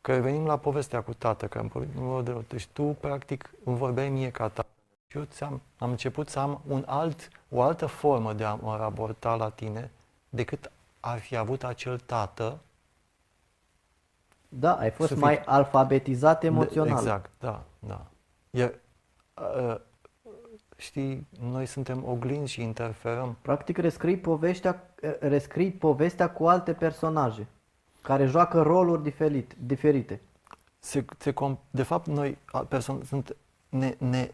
[0.00, 4.08] Că venim la povestea cu tată, că am povestit de Deci tu, practic, îmi vorbeai
[4.08, 4.68] mie ca tată.
[5.06, 8.76] Și eu ți-am, am început să am un alt, o altă formă de a mă
[8.76, 9.90] raporta la tine
[10.28, 12.58] decât ar fi avut acel tată.
[14.48, 16.90] Da, ai fost Să mai fii- alfabetizat emoțional.
[16.98, 18.06] Exact, da, da.
[18.50, 18.74] Iar,
[19.34, 19.80] uh,
[20.80, 23.36] știi, noi suntem oglinzi și interferăm.
[23.42, 27.46] Practic rescrii povestea, rescrii povestea cu alte personaje
[28.02, 29.56] care joacă roluri diferite.
[29.58, 30.20] diferite.
[30.78, 31.34] Se, se,
[31.70, 33.36] de fapt, noi perso- sunt,
[33.68, 34.30] ne, ne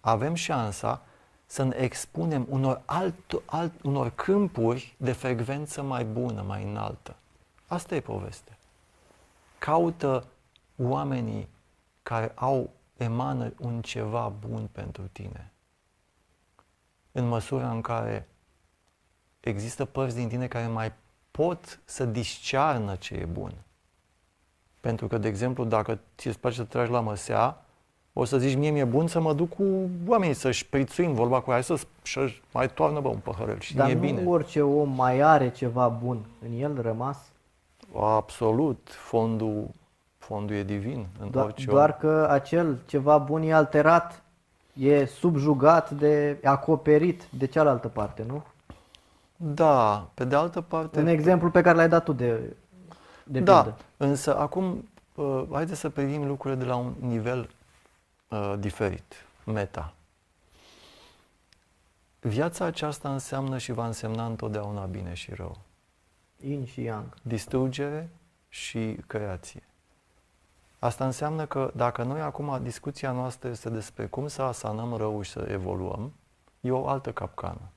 [0.00, 1.02] avem șansa
[1.46, 7.16] să ne expunem unor, alt, alt, unor câmpuri de frecvență mai bună, mai înaltă.
[7.66, 8.56] Asta e poveste.
[9.58, 10.26] Caută
[10.76, 11.48] oamenii
[12.02, 15.52] care au, emană un ceva bun pentru tine.
[17.12, 18.28] În măsura în care
[19.40, 20.92] există părți din tine care mai
[21.30, 23.52] pot să discearnă ce e bun.
[24.80, 27.64] Pentru că, de exemplu, dacă ți-e place să tragi la măsea,
[28.12, 31.50] o să zici, mie mi-e bun să mă duc cu oamenii să-și prițuim vorba cu
[31.50, 31.80] aia, să
[32.52, 34.24] mai toarnă bă, un păhărel și Dar e nu bine.
[34.24, 37.18] orice om mai are ceva bun în el rămas?
[37.96, 39.68] Absolut, fondul,
[40.18, 41.96] fondul e divin în Do- orice doar om.
[41.98, 44.22] că acel ceva bun e alterat,
[44.72, 48.44] e subjugat, de, e acoperit de cealaltă parte, nu?
[49.36, 51.00] Da, pe de altă parte...
[51.00, 52.56] În exemplu pe care l-ai dat tu de,
[53.24, 53.78] de da, pildă.
[53.96, 57.50] însă acum uh, haideți să privim lucrurile de la un nivel
[58.28, 59.14] uh, diferit,
[59.44, 59.92] meta.
[62.20, 65.58] Viața aceasta înseamnă și va însemna întotdeauna bine și rău.
[66.40, 67.14] Yin și Yang.
[67.22, 68.10] Distrugere
[68.48, 69.62] și creație.
[70.80, 75.30] Asta înseamnă că dacă noi acum discuția noastră este despre cum să asanăm răul și
[75.30, 76.12] să evoluăm,
[76.60, 77.70] e o altă capcană.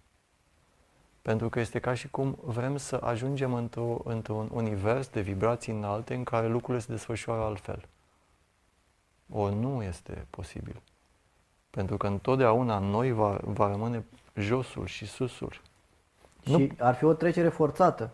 [1.22, 6.14] Pentru că este ca și cum vrem să ajungem într-o, într-un univers de vibrații înalte
[6.14, 7.86] în care lucrurile se desfășoară altfel.
[9.30, 10.82] O nu este posibil.
[11.70, 15.62] Pentru că întotdeauna noi va, va rămâne josul și susul.
[16.46, 16.68] Și nu.
[16.80, 18.12] ar fi o trecere forțată.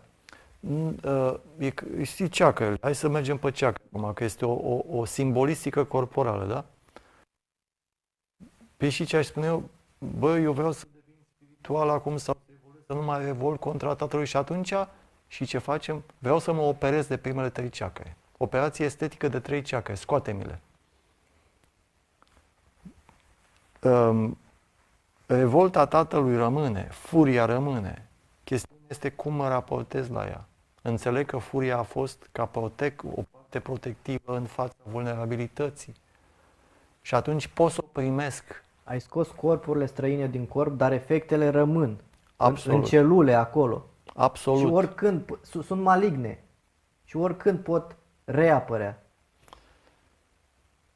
[0.60, 5.04] Uh, e, știi ceacrele, hai să mergem pe ceacră acum, că este o, o, o
[5.04, 6.64] simbolistică corporală, da?
[8.76, 12.36] Pe și ce aș spune eu, bă, eu vreau să devin spiritual acum sau
[12.86, 14.74] să nu mai revol contra tatălui și atunci
[15.26, 16.02] și ce facem?
[16.18, 18.16] Vreau să mă operez de primele trei ceacre.
[18.36, 20.60] Operație estetică de trei ceacre, scoate-mi-le.
[23.82, 24.38] Um,
[25.26, 28.08] revolta tatălui rămâne, furia rămâne.
[28.44, 30.44] Chestiunea este cum mă raportez la ea.
[30.82, 35.94] Înțeleg că furia a fost ca protec, o parte protectivă în fața vulnerabilității.
[37.00, 38.44] Și atunci pot să o primesc.
[38.84, 42.00] Ai scos corpurile străine din corp, dar efectele rămân.
[42.36, 42.76] Absolut.
[42.76, 43.84] În, în celule acolo.
[44.14, 44.58] Absolut.
[44.58, 46.44] Și oricând sunt maligne.
[47.04, 49.02] Și oricând pot reapărea.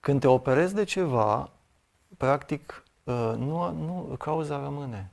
[0.00, 1.50] Când te operezi de ceva,
[2.16, 2.84] practic,
[3.36, 5.12] nu, nu, cauza rămâne.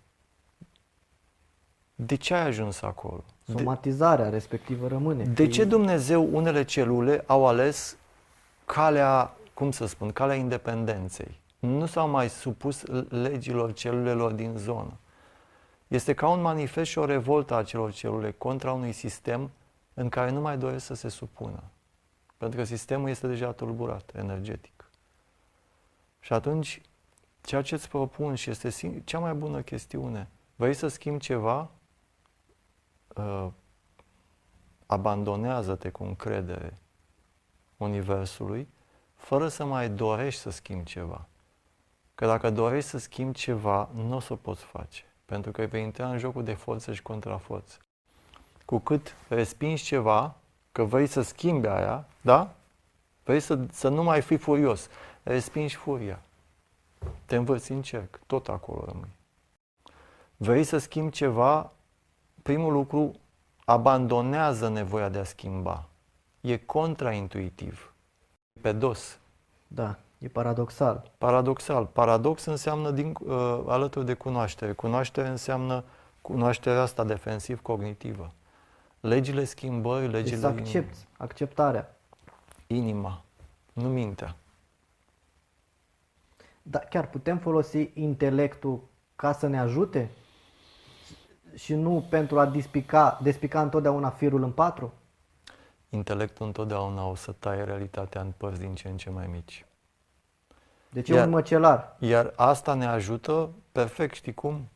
[1.96, 3.24] De ce ai ajuns acolo?
[3.58, 5.24] Somatizarea de, respectivă rămâne.
[5.24, 7.98] De ce Dumnezeu unele celule au ales
[8.66, 11.40] calea, cum să spun, calea independenței?
[11.60, 14.94] Nu s-au mai supus legilor celulelor din zonă.
[15.88, 19.52] Este ca un manifest și o revoltă a acelor celule contra unui sistem
[19.94, 21.64] în care nu mai doresc să se supună.
[22.38, 24.90] Pentru că sistemul este deja tulburat, energetic.
[26.20, 26.82] Și atunci,
[27.42, 31.70] ceea ce îți propun și este cea mai bună chestiune, vrei să schimbi ceva,
[33.16, 33.48] uh,
[34.86, 36.78] abandonează-te cu încredere
[37.78, 38.68] Universului,
[39.16, 41.26] fără să mai dorești să schimbi ceva.
[42.16, 45.04] Că dacă dorești să schimbi ceva, nu o să o poți face.
[45.26, 47.78] Pentru că vei intra în jocul de forță și contraforță.
[48.66, 50.36] Cu cât respingi ceva,
[50.72, 52.54] că vrei să schimbi aia, da?
[53.24, 54.90] Vrei să, să nu mai fii furios.
[55.24, 56.22] Respingi furia.
[57.26, 58.20] Te învăți în cerc.
[58.28, 59.10] Tot acolo rămâi.
[60.38, 61.72] Vrei să schimbi ceva,
[62.42, 63.12] primul lucru,
[63.66, 65.88] abandonează nevoia de a schimba.
[66.42, 67.94] E contraintuitiv.
[68.62, 69.20] Pe dos.
[69.68, 71.12] Da, e paradoxal.
[71.18, 71.86] Paradoxal.
[71.86, 74.74] Paradox înseamnă din, uh, alături de cunoaștere.
[74.74, 75.84] Cunoaștere înseamnă
[76.22, 78.34] cunoașterea asta defensiv-cognitivă.
[79.00, 80.36] Legile schimbării, legile...
[80.36, 81.96] Deci accept, acceptarea.
[82.68, 83.24] Inima,
[83.74, 84.36] nu mintea.
[86.62, 88.82] Dar chiar putem folosi intelectul
[89.16, 90.10] ca să ne ajute?
[91.56, 94.94] Și nu pentru a despica, despica întotdeauna firul în patru?
[95.90, 99.66] Intelectul întotdeauna o să taie realitatea în părți din ce în ce mai mici.
[100.90, 101.96] Deci iar, e un măcelar.
[102.00, 104.70] Iar asta ne ajută perfect, știi cum?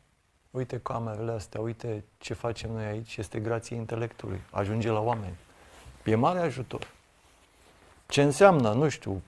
[0.51, 5.35] Uite camerele astea, uite ce facem noi aici, este grație intelectului, ajunge la oameni.
[6.05, 6.87] E mare ajutor.
[8.07, 9.21] Ce înseamnă, nu știu,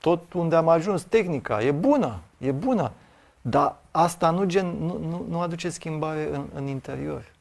[0.00, 2.92] tot unde am ajuns, tehnica, e bună, e bună,
[3.40, 7.32] dar asta nu, gen, nu, nu, nu aduce schimbare în, în interior.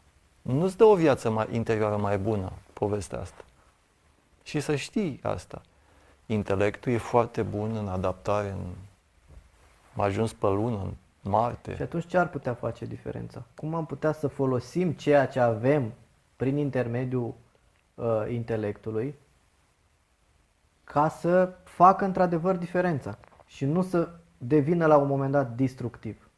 [0.42, 3.44] Nu-ți dă o viață mai interioară mai bună, povestea asta.
[4.44, 5.62] Și să știi asta.
[6.26, 8.60] Intelectul e foarte bun în adaptare, în...
[9.96, 11.76] am ajuns pe lună, Marte.
[11.76, 13.44] Și atunci ce ar putea face diferența?
[13.56, 15.92] Cum am putea să folosim ceea ce avem
[16.36, 17.34] prin intermediul
[17.96, 19.16] uh, intelectului
[20.84, 24.10] ca să facă într-adevăr diferența și nu să
[24.40, 26.30] devină la un moment dat destructiv.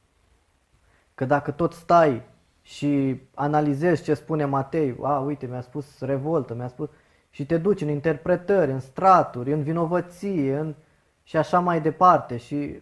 [1.16, 2.22] Că dacă tot stai
[2.62, 6.90] și analizezi ce spune Matei, a, uite, mi-a spus revoltă, mi-a spus...
[7.30, 10.76] Și te duci în interpretări, în straturi, în vinovăție, în...
[11.24, 12.82] și așa mai departe și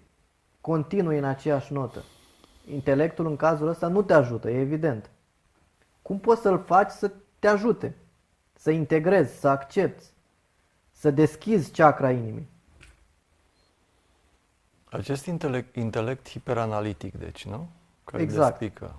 [0.62, 2.04] continui în aceeași notă.
[2.72, 5.10] Intelectul în cazul ăsta nu te ajută, e evident.
[6.02, 7.96] Cum poți să-l faci să te ajute?
[8.54, 10.06] Să integrezi, să accepti,
[10.92, 12.50] să deschizi chakra inimii.
[14.90, 17.70] Acest intelect, intelect hiperanalitic, deci, nu?
[18.04, 18.60] Care Exact.
[18.60, 18.96] despică.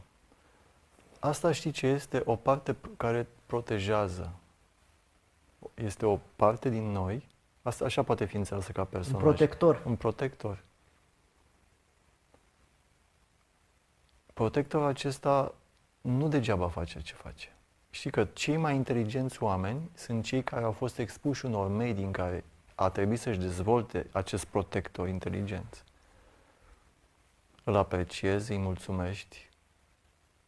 [1.20, 2.22] Asta știi ce este?
[2.24, 4.32] O parte p- care protejează.
[5.74, 7.28] Este o parte din noi,
[7.62, 9.22] asta așa poate fi înțeleasă ca Un personaj.
[9.22, 9.82] protector.
[9.86, 10.62] Un protector.
[14.34, 15.54] Protectorul acesta
[16.00, 17.52] nu degeaba face ce face.
[17.90, 22.12] Știi că cei mai inteligenți oameni sunt cei care au fost expuși unor medii în
[22.12, 22.44] care
[22.80, 25.84] a trebuit să-și dezvolte acest protector inteligent.
[27.64, 29.48] Îl apreciezi, îi mulțumești,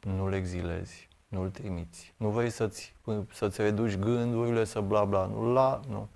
[0.01, 2.15] nu-l exilezi, nu-l trimiți.
[2.17, 2.95] Nu vrei să-ți,
[3.33, 6.09] să-ți reduci gândurile, să bla bla, nu la, nu.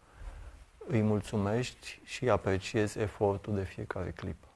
[0.78, 4.48] Îi mulțumești și îi apreciezi efortul de fiecare clipă.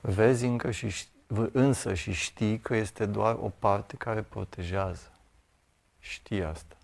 [0.00, 5.10] Vezi încă și ș- v- însă și știi că este doar o parte care protejează.
[5.98, 6.76] Știi asta.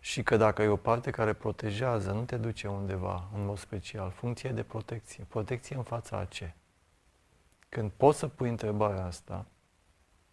[0.00, 4.10] Și că dacă e o parte care protejează, nu te duce undeva în mod special.
[4.10, 5.24] Funcție de protecție.
[5.28, 6.54] Protecție în fața a ce?
[7.68, 9.46] Când poți să pui întrebarea asta,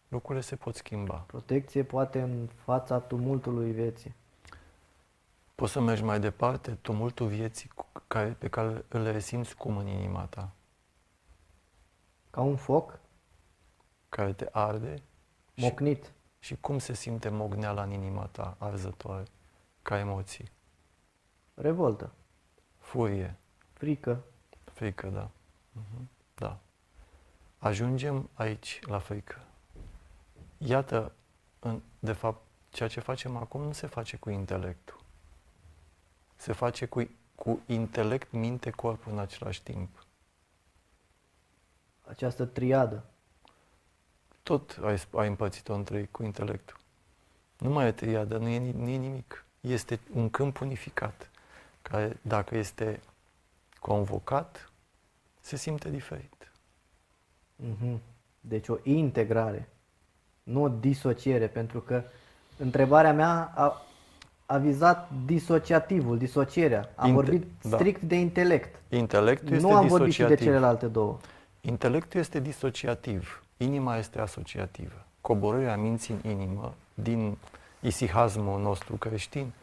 [0.08, 1.16] lucrurile se pot schimba.
[1.16, 4.16] Protecție poate în fața tumultului vieții.
[5.56, 9.88] Poți să mergi mai departe, tumultul vieții cu care, pe care îl resimți cum în
[9.88, 10.52] inima ta,
[12.30, 13.00] Ca un foc
[14.10, 14.96] care te arde
[15.54, 16.12] și, mocnit.
[16.40, 19.24] și cum se simte mogneala în inima ta, arzătoare,
[19.88, 20.52] ca emoții.
[21.54, 22.12] Revoltă.
[22.80, 23.36] Furie,
[23.74, 24.24] Frică.
[24.74, 25.30] frică, da.
[25.72, 26.60] Mhm, Da.
[27.58, 29.44] Ajungem aici, la frică.
[30.58, 31.12] Iată,
[31.60, 35.00] în, de fapt, ceea ce facem acum nu se face cu intelectul.
[36.36, 40.06] Se face cu, cu intelect, minte, corp în același timp.
[42.08, 43.06] Această triadă.
[44.44, 46.78] Tot ai, sp- ai împărțit-o între cu intelectul.
[47.58, 49.42] Nu mai e triadă, nu e, ni- nu e nimic.
[49.62, 51.30] Este un câmp unificat,
[51.82, 53.00] care, dacă este
[53.80, 54.72] convocat,
[55.40, 56.52] se simte diferit.
[57.56, 58.02] Mhm.
[58.42, 59.70] Deci o integrare,
[60.44, 62.04] nu o disociere, pentru că
[62.58, 63.82] întrebarea mea a,
[64.46, 66.90] a vizat disociativul, disocierea.
[66.96, 67.78] Am Inte- vorbit da.
[67.78, 68.82] strict de intelect.
[68.90, 70.54] Intelectul este Nu am vorbit și de disociativ.
[70.54, 71.18] celelalte două.
[71.62, 75.06] Intelectul este disociativ, inima este asociativă.
[75.22, 77.38] Coborârea minții în inimă, din
[77.80, 79.54] isihazmul nostru creștin,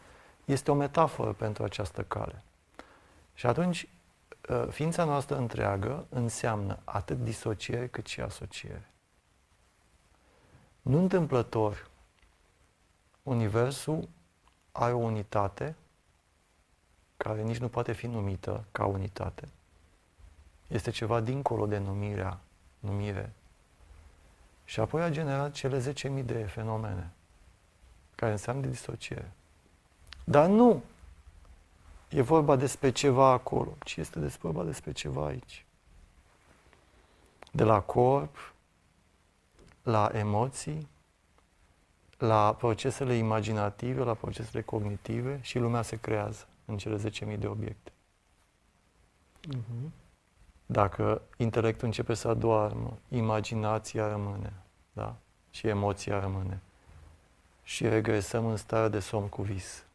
[0.45, 2.43] este o metaforă pentru această cale.
[3.33, 3.89] Și atunci,
[4.49, 8.89] ă, ființa noastră întreagă înseamnă atât disociere cât și asociere.
[10.81, 11.89] Nu întâmplător,
[13.23, 14.09] Universul
[14.71, 15.75] are o unitate
[17.17, 19.47] care nici nu poate fi numită ca unitate.
[20.67, 22.39] Este ceva dincolo de numirea,
[22.79, 23.33] numire.
[24.65, 27.11] Și apoi a generat cele 10.000 de fenomene
[28.15, 29.31] care înseamnă disociere.
[30.23, 30.83] Dar nu
[32.09, 35.65] e vorba despre ceva acolo, ci este despre vorba despre ceva aici.
[37.51, 38.53] De la corp,
[39.83, 40.87] la emoții,
[42.17, 47.91] la procesele imaginative, la procesele cognitive și lumea se creează în cele 10.000 de obiecte.
[49.47, 49.93] Mhm.
[50.65, 54.53] Dacă intelectul începe să adoarmă, imaginația rămâne,
[54.93, 55.15] da?
[55.49, 56.61] Și emoția rămâne.
[57.67, 59.85] Și regresăm în starea de somn cu vis.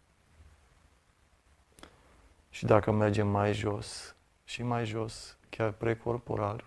[2.51, 4.14] Și dacă mergem mai jos
[4.44, 6.64] și mai jos, chiar precorporal,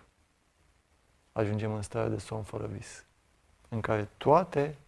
[1.32, 3.04] ajungem în starea de somn fără vis,
[3.68, 4.78] în care toate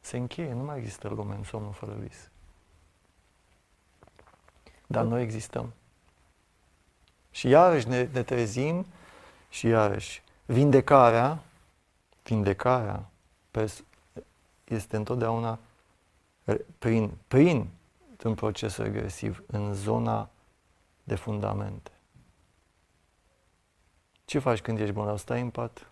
[0.00, 2.30] se încheie, nu mai există lume în somnul fără vis.
[4.86, 5.72] Dar noi existăm.
[7.30, 8.86] Și iarăși ne, ne trezim
[9.48, 11.42] și iarăși vindecarea,
[12.22, 13.10] vindecarea
[13.50, 13.84] pers-
[14.70, 15.58] este întotdeauna
[16.44, 17.68] re- prin, prin
[18.24, 20.28] un proces regresiv în zona
[21.04, 21.90] de fundamente.
[24.24, 25.18] Ce faci când ești bolnav?
[25.18, 25.90] Stai în pat?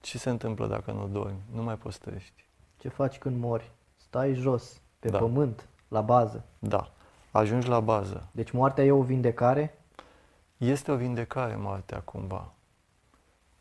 [0.00, 1.42] Ce se întâmplă dacă nu dormi?
[1.52, 2.44] Nu mai poți trăiești.
[2.76, 3.70] Ce faci când mori?
[3.96, 5.18] Stai jos, pe Da.
[5.18, 6.44] pământ, la bază.
[6.58, 6.90] Da.
[7.30, 8.28] Ajungi la bază.
[8.30, 9.78] Deci moartea e o vindecare?
[10.56, 12.52] Este o vindecare moartea cumva.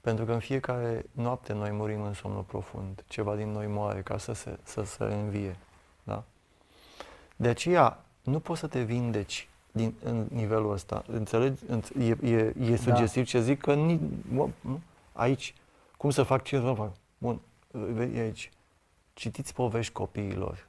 [0.02, 3.04] Pentru că în fiecare noapte noi murim în somnul profund.
[3.08, 5.58] Ceva din noi moare ca să se, să se învie.
[6.04, 6.24] Da?
[7.36, 11.04] De aceea nu poți să te vindeci din, în nivelul ăsta.
[11.08, 11.64] Înțelegi?
[12.00, 13.30] E, e, e sugestiv da.
[13.30, 14.00] ce zic că ni,
[14.32, 14.80] mă, nu?
[15.14, 15.56] aici,
[15.98, 16.92] cum să fac, ce să fac?
[17.18, 17.40] Bun,
[18.14, 18.52] e aici.
[19.14, 20.68] Citiți povești copiilor.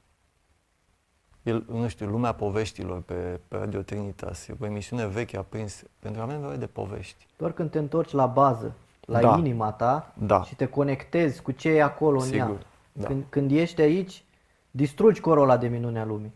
[1.42, 6.20] El, nu știu, lumea poveștilor pe, pe Radio Trinitas, e o emisiune veche aprins, pentru
[6.20, 7.26] că avem nevoie de povești.
[7.36, 8.74] Doar când te întorci la bază,
[9.06, 9.36] la da.
[9.38, 10.42] inima ta da.
[10.42, 12.40] și te conectezi cu ce e acolo Sigur.
[12.40, 12.58] în ea.
[12.92, 13.06] Da.
[13.06, 14.24] Când, când ești aici,
[14.70, 16.32] distrugi corola de minunea lumii.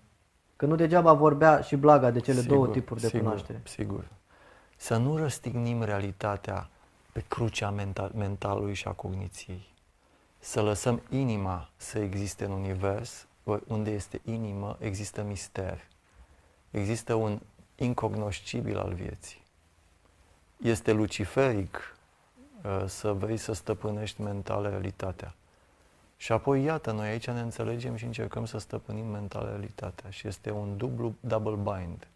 [0.56, 3.60] Că nu degeaba vorbea și Blaga de cele sigur, două tipuri de sigur, cunoaștere.
[3.64, 4.04] Sigur.
[4.76, 6.68] Să nu răstignim realitatea
[7.12, 9.74] pe crucea mental, mentalului și a cogniției.
[10.38, 13.26] Să lăsăm inima să existe în univers,
[13.66, 15.78] unde este inimă, există mister.
[16.70, 17.40] Există un
[17.74, 19.42] incognoscibil al vieții.
[20.56, 21.95] Este luciferic uh,
[22.86, 25.34] să vrei să stăpânești mental realitatea.
[26.16, 30.50] Și apoi, iată, noi aici ne înțelegem și încercăm să stăpânim mental realitatea și este
[30.50, 32.08] un dublu, double bind.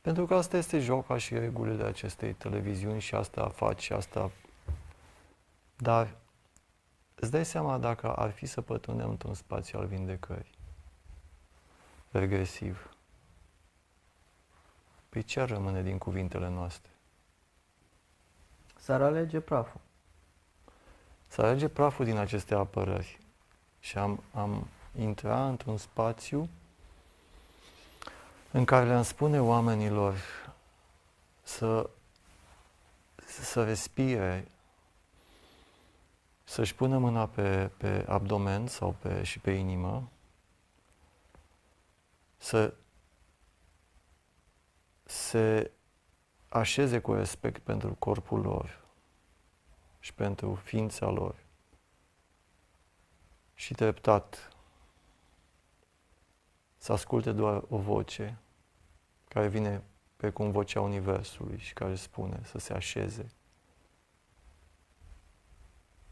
[0.00, 4.30] Pentru că asta este joca și regulile acestei televiziuni și asta faci și asta...
[5.76, 6.14] Dar
[7.14, 10.50] îți dai seama dacă ar fi să pătrundem într-un spațiu al vindecării,
[12.10, 12.96] regresiv,
[15.08, 16.91] pe ce ar rămâne din cuvintele noastre?
[18.82, 19.80] S-ar alege praful.
[21.26, 23.18] Să alege praful din aceste apărări.
[23.80, 24.66] Și am, am
[24.98, 26.48] intrat într-un spațiu
[28.50, 30.14] în care le-am spune oamenilor
[31.42, 31.90] să,
[33.26, 34.48] să respire,
[36.44, 40.08] să-și pună mâna pe, pe abdomen sau pe, și pe inimă,
[42.36, 42.74] să
[45.04, 45.70] se
[46.52, 48.80] așeze cu respect pentru corpul lor
[50.00, 51.34] și pentru ființa lor.
[53.54, 54.52] Și treptat
[56.76, 58.38] să asculte doar o voce
[59.28, 59.82] care vine
[60.16, 63.26] pe cum vocea Universului și care spune să se așeze.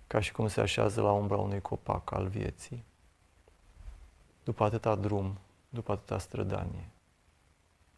[0.07, 2.85] Ca și cum se așează la umbra unui copac al vieții.
[4.45, 5.39] După atâta drum,
[5.69, 6.91] după atâta strădanie,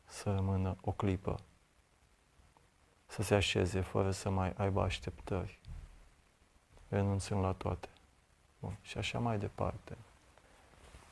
[0.04, 1.40] să rămână o clipă,
[3.12, 5.58] să se așeze fără să mai aibă așteptări
[6.88, 7.88] renunțând la toate.
[8.60, 8.76] Bun.
[8.82, 9.96] Și așa mai departe.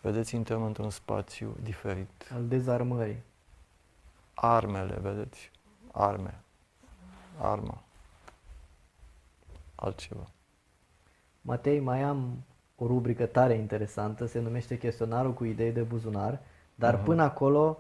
[0.01, 2.31] Vedeți, intrăm într-un spațiu diferit.
[2.35, 3.23] Al dezarmării.
[4.35, 5.51] Armele, vedeți?
[5.93, 6.41] Arme.
[7.39, 7.83] Arma.
[9.75, 10.27] Altceva.
[11.41, 12.45] Matei, mai am
[12.77, 16.41] o rubrică tare interesantă, se numește chestionarul cu idei de buzunar,
[16.75, 17.05] dar uh-huh.
[17.05, 17.79] până acolo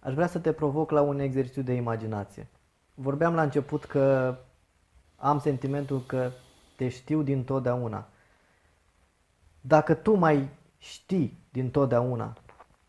[0.00, 2.46] aș vrea să te provoc la un exercițiu de imaginație.
[2.94, 4.36] Vorbeam la început că
[5.16, 6.30] am sentimentul că
[6.76, 8.08] te știu din totdeauna.
[9.60, 10.48] Dacă tu mai
[10.78, 12.36] știi din totdeauna,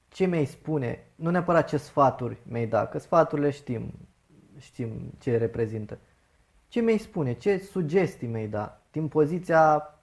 [0.09, 3.93] ce mi-ai spune, nu neapărat ce sfaturi mi-ai da, că sfaturile știm,
[4.57, 5.97] știm ce reprezintă.
[6.67, 9.93] Ce mi-ai spune, ce sugestii mi-ai da din poziția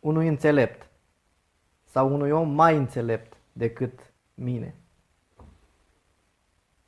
[0.00, 0.90] unui înțelept
[1.84, 4.74] sau unui om mai înțelept decât mine?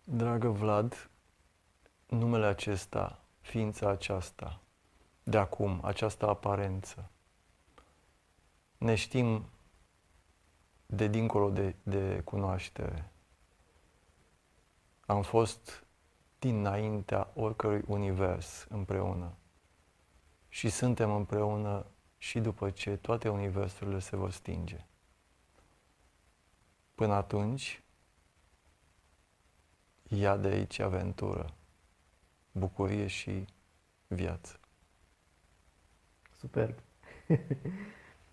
[0.04, 1.09] Dragă Vlad,
[2.10, 4.60] numele acesta, ființa aceasta,
[5.22, 7.10] de acum, această aparență.
[8.78, 9.44] Ne știm
[10.86, 13.12] de dincolo de, de cunoaștere.
[15.06, 15.84] Am fost
[16.38, 19.32] dinaintea oricărui univers împreună.
[20.48, 21.86] Și suntem împreună
[22.18, 24.84] și după ce toate universurile se vor stinge.
[26.94, 27.82] Până atunci,
[30.02, 31.54] ia de aici aventură,
[32.52, 33.44] bucurie și
[34.06, 34.60] viață.
[36.36, 36.74] Superb.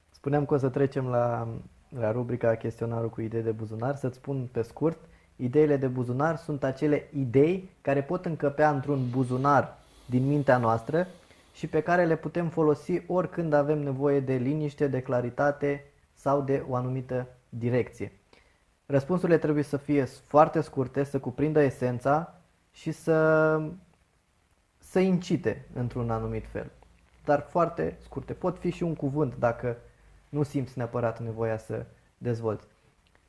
[0.10, 1.48] Spuneam că o să trecem la,
[1.90, 3.96] la rubrica chestionarul cu idei de buzunar.
[3.96, 5.00] Să-ți spun pe scurt,
[5.36, 11.08] ideile de buzunar sunt acele idei care pot încăpea într-un buzunar din mintea noastră
[11.54, 16.64] și pe care le putem folosi oricând avem nevoie de liniște, de claritate sau de
[16.70, 18.12] o anumită direcție.
[18.86, 22.42] Răspunsurile trebuie să fie foarte scurte, să cuprindă esența
[22.72, 23.62] și să,
[24.98, 26.72] să incite într-un anumit fel
[27.28, 28.34] dar foarte scurte.
[28.34, 29.78] Pot fi și un cuvânt dacă
[30.30, 31.86] nu simți neapărat nevoia să
[32.18, 32.68] dezvolți.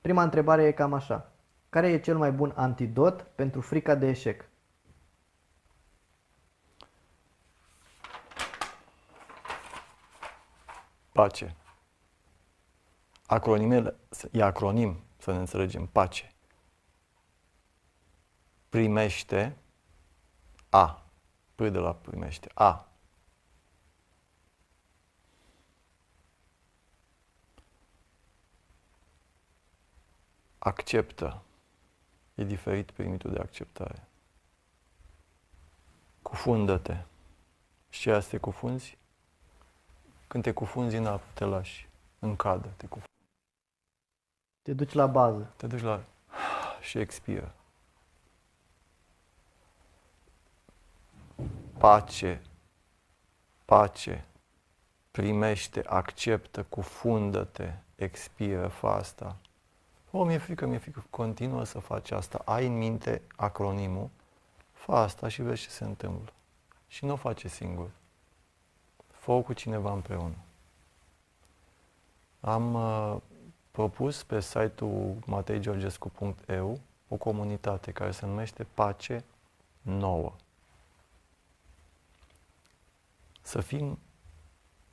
[0.01, 1.33] Prima întrebare e cam așa.
[1.69, 4.49] Care e cel mai bun antidot pentru frica de eșec?
[11.13, 11.57] Pace.
[13.27, 13.97] Acronimele,
[14.33, 16.33] e acronim, să ne înțelegem, pace.
[18.69, 19.57] Primește
[20.69, 21.08] A.
[21.59, 22.51] P de la primește.
[22.55, 22.87] A.
[30.59, 31.43] Acceptă.
[32.35, 34.07] E diferit primitul de acceptare.
[36.23, 37.05] Cufundă-te.
[37.89, 38.99] Și ce te cufunzi?
[40.27, 43.27] Când te cufunzi în apă, te lași în cadă, te cufunzi.
[44.63, 45.53] Te duci la bază.
[45.57, 46.03] Te duci la...
[46.81, 47.55] și expiră.
[51.79, 52.43] Pace,
[53.65, 54.25] pace,
[55.11, 59.37] primește, acceptă, cufundă-te, expiră, fă asta.
[60.11, 64.09] O, mi-e frică, mi-e frică, continuă să faci asta, ai în minte acronimul,
[64.73, 66.33] fă asta și vezi ce se întâmplă.
[66.87, 67.91] Și nu o face singur.
[69.07, 70.37] fă cu cineva împreună.
[72.41, 73.17] Am uh,
[73.71, 79.25] propus pe site-ul mateigeorgescu.eu o comunitate care se numește Pace
[79.83, 80.33] Nouă.
[83.49, 83.99] Să fim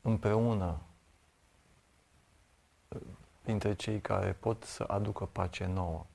[0.02, 0.82] împreună
[3.44, 6.06] dintre cei care pot să aducă pace nouă.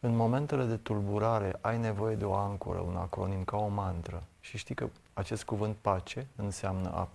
[0.00, 4.22] În momentele de tulburare ai nevoie de o ancoră, un acronim, ca o mantră.
[4.40, 7.08] Și știi că acest cuvânt pace înseamnă a,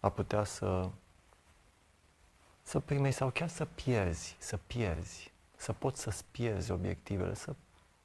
[0.00, 0.90] a putea să,
[2.62, 7.54] să primești sau chiar să pierzi, să pierzi, să poți să-ți pierzi obiectivele, să,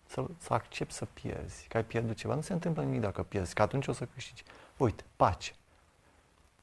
[0.08, 2.36] să, să accepti să pierzi, că ai pierdut ceva.
[2.36, 4.44] Nu se întâmplă nimic dacă pierzi, că atunci o să câștigi.
[4.78, 5.54] Uite, pace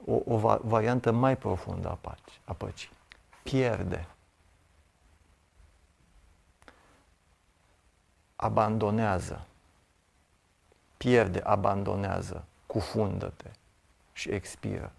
[0.07, 2.91] o, o variantă mai profundă a, paci, a păcii.
[3.43, 4.07] Pierde.
[8.37, 9.47] Abandonează.
[10.97, 13.51] Pierde, abandonează, cufundă-te
[14.13, 14.93] și expiră.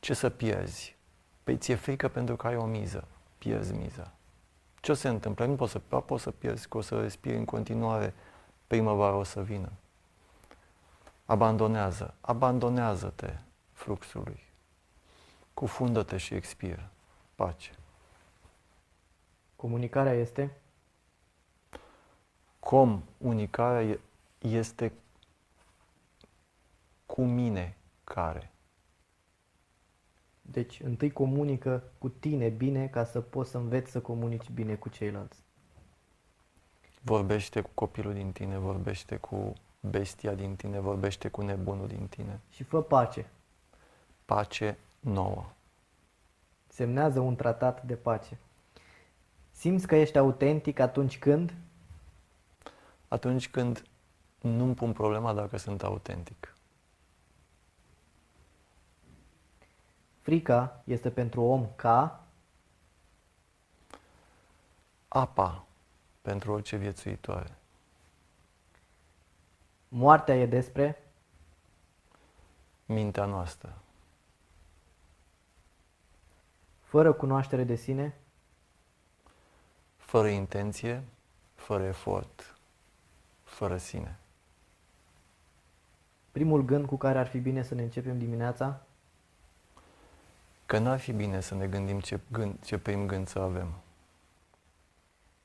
[0.00, 0.96] Ce să pierzi?
[1.44, 3.04] Păi ți-e frică pentru că ai o miză.
[3.38, 4.12] Pierzi miza.
[4.88, 5.44] Ce o se întâmplă?
[5.44, 8.14] Nu poți să, poți să pierzi, că o să respiri în continuare.
[8.66, 9.72] Primăvara o să vină.
[11.24, 12.14] Abandonează.
[12.20, 13.34] Abandonează-te
[13.72, 14.42] fluxului.
[15.54, 16.90] Cufundă-te și expiră.
[17.34, 17.70] Pace.
[19.56, 20.56] Comunicarea este?
[22.58, 23.98] Comunicarea
[24.38, 24.92] este
[27.06, 28.50] cu mine care.
[30.52, 34.88] Deci, întâi comunică cu tine bine ca să poți să înveți să comunici bine cu
[34.88, 35.38] ceilalți.
[37.02, 42.40] Vorbește cu copilul din tine, vorbește cu bestia din tine, vorbește cu nebunul din tine.
[42.50, 43.26] Și fă pace
[44.28, 45.44] pace nouă.
[46.66, 48.38] Semnează un tratat de pace.
[49.52, 51.54] Simți că ești autentic atunci când?
[53.08, 53.82] Atunci când
[54.40, 56.54] nu-mi pun problema dacă sunt autentic.
[60.28, 62.24] Frica este pentru om ca
[65.08, 65.64] apa
[66.22, 67.56] pentru orice viețuitoare.
[69.88, 71.02] Moartea e despre
[72.86, 73.78] mintea noastră.
[76.80, 78.16] Fără cunoaștere de sine?
[79.96, 81.04] Fără intenție,
[81.54, 82.58] fără efort,
[83.44, 84.18] fără sine.
[86.32, 88.82] Primul gând cu care ar fi bine să ne începem dimineața?
[90.68, 93.74] Că n-ar fi bine să ne gândim ce, gând, ce prim gând să avem.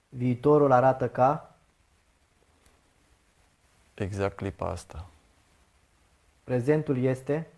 [0.09, 1.55] Viitorul arată ca?
[3.93, 5.05] Exact clipa asta.
[6.43, 7.51] Prezentul este?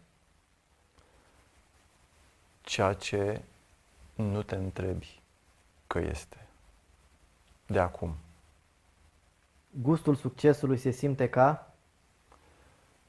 [2.61, 3.41] Ceea ce
[4.15, 5.19] nu te întrebi
[5.87, 6.47] că este.
[7.65, 8.15] De acum.
[9.69, 11.73] Gustul succesului se simte ca?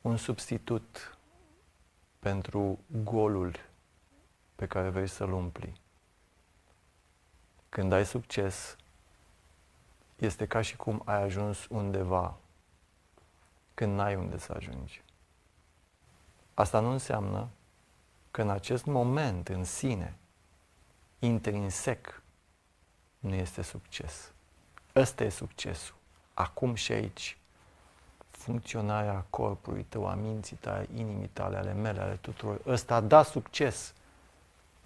[0.00, 1.16] Un substitut
[2.18, 3.74] pentru golul
[4.56, 5.80] pe care vrei să-l umpli.
[7.68, 8.76] Când ai succes,
[10.16, 12.36] este ca și cum ai ajuns undeva
[13.74, 15.02] când n-ai unde să ajungi.
[16.54, 17.48] Asta nu înseamnă
[18.30, 20.16] că în acest moment în sine
[21.18, 22.22] intrinsec
[23.18, 24.32] nu este succes.
[24.94, 25.94] Ăsta e succesul.
[26.34, 27.38] Acum și aici.
[28.30, 32.60] Funcționarea corpului tău, a minții tale, inimii tale, ale mele, ale tuturor.
[32.66, 33.94] Ăsta da succes.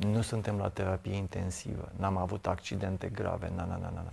[0.01, 1.93] Nu suntem la terapie intensivă.
[1.97, 3.49] N-am avut accidente grave.
[3.49, 4.13] Na, na, na, na.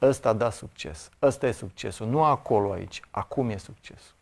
[0.00, 1.10] Ăsta da succes.
[1.22, 2.06] Ăsta e succesul.
[2.08, 3.00] Nu acolo, aici.
[3.10, 4.14] Acum e succesul.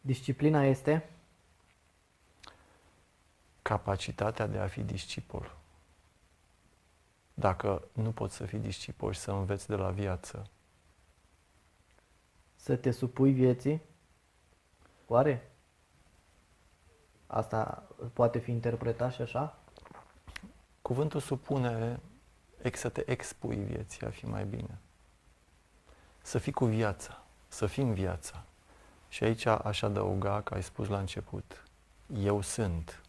[0.00, 1.08] Disciplina este?
[3.62, 5.58] Capacitatea de a fi discipol
[7.40, 10.46] dacă nu poți să fii discipol și să înveți de la viață?
[12.56, 13.80] Să te supui vieții?
[15.06, 15.49] Oare?
[17.32, 17.82] Asta
[18.12, 19.56] poate fi interpretat și așa?
[20.82, 22.00] Cuvântul supune
[22.62, 24.78] ex să te expui vieții, ar fi mai bine.
[26.22, 28.42] să fii cu viața, să fii în viața.
[29.08, 31.64] Și aici aș adăuga, că ai spus la început,
[32.14, 33.02] eu sunt.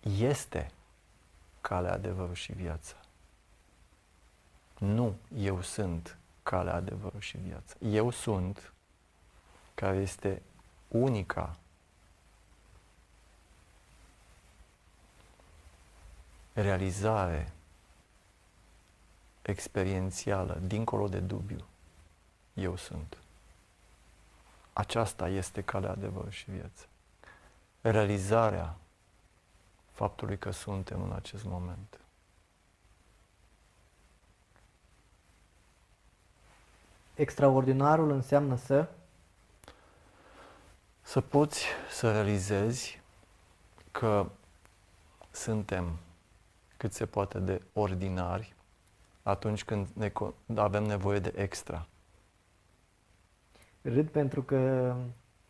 [0.00, 0.70] Este
[1.60, 2.96] calea, adevărul și viața.
[4.78, 7.76] Nu eu sunt calea, adevărul și viața.
[7.80, 8.72] Eu sunt
[9.74, 10.42] care este
[10.92, 11.56] unica
[16.52, 17.52] realizare
[19.42, 21.64] experiențială, dincolo de dubiu,
[22.54, 23.16] eu sunt.
[24.72, 26.86] Aceasta este calea, adevăr și viață.
[27.80, 28.74] Realizarea
[29.92, 32.00] faptului că suntem în acest moment.
[37.14, 38.88] Extraordinarul înseamnă să?
[41.02, 43.00] Să poți să realizezi
[43.90, 44.30] că
[45.30, 45.98] suntem
[46.76, 48.54] cât se poate de ordinari
[49.22, 50.12] atunci când ne,
[50.56, 51.86] avem nevoie de extra.
[53.82, 54.94] Râd pentru că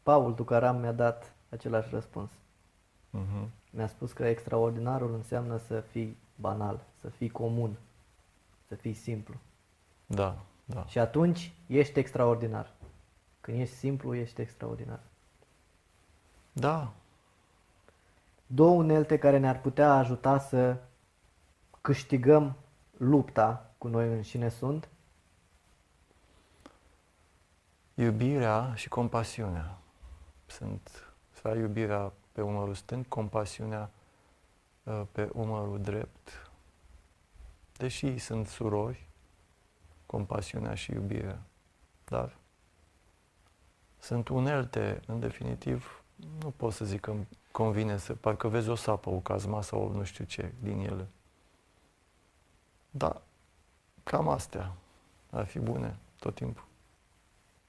[0.03, 2.31] Paul Tucaram mi-a dat același răspuns.
[2.31, 3.49] Uh-huh.
[3.71, 7.77] Mi-a spus că extraordinarul înseamnă să fii banal, să fii comun,
[8.69, 9.35] să fii simplu.
[10.07, 10.87] Da, da.
[10.87, 12.73] Și atunci ești extraordinar.
[13.41, 15.01] Când ești simplu, ești extraordinar.
[16.53, 16.93] Da.
[18.47, 20.77] Două unelte care ne-ar putea ajuta să
[21.81, 22.57] câștigăm
[22.97, 24.89] lupta cu noi înșine sunt?
[27.95, 29.79] Iubirea și compasiunea.
[30.47, 33.91] Sunt să ai iubirea pe umărul stâng, compasiunea
[34.83, 36.51] uh, pe umărul drept.
[37.77, 39.09] Deși sunt surori,
[40.07, 41.43] compasiunea și iubirea.
[42.05, 42.37] Dar
[43.99, 46.02] sunt unelte, în definitiv,
[46.43, 47.15] nu pot să zic că
[47.51, 51.09] convine să, parcă vezi o sapă, o cazma sau nu știu ce din ele.
[52.91, 53.23] Da,
[54.03, 54.73] cam astea
[55.31, 56.65] ar fi bune tot timpul.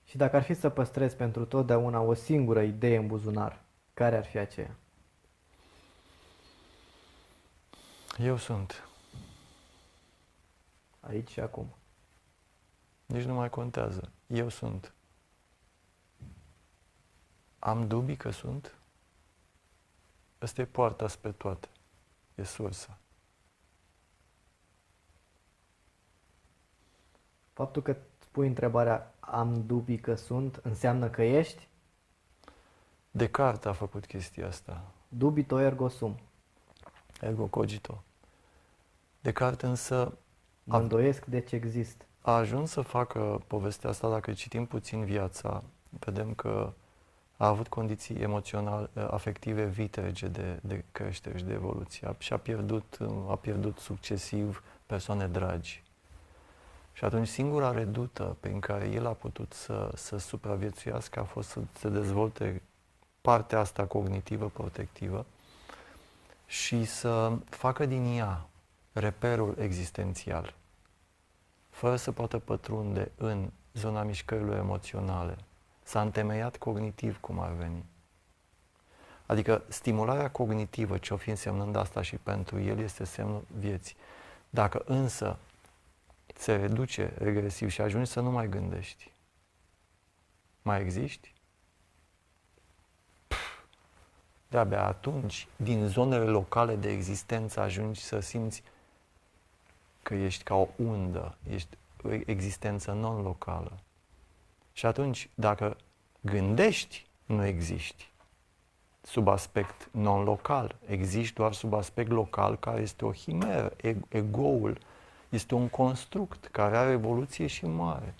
[0.06, 3.62] Și dacă ar fi să păstrezi pentru totdeauna o singură idee în buzunar,
[3.94, 4.76] care ar fi aceea?
[8.18, 8.88] Eu sunt.
[11.00, 11.68] Aici și acum.
[13.06, 14.12] Nici nu mai contează.
[14.28, 14.94] Eu sunt.
[17.66, 18.76] Am dubii că sunt?
[20.40, 21.68] Asta e poarta spre toate.
[22.36, 22.98] E sursa.
[27.54, 27.96] Faptul că
[28.32, 31.68] pui întrebarea am dubii că sunt, înseamnă că ești?
[33.12, 34.92] Descartes a făcut chestia asta.
[35.08, 36.20] Dubito ergo sum.
[37.22, 38.04] Ergo cogito.
[39.20, 40.18] Descartes însă...
[40.64, 42.06] Mă îndoiesc de ce exist.
[42.22, 46.74] A ajuns să facă povestea asta, dacă citim puțin viața, vedem că
[47.38, 52.98] a avut condiții emoționale, afective vitege de, de creștere și de evoluție și a pierdut,
[53.30, 55.84] a pierdut succesiv persoane dragi.
[56.94, 61.60] Și atunci singura redută prin care el a putut să, să supraviețuiască a fost să
[61.78, 62.62] se dezvolte
[63.22, 65.26] partea asta cognitivă, protectivă
[66.46, 68.48] și să facă din ea
[68.94, 70.54] reperul existențial,
[71.70, 75.38] fără să poată pătrunde în zona mișcărilor emoționale.
[75.84, 77.86] S-a întemeiat cognitiv cum ar veni.
[79.26, 83.96] Adică stimularea cognitivă, ce o fi însemnând asta și pentru el, este semnul vieții.
[84.50, 85.38] Dacă însă
[86.36, 89.12] se reduce regresiv și ajungi să nu mai gândești.
[90.62, 91.34] Mai existi?
[94.48, 98.64] De-abia atunci, din zonele locale de existență, ajungi să simți
[100.04, 103.80] că ești ca o undă, ești o existență non-locală.
[104.74, 105.78] Și atunci, dacă
[106.22, 108.12] gândești, nu existi
[109.04, 110.76] sub aspect non-local.
[110.86, 113.74] Existi doar sub aspect local, care este o himeră.
[114.08, 114.78] Egoul
[115.30, 118.16] este un construct care are evoluție și moare.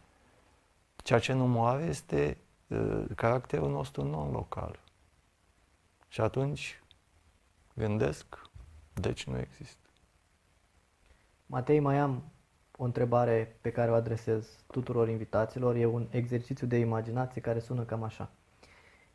[0.96, 4.80] Ceea ce nu moare este uh, caracterul nostru non-local.
[6.08, 6.82] Și atunci
[7.74, 8.42] gândesc,
[8.94, 9.88] deci nu există.
[11.46, 12.24] Matei, mai am
[12.84, 15.76] o întrebare pe care o adresez tuturor invitaților.
[15.76, 18.30] E un exercițiu de imaginație care sună cam așa.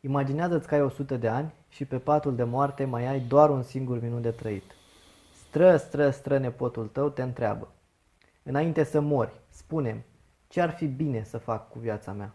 [0.01, 3.63] Imaginează-ți că ai 100 de ani și pe patul de moarte mai ai doar un
[3.63, 4.63] singur minut de trăit.
[5.47, 7.67] Stră, stră, stră nepotul tău te întreabă.
[8.43, 10.05] Înainte să mori, spune
[10.47, 12.33] ce ar fi bine să fac cu viața mea?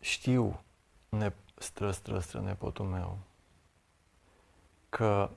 [0.00, 0.62] Știu,
[1.08, 3.18] ne, stră, stră, stră, nepotul meu,
[4.88, 5.30] că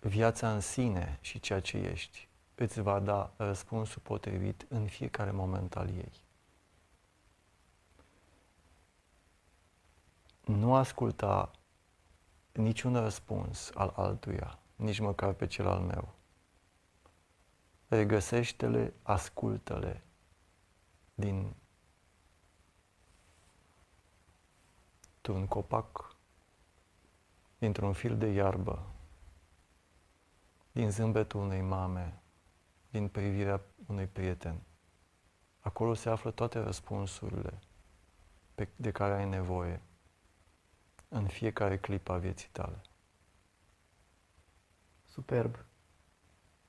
[0.00, 5.76] viața în sine și ceea ce ești îți va da răspunsul potrivit în fiecare moment
[5.76, 6.22] al ei.
[10.44, 11.50] nu asculta
[12.52, 16.14] niciun răspuns al altuia, nici măcar pe cel al meu.
[17.88, 20.02] Regăsește-le, ascultă-le
[21.14, 21.54] din
[25.26, 26.16] un copac,
[27.58, 28.86] dintr-un fil de iarbă,
[30.72, 32.22] din zâmbetul unei mame,
[32.90, 34.62] din privirea unui prieten.
[35.60, 37.58] Acolo se află toate răspunsurile
[38.54, 39.80] pe, de care ai nevoie
[41.08, 42.80] în fiecare clipă a vieții tale.
[45.04, 45.64] Superb.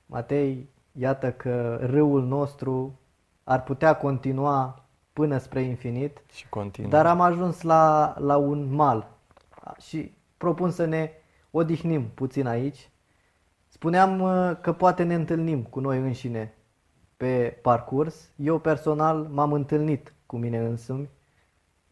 [0.06, 2.98] Matei, iată că râul nostru
[3.44, 4.83] ar putea continua
[5.14, 6.90] până spre infinit, Și continuă.
[6.90, 9.10] dar am ajuns la, la un mal
[9.80, 11.10] și propun să ne
[11.50, 12.90] odihnim puțin aici.
[13.68, 16.54] Spuneam uh, că poate ne întâlnim cu noi înșine
[17.16, 18.30] pe parcurs.
[18.36, 21.08] Eu personal m-am întâlnit cu mine însumi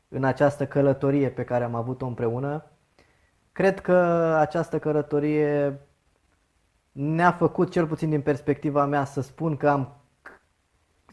[0.09, 2.65] în această călătorie pe care am avut-o împreună.
[3.53, 3.95] Cred că
[4.39, 5.81] această călătorie
[6.93, 9.97] ne-a făcut, cel puțin din perspectiva mea, să spun că am,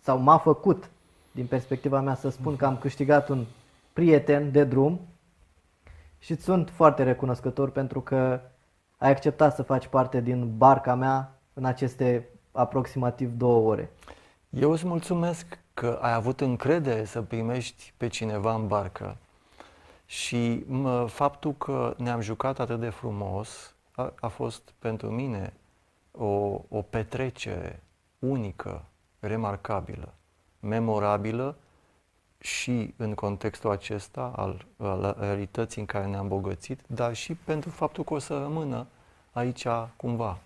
[0.01, 0.89] sau m-a făcut,
[1.31, 3.45] din perspectiva mea, să spun că am câștigat un
[3.93, 4.99] prieten de drum
[6.19, 8.39] și îți sunt foarte recunoscător pentru că
[8.97, 13.91] ai acceptat să faci parte din barca mea în aceste aproximativ două ore.
[14.49, 19.17] Eu îți mulțumesc că ai avut încredere să primești pe cineva în barcă
[20.05, 25.53] și mă, faptul că ne-am jucat atât de frumos a, a fost pentru mine
[26.11, 27.83] o, o petrecere
[28.19, 28.83] unică,
[29.19, 30.13] remarcabilă,
[30.59, 31.55] memorabilă
[32.39, 38.03] și în contextul acesta al, al realității în care ne-am bogățit, dar și pentru faptul
[38.03, 38.87] că o să rămână
[39.31, 40.39] aici cumva.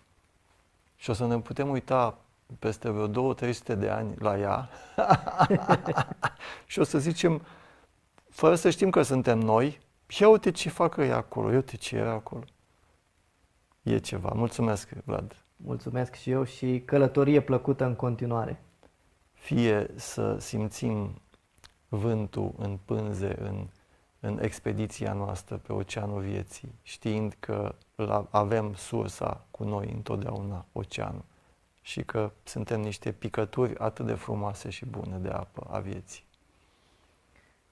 [0.95, 2.17] Și o să ne putem uita
[2.59, 4.69] peste vreo 2-300 de ani la ea
[6.65, 7.41] și o să zicem,
[8.29, 9.79] fără să știm că suntem noi,
[10.19, 12.43] ia uite ce facă ea acolo, ia uite ce era acolo.
[13.81, 14.31] E ceva.
[14.35, 15.35] Mulțumesc, Vlad.
[15.55, 18.61] Mulțumesc și eu și călătorie plăcută în continuare.
[19.43, 21.21] Fie să simțim
[21.87, 23.67] vântul în pânze, în,
[24.19, 31.23] în expediția noastră pe oceanul vieții, știind că la, avem sursa cu noi întotdeauna, oceanul,
[31.81, 36.23] și că suntem niște picături atât de frumoase și bune de apă a vieții.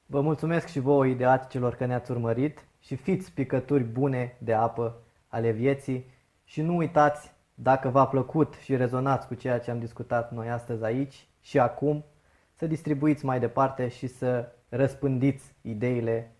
[0.05, 5.51] Vă mulțumesc și vouă ideaticilor că ne-ați urmărit și fiți picături bune de apă ale
[5.51, 6.05] vieții
[6.43, 10.83] și nu uitați, dacă v-a plăcut și rezonați cu ceea ce am discutat noi astăzi
[10.83, 12.05] aici și acum,
[12.53, 16.31] să distribuiți mai departe și să răspândiți ideile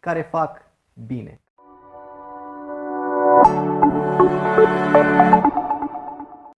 [0.00, 0.70] care fac
[1.06, 1.40] bine.
[4.92, 5.21] Thank you.